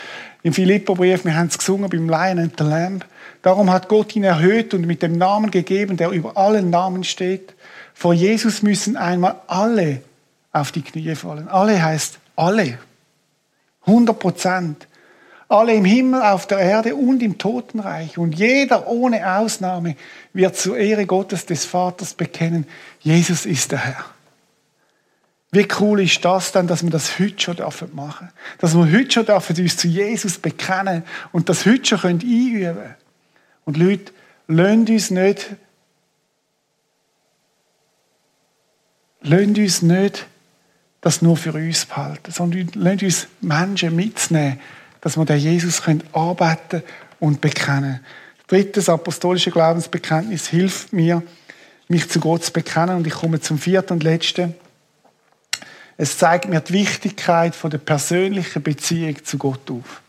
Im 0.46 0.52
Philipperbrief, 0.52 1.24
wir 1.24 1.34
haben 1.34 1.48
es 1.48 1.58
gesungen 1.58 1.90
beim 1.90 2.08
Lion 2.08 2.38
and 2.38 2.54
the 2.56 2.62
Lamb, 2.62 3.04
Darum 3.42 3.68
hat 3.72 3.88
Gott 3.88 4.14
ihn 4.14 4.22
erhöht 4.22 4.74
und 4.74 4.86
mit 4.86 5.02
dem 5.02 5.18
Namen 5.18 5.50
gegeben, 5.50 5.96
der 5.96 6.10
über 6.10 6.36
allen 6.36 6.70
Namen 6.70 7.02
steht. 7.02 7.52
Vor 7.94 8.14
Jesus 8.14 8.62
müssen 8.62 8.96
einmal 8.96 9.40
alle 9.48 10.02
auf 10.52 10.70
die 10.70 10.82
Knie 10.82 11.16
fallen. 11.16 11.48
Alle 11.48 11.82
heißt 11.82 12.20
alle. 12.36 12.78
100 13.86 14.16
Prozent. 14.16 14.86
Alle 15.48 15.74
im 15.74 15.84
Himmel, 15.84 16.22
auf 16.22 16.46
der 16.46 16.58
Erde 16.58 16.94
und 16.94 17.24
im 17.24 17.38
Totenreich. 17.38 18.16
Und 18.16 18.38
jeder 18.38 18.86
ohne 18.86 19.38
Ausnahme 19.38 19.96
wird 20.32 20.56
zur 20.56 20.76
Ehre 20.76 21.06
Gottes 21.06 21.44
des 21.44 21.64
Vaters 21.64 22.14
bekennen, 22.14 22.68
Jesus 23.00 23.46
ist 23.46 23.72
der 23.72 23.84
Herr. 23.84 24.15
Wie 25.56 25.66
cool 25.80 26.02
ist 26.02 26.22
das 26.22 26.52
dann, 26.52 26.66
dass 26.66 26.82
wir 26.82 26.90
das 26.90 27.18
heute 27.18 27.40
schon 27.40 27.56
machen 27.94 28.26
dürfen? 28.26 28.58
Dass 28.58 28.76
wir 28.76 28.92
heute 28.92 29.10
schon 29.10 29.24
dürfen 29.24 29.58
uns 29.58 29.78
zu 29.78 29.88
Jesus 29.88 30.36
bekennen 30.36 31.02
und 31.32 31.48
das 31.48 31.64
heute 31.64 31.96
schon 31.96 32.10
einüben 32.10 32.74
können. 32.74 32.94
Und 33.64 33.78
Leute, 33.78 34.12
lasst 34.48 34.90
uns 34.90 35.10
nicht, 35.10 35.56
lasst 39.22 39.58
uns 39.58 39.80
nicht 39.80 40.26
das 41.00 41.22
nur 41.22 41.38
für 41.38 41.54
uns 41.54 41.86
behalten, 41.86 42.32
sondern 42.32 42.68
lasst 42.74 43.02
uns 43.02 43.28
Menschen 43.40 43.96
mitnehmen, 43.96 44.60
dass 45.00 45.16
wir 45.16 45.24
den 45.24 45.38
Jesus 45.38 45.80
arbeiten 46.12 46.82
und 47.18 47.40
bekennen 47.40 48.00
Drittes 48.46 48.90
apostolische 48.90 49.50
Glaubensbekenntnis 49.50 50.48
hilft 50.48 50.92
mir, 50.92 51.22
mich 51.88 52.10
zu 52.10 52.20
Gott 52.20 52.44
zu 52.44 52.52
bekennen. 52.52 52.96
Und 52.96 53.06
ich 53.06 53.14
komme 53.14 53.40
zum 53.40 53.58
vierten 53.58 53.94
und 53.94 54.02
letzten. 54.02 54.54
Es 55.98 56.18
zeigt 56.18 56.48
mir 56.48 56.60
die 56.60 56.74
Wichtigkeit 56.74 57.54
der 57.64 57.78
persönlichen 57.78 58.62
Beziehung 58.62 59.24
zu 59.24 59.38
Gott 59.38 59.70
auf. 59.70 60.02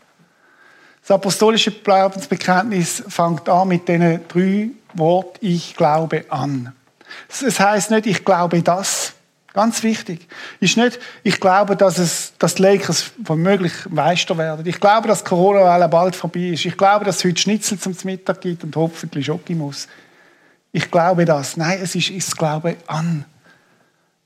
Das 1.00 1.12
apostolische 1.12 1.70
Glaubensbekenntnis 1.70 3.02
fängt 3.08 3.48
an 3.48 3.68
mit 3.68 3.88
den 3.88 4.20
drei 4.28 4.68
Worten, 4.92 5.38
ich 5.40 5.74
glaube 5.74 6.26
an. 6.28 6.74
Es 7.28 7.58
heißt 7.58 7.90
nicht, 7.90 8.06
ich 8.06 8.24
glaube 8.24 8.62
das. 8.62 9.14
Ganz 9.54 9.82
wichtig. 9.82 10.28
Ist 10.60 10.76
nicht, 10.76 11.00
ich 11.22 11.40
glaube, 11.40 11.74
dass, 11.74 11.98
es, 11.98 12.34
dass 12.38 12.56
die 12.56 12.62
Lakers 12.62 13.10
womöglich 13.16 13.72
Meister 13.88 14.36
werden. 14.36 14.64
Ich 14.66 14.78
glaube, 14.78 15.08
dass 15.08 15.24
Corona-Welle 15.24 15.88
bald 15.88 16.14
vorbei 16.14 16.50
ist. 16.50 16.66
Ich 16.66 16.76
glaube, 16.76 17.06
dass 17.06 17.16
es 17.16 17.24
heute 17.24 17.40
Schnitzel 17.40 17.78
zum 17.78 17.96
Mittag 18.04 18.42
gibt 18.42 18.62
und 18.62 18.76
hoffentlich 18.76 19.26
Schokimus. 19.26 19.88
Ich 20.70 20.90
glaube 20.90 21.24
das. 21.24 21.56
Nein, 21.56 21.80
es 21.82 21.94
ist, 21.94 22.10
ich 22.10 22.30
glaube 22.36 22.76
an. 22.86 23.24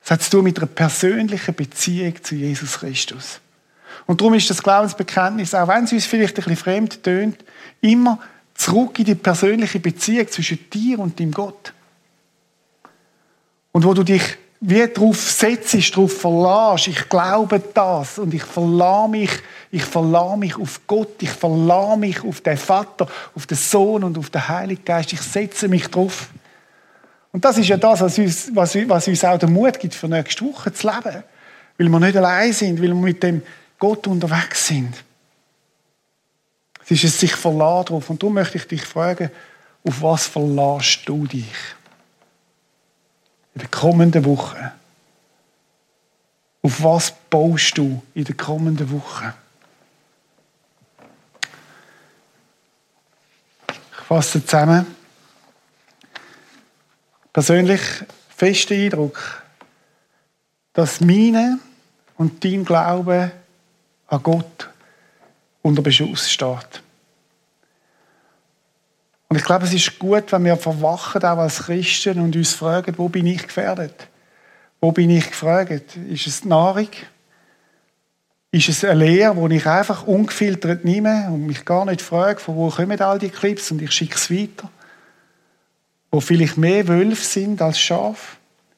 Es 0.05 0.11
hat 0.11 0.23
zu 0.23 0.31
tun 0.31 0.45
mit 0.45 0.59
einer 0.59 0.67
persönlichen 0.67 1.55
Beziehung 1.55 2.15
zu 2.23 2.35
Jesus 2.35 2.81
Christus. 2.81 3.41
Und 4.07 4.21
darum 4.21 4.35
ist 4.35 4.51
das 4.51 4.63
Glaubensbekenntnis, 4.63 5.55
auch 5.55 5.69
wenn 5.69 5.85
es 5.85 5.93
uns 5.93 6.07
vielleicht 6.07 6.37
ein 6.39 6.45
bisschen 6.45 6.57
fremd 6.57 7.03
tönt, 7.03 7.45
immer 7.81 8.19
zurück 8.55 8.99
in 8.99 9.05
die 9.05 9.15
persönliche 9.15 9.81
Beziehung 9.81 10.29
zwischen 10.29 10.59
dir 10.71 10.99
und 10.99 11.19
dem 11.19 11.31
Gott. 11.31 11.73
Und 13.71 13.85
wo 13.85 13.95
du 13.95 14.03
dich 14.03 14.23
wie 14.65 14.87
darauf 14.87 15.21
setzt, 15.21 15.97
darauf 15.97 16.21
verlässt, 16.21 16.87
ich 16.87 17.09
glaube 17.09 17.61
das 17.75 18.19
und 18.19 18.33
ich 18.33 18.45
verlasse 18.45 19.11
mich, 19.11 19.31
ich 19.73 19.83
verlasse 19.83 20.37
mich 20.37 20.57
auf 20.57 20.81
Gott, 20.87 21.21
ich 21.21 21.31
verlasse 21.31 21.97
mich 21.99 22.23
auf 22.23 22.41
den 22.43 22.57
Vater, 22.57 23.09
auf 23.35 23.47
den 23.47 23.59
Sohn 23.59 24.05
und 24.05 24.17
auf 24.19 24.31
den 24.31 24.47
Heiligen 24.47 24.85
Geist, 24.85 25.13
ich 25.13 25.21
setze 25.21 25.67
mich 25.67 25.89
drauf. 25.89 26.29
Und 27.33 27.43
das 27.45 27.57
ist 27.57 27.69
ja 27.69 27.79
das, 27.79 28.01
was 28.03 28.19
uns, 28.19 28.51
was, 28.55 28.75
was 28.89 29.09
uns 29.09 29.25
auch 29.25 29.39
den 29.39 29.53
Mut 29.53 29.79
gibt, 29.81 29.95
für 29.95 30.07
nächste 30.07 30.45
Woche 30.45 30.73
zu 30.73 30.87
leben. 30.87 31.25
Weil 31.79 31.89
wir 31.89 32.01
nicht 32.01 32.17
allein 32.17 32.53
sind, 32.53 32.79
weil 32.79 32.89
wir 32.89 32.95
mit 32.95 33.23
dem 33.23 33.43
Gott 33.79 34.07
unterwegs 34.07 34.67
sind. 34.67 35.03
Es 36.85 36.91
ist 36.91 37.05
es 37.05 37.21
sich 37.21 37.35
verlassen 37.35 37.87
drauf. 37.87 38.11
Und 38.11 38.23
darum 38.23 38.35
möchte 38.35 38.59
ich 38.59 38.69
dich 38.69 38.83
fragen, 38.85 39.31
auf 39.85 40.03
was 40.03 40.27
verlässt 40.27 41.01
du 41.07 41.27
dich? 41.27 41.55
In 43.55 43.61
der 43.61 43.69
kommenden 43.69 44.25
Woche. 44.25 44.73
Auf 46.63 46.83
was 46.85 47.13
baust 47.31 47.79
du 47.79 48.03
in 48.15 48.25
der 48.25 48.37
kommenden 48.37 48.91
Woche? 48.91 49.35
Ich 53.69 54.07
fasse 54.07 54.45
zusammen. 54.45 55.02
Persönlich 57.33 57.81
fester 58.29 58.75
Eindruck, 58.75 59.43
dass 60.75 61.01
meine 61.01 61.59
und 62.17 62.45
dein 62.45 62.65
Glaube 62.65 63.33
an 64.09 64.23
Gott 64.23 64.69
unter 65.63 65.81
Beschuss 65.81 66.31
steht. 66.31 66.83
Und 69.29 69.37
ich 69.37 69.45
glaube, 69.45 69.65
es 69.65 69.73
ist 69.73 69.99
gut, 69.99 70.31
wenn 70.31 70.45
wir 70.45 70.59
verwachen, 70.59 71.25
auch 71.25 71.39
als 71.39 71.61
Christen, 71.61 72.21
und 72.21 72.37
uns 72.37 72.53
fragen, 72.53 72.99
wo 72.99 73.09
bin 73.09 73.27
ich 73.27 73.45
gefährdet? 73.45 74.09
Wo 74.79 74.93
bin 74.93 75.09
ich 75.09 75.27
gefragt? 75.27 75.97
Ist 76.11 76.27
es 76.27 76.43
die 76.43 76.49
Nahrung? 76.49 76.89
Ist 78.51 78.69
es 78.69 78.85
eine 78.85 79.07
Lehre, 79.07 79.49
die 79.49 79.57
ich 79.57 79.67
einfach 79.67 80.07
ungefiltert 80.07 80.85
nehme 80.85 81.29
und 81.31 81.47
mich 81.47 81.65
gar 81.65 81.87
nicht 81.87 82.03
frage, 82.03 82.41
von 82.41 82.57
wo 82.57 82.69
kommen 82.69 83.01
all 83.01 83.19
die 83.19 83.31
Clips 83.31 83.71
und 83.71 83.81
ich 83.81 83.93
schicke 83.93 84.17
es 84.17 84.31
weiter? 84.31 84.69
Wo 86.13 86.21
vielleicht 86.21 86.57
mehr 86.57 86.87
Wölfe 86.87 87.25
sind 87.25 87.61
als 87.61 87.81
Schaf, 87.81 88.37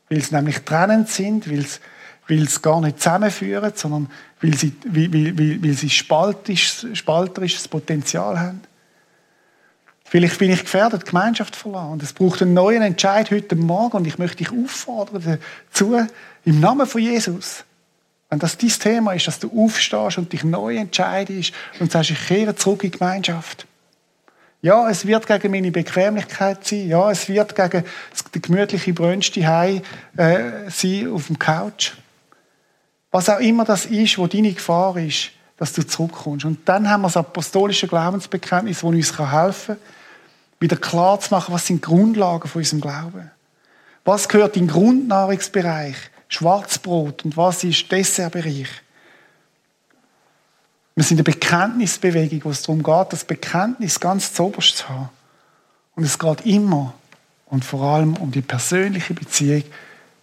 weil 0.09 0.23
sie 0.23 0.35
nämlich 0.35 0.61
trennend 0.61 1.11
sind, 1.11 1.51
weil 1.51 1.67
sie 1.67 1.81
weil 2.29 2.49
sie 2.49 2.61
gar 2.61 2.81
nicht 2.81 3.01
zusammenführen, 3.01 3.73
sondern 3.75 4.09
weil 4.41 4.55
sie, 4.55 4.73
weil, 4.87 5.13
weil, 5.13 5.63
weil 5.63 5.73
sie 5.73 5.91
spaltisch, 5.91 6.87
spalterisches 6.95 7.69
Potenzial 7.69 8.39
haben. 8.39 8.63
Vielleicht 10.05 10.39
bin 10.39 10.51
ich 10.51 10.61
gefährdet, 10.61 11.03
die 11.03 11.11
Gemeinschaft 11.11 11.57
verlassen. 11.57 11.93
Und 11.93 12.03
es 12.03 12.13
braucht 12.13 12.41
einen 12.43 12.55
neuen 12.55 12.83
Entscheid 12.83 13.31
heute 13.31 13.57
Morgen. 13.57 13.97
Und 13.97 14.07
ich 14.07 14.19
möchte 14.19 14.39
dich 14.39 14.53
auffordern 14.53 15.39
dazu, 15.71 16.07
im 16.45 16.61
Namen 16.61 16.87
von 16.87 17.01
Jesus. 17.01 17.65
Wenn 18.31 18.39
das 18.39 18.57
dein 18.57 18.71
Thema 18.71 19.13
ist, 19.13 19.27
dass 19.27 19.41
du 19.41 19.51
aufstehst 19.65 20.19
und 20.19 20.33
dich 20.33 20.45
neu 20.45 20.77
entscheidest 20.77 21.53
und 21.81 21.91
sagst, 21.91 22.11
ich 22.11 22.27
kehre 22.27 22.55
zurück 22.55 22.85
in 22.85 22.91
die 22.91 22.99
Gemeinschaft. 22.99 23.67
Ja, 24.65 24.89
es 24.89 25.07
wird 25.07 25.27
gegen 25.27 25.51
meine 25.51 25.71
Bequemlichkeit 25.71 26.67
sein. 26.67 26.89
Ja, 26.89 27.11
es 27.11 27.29
wird 27.29 27.55
gegen 27.55 27.85
die 28.35 28.41
gemütliche 28.41 28.95
Brönste 28.95 29.47
Hei 29.47 29.83
äh, 30.17 30.71
sein 30.71 31.13
auf 31.13 31.27
dem 31.27 31.39
Couch. 31.39 31.93
Was 33.11 33.29
auch 33.29 33.41
immer 33.41 33.67
das 33.67 33.85
ist, 33.85 34.17
wo 34.17 34.27
deine 34.27 34.55
Gefahr 34.55 34.97
ist, 34.97 35.33
dass 35.59 35.75
du 35.75 35.87
zurückkommst. 35.87 36.47
Und 36.47 36.67
dann 36.67 36.89
haben 36.89 37.03
wir 37.03 37.09
das 37.09 37.19
apostolische 37.19 37.89
Glaubensbekenntnis, 37.89 38.79
das 38.79 38.85
uns 38.85 39.19
helfen 39.19 39.77
kann, 39.77 39.85
wieder 40.61 40.77
klar 40.77 41.21
zu 41.21 41.35
machen, 41.35 41.53
was 41.53 41.67
sind 41.67 41.85
die 41.85 41.91
Grundlagen 41.91 42.49
von 42.49 42.61
unserem 42.61 42.81
Glauben. 42.81 43.31
Was 44.07 44.27
gehört 44.31 44.57
in 44.57 44.67
den 44.67 44.73
Grundnahrungsbereich, 44.73 45.97
Schwarzbrot, 46.29 47.27
und 47.27 47.37
was 47.37 47.65
ist 47.65 47.93
Dessertbereich? 47.93 48.69
Wir 50.95 51.05
sind 51.05 51.19
eine 51.19 51.25
Bekenntnisbewegung, 51.25 52.45
wo 52.45 52.51
es 52.51 52.63
darum 52.63 52.83
geht, 52.83 53.13
das 53.13 53.25
Bekenntnis 53.25 53.99
ganz 53.99 54.33
zoberst 54.33 54.79
zu 54.79 54.89
haben. 54.89 55.09
Und 55.97 56.05
es 56.05 56.19
geht 56.19 56.47
immer 56.47 56.95
und 57.47 57.65
vor 57.65 57.83
allem 57.83 58.17
um 58.17 58.31
die 58.31 58.43
persönliche 58.43 59.15
Beziehung 59.15 59.65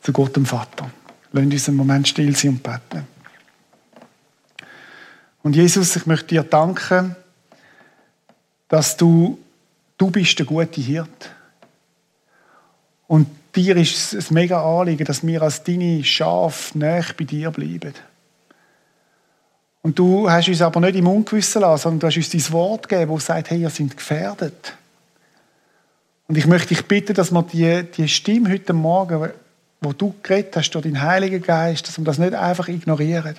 zu 0.01 0.13
Gott 0.13 0.35
dem 0.35 0.45
Vater. 0.45 0.89
Lasst 1.33 1.51
uns 1.51 1.67
einen 1.67 1.77
Moment 1.77 2.07
still 2.07 2.35
sein 2.35 2.51
und 2.51 2.63
beten. 2.63 3.07
Und 5.43 5.55
Jesus, 5.55 5.95
ich 5.95 6.05
möchte 6.05 6.27
dir 6.27 6.43
danken, 6.43 7.15
dass 8.67 8.95
du, 8.95 9.39
du 9.97 10.11
bist 10.11 10.37
der 10.39 10.45
gute 10.45 10.81
Hirt. 10.81 11.31
Und 13.07 13.27
dir 13.55 13.75
ist 13.75 14.13
es 14.13 14.29
ein 14.29 14.33
mega 14.33 14.61
Anliegen, 14.63 15.05
dass 15.05 15.25
wir 15.25 15.41
als 15.41 15.63
deine 15.63 16.03
Schafe 16.03 16.77
näher 16.77 17.05
bei 17.17 17.25
dir 17.25 17.51
bleiben. 17.51 17.93
Und 19.81 19.97
du 19.97 20.29
hast 20.29 20.47
uns 20.47 20.61
aber 20.61 20.79
nicht 20.79 20.95
im 20.95 21.07
Ungewissen 21.07 21.61
lassen, 21.61 21.83
sondern 21.83 21.99
du 22.01 22.07
hast 22.07 22.17
uns 22.17 22.29
dein 22.29 22.53
Wort 22.53 22.87
gegeben, 22.87 23.13
das 23.13 23.25
sagt, 23.25 23.49
hey, 23.49 23.61
ihr 23.61 23.69
seid 23.69 23.97
gefährdet. 23.97 24.73
Und 26.27 26.37
ich 26.37 26.45
möchte 26.45 26.69
dich 26.69 26.85
bitten, 26.85 27.13
dass 27.13 27.31
wir 27.31 27.41
die, 27.43 27.83
die 27.83 28.07
Stimme 28.07 28.51
heute 28.51 28.73
Morgen, 28.73 29.31
wo 29.81 29.93
du 29.93 30.13
geredet 30.21 30.55
hast, 30.55 30.71
durch 30.71 30.83
deinen 30.83 31.01
Heiligen 31.01 31.41
Geist, 31.41 31.87
dass 31.87 31.97
wir 31.97 32.05
das 32.05 32.19
nicht 32.19 32.35
einfach 32.35 32.67
ignorieren. 32.67 33.35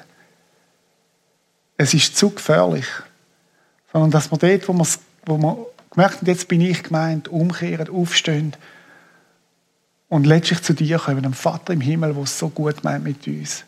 Es 1.76 1.94
ist 1.94 2.16
zu 2.16 2.30
gefährlich. 2.30 2.86
Sondern 3.92 4.10
dass 4.10 4.30
wir 4.30 4.38
dort, 4.38 4.68
wo 4.68 4.72
wir, 4.72 4.86
wo 5.26 5.38
wir 5.38 5.66
gemerkt 5.90 6.16
haben, 6.16 6.26
jetzt 6.26 6.48
bin 6.48 6.60
ich 6.60 6.82
gemeint, 6.82 7.28
umkehren, 7.28 7.88
aufstehen 7.88 8.54
und 10.08 10.26
letztlich 10.26 10.62
zu 10.62 10.74
dir 10.74 10.98
kommen, 10.98 11.22
dem 11.22 11.32
Vater 11.32 11.72
im 11.72 11.80
Himmel, 11.80 12.14
der 12.14 12.24
es 12.24 12.38
so 12.38 12.48
gut 12.48 12.82
meint 12.84 13.04
mit 13.04 13.26
uns. 13.26 13.64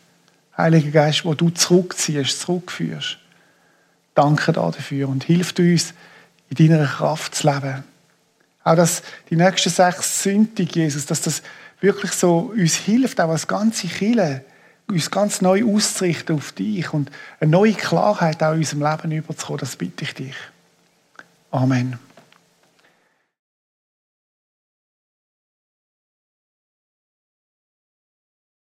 Heiliger 0.57 0.91
Geist, 0.91 1.25
wo 1.25 1.33
du 1.33 1.49
zurückziehst, 1.49 2.41
zurückführst. 2.41 3.17
Danke 4.13 4.53
dafür 4.53 5.09
und 5.09 5.23
hilf 5.25 5.53
uns, 5.57 5.93
in 6.49 6.69
deiner 6.69 6.85
Kraft 6.85 7.35
zu 7.35 7.47
leben. 7.47 7.83
Auch 8.63 8.75
dass 8.75 9.03
die 9.29 9.35
nächsten 9.35 9.69
sechs 9.69 10.23
Sündig, 10.23 10.75
Jesus, 10.75 11.05
dass 11.05 11.21
das 11.21 11.41
wirklich 11.81 12.11
so 12.11 12.51
uns 12.55 12.75
hilft, 12.75 13.19
auch 13.19 13.29
als 13.29 13.47
ganze 13.47 13.87
Kille, 13.87 14.43
uns 14.87 15.11
ganz 15.11 15.41
neu 15.41 15.65
auszurichten 15.65 16.35
auf 16.35 16.51
dich 16.51 16.93
und 16.93 17.11
eine 17.39 17.51
neue 17.51 17.73
Klarheit 17.73 18.41
auch 18.41 18.53
in 18.53 18.59
unserem 18.59 18.83
Leben 18.83 19.11
überzukommen, 19.11 19.59
das 19.59 19.75
bitte 19.75 20.03
ich 20.03 20.13
dich. 20.13 20.35
Amen. 21.51 21.99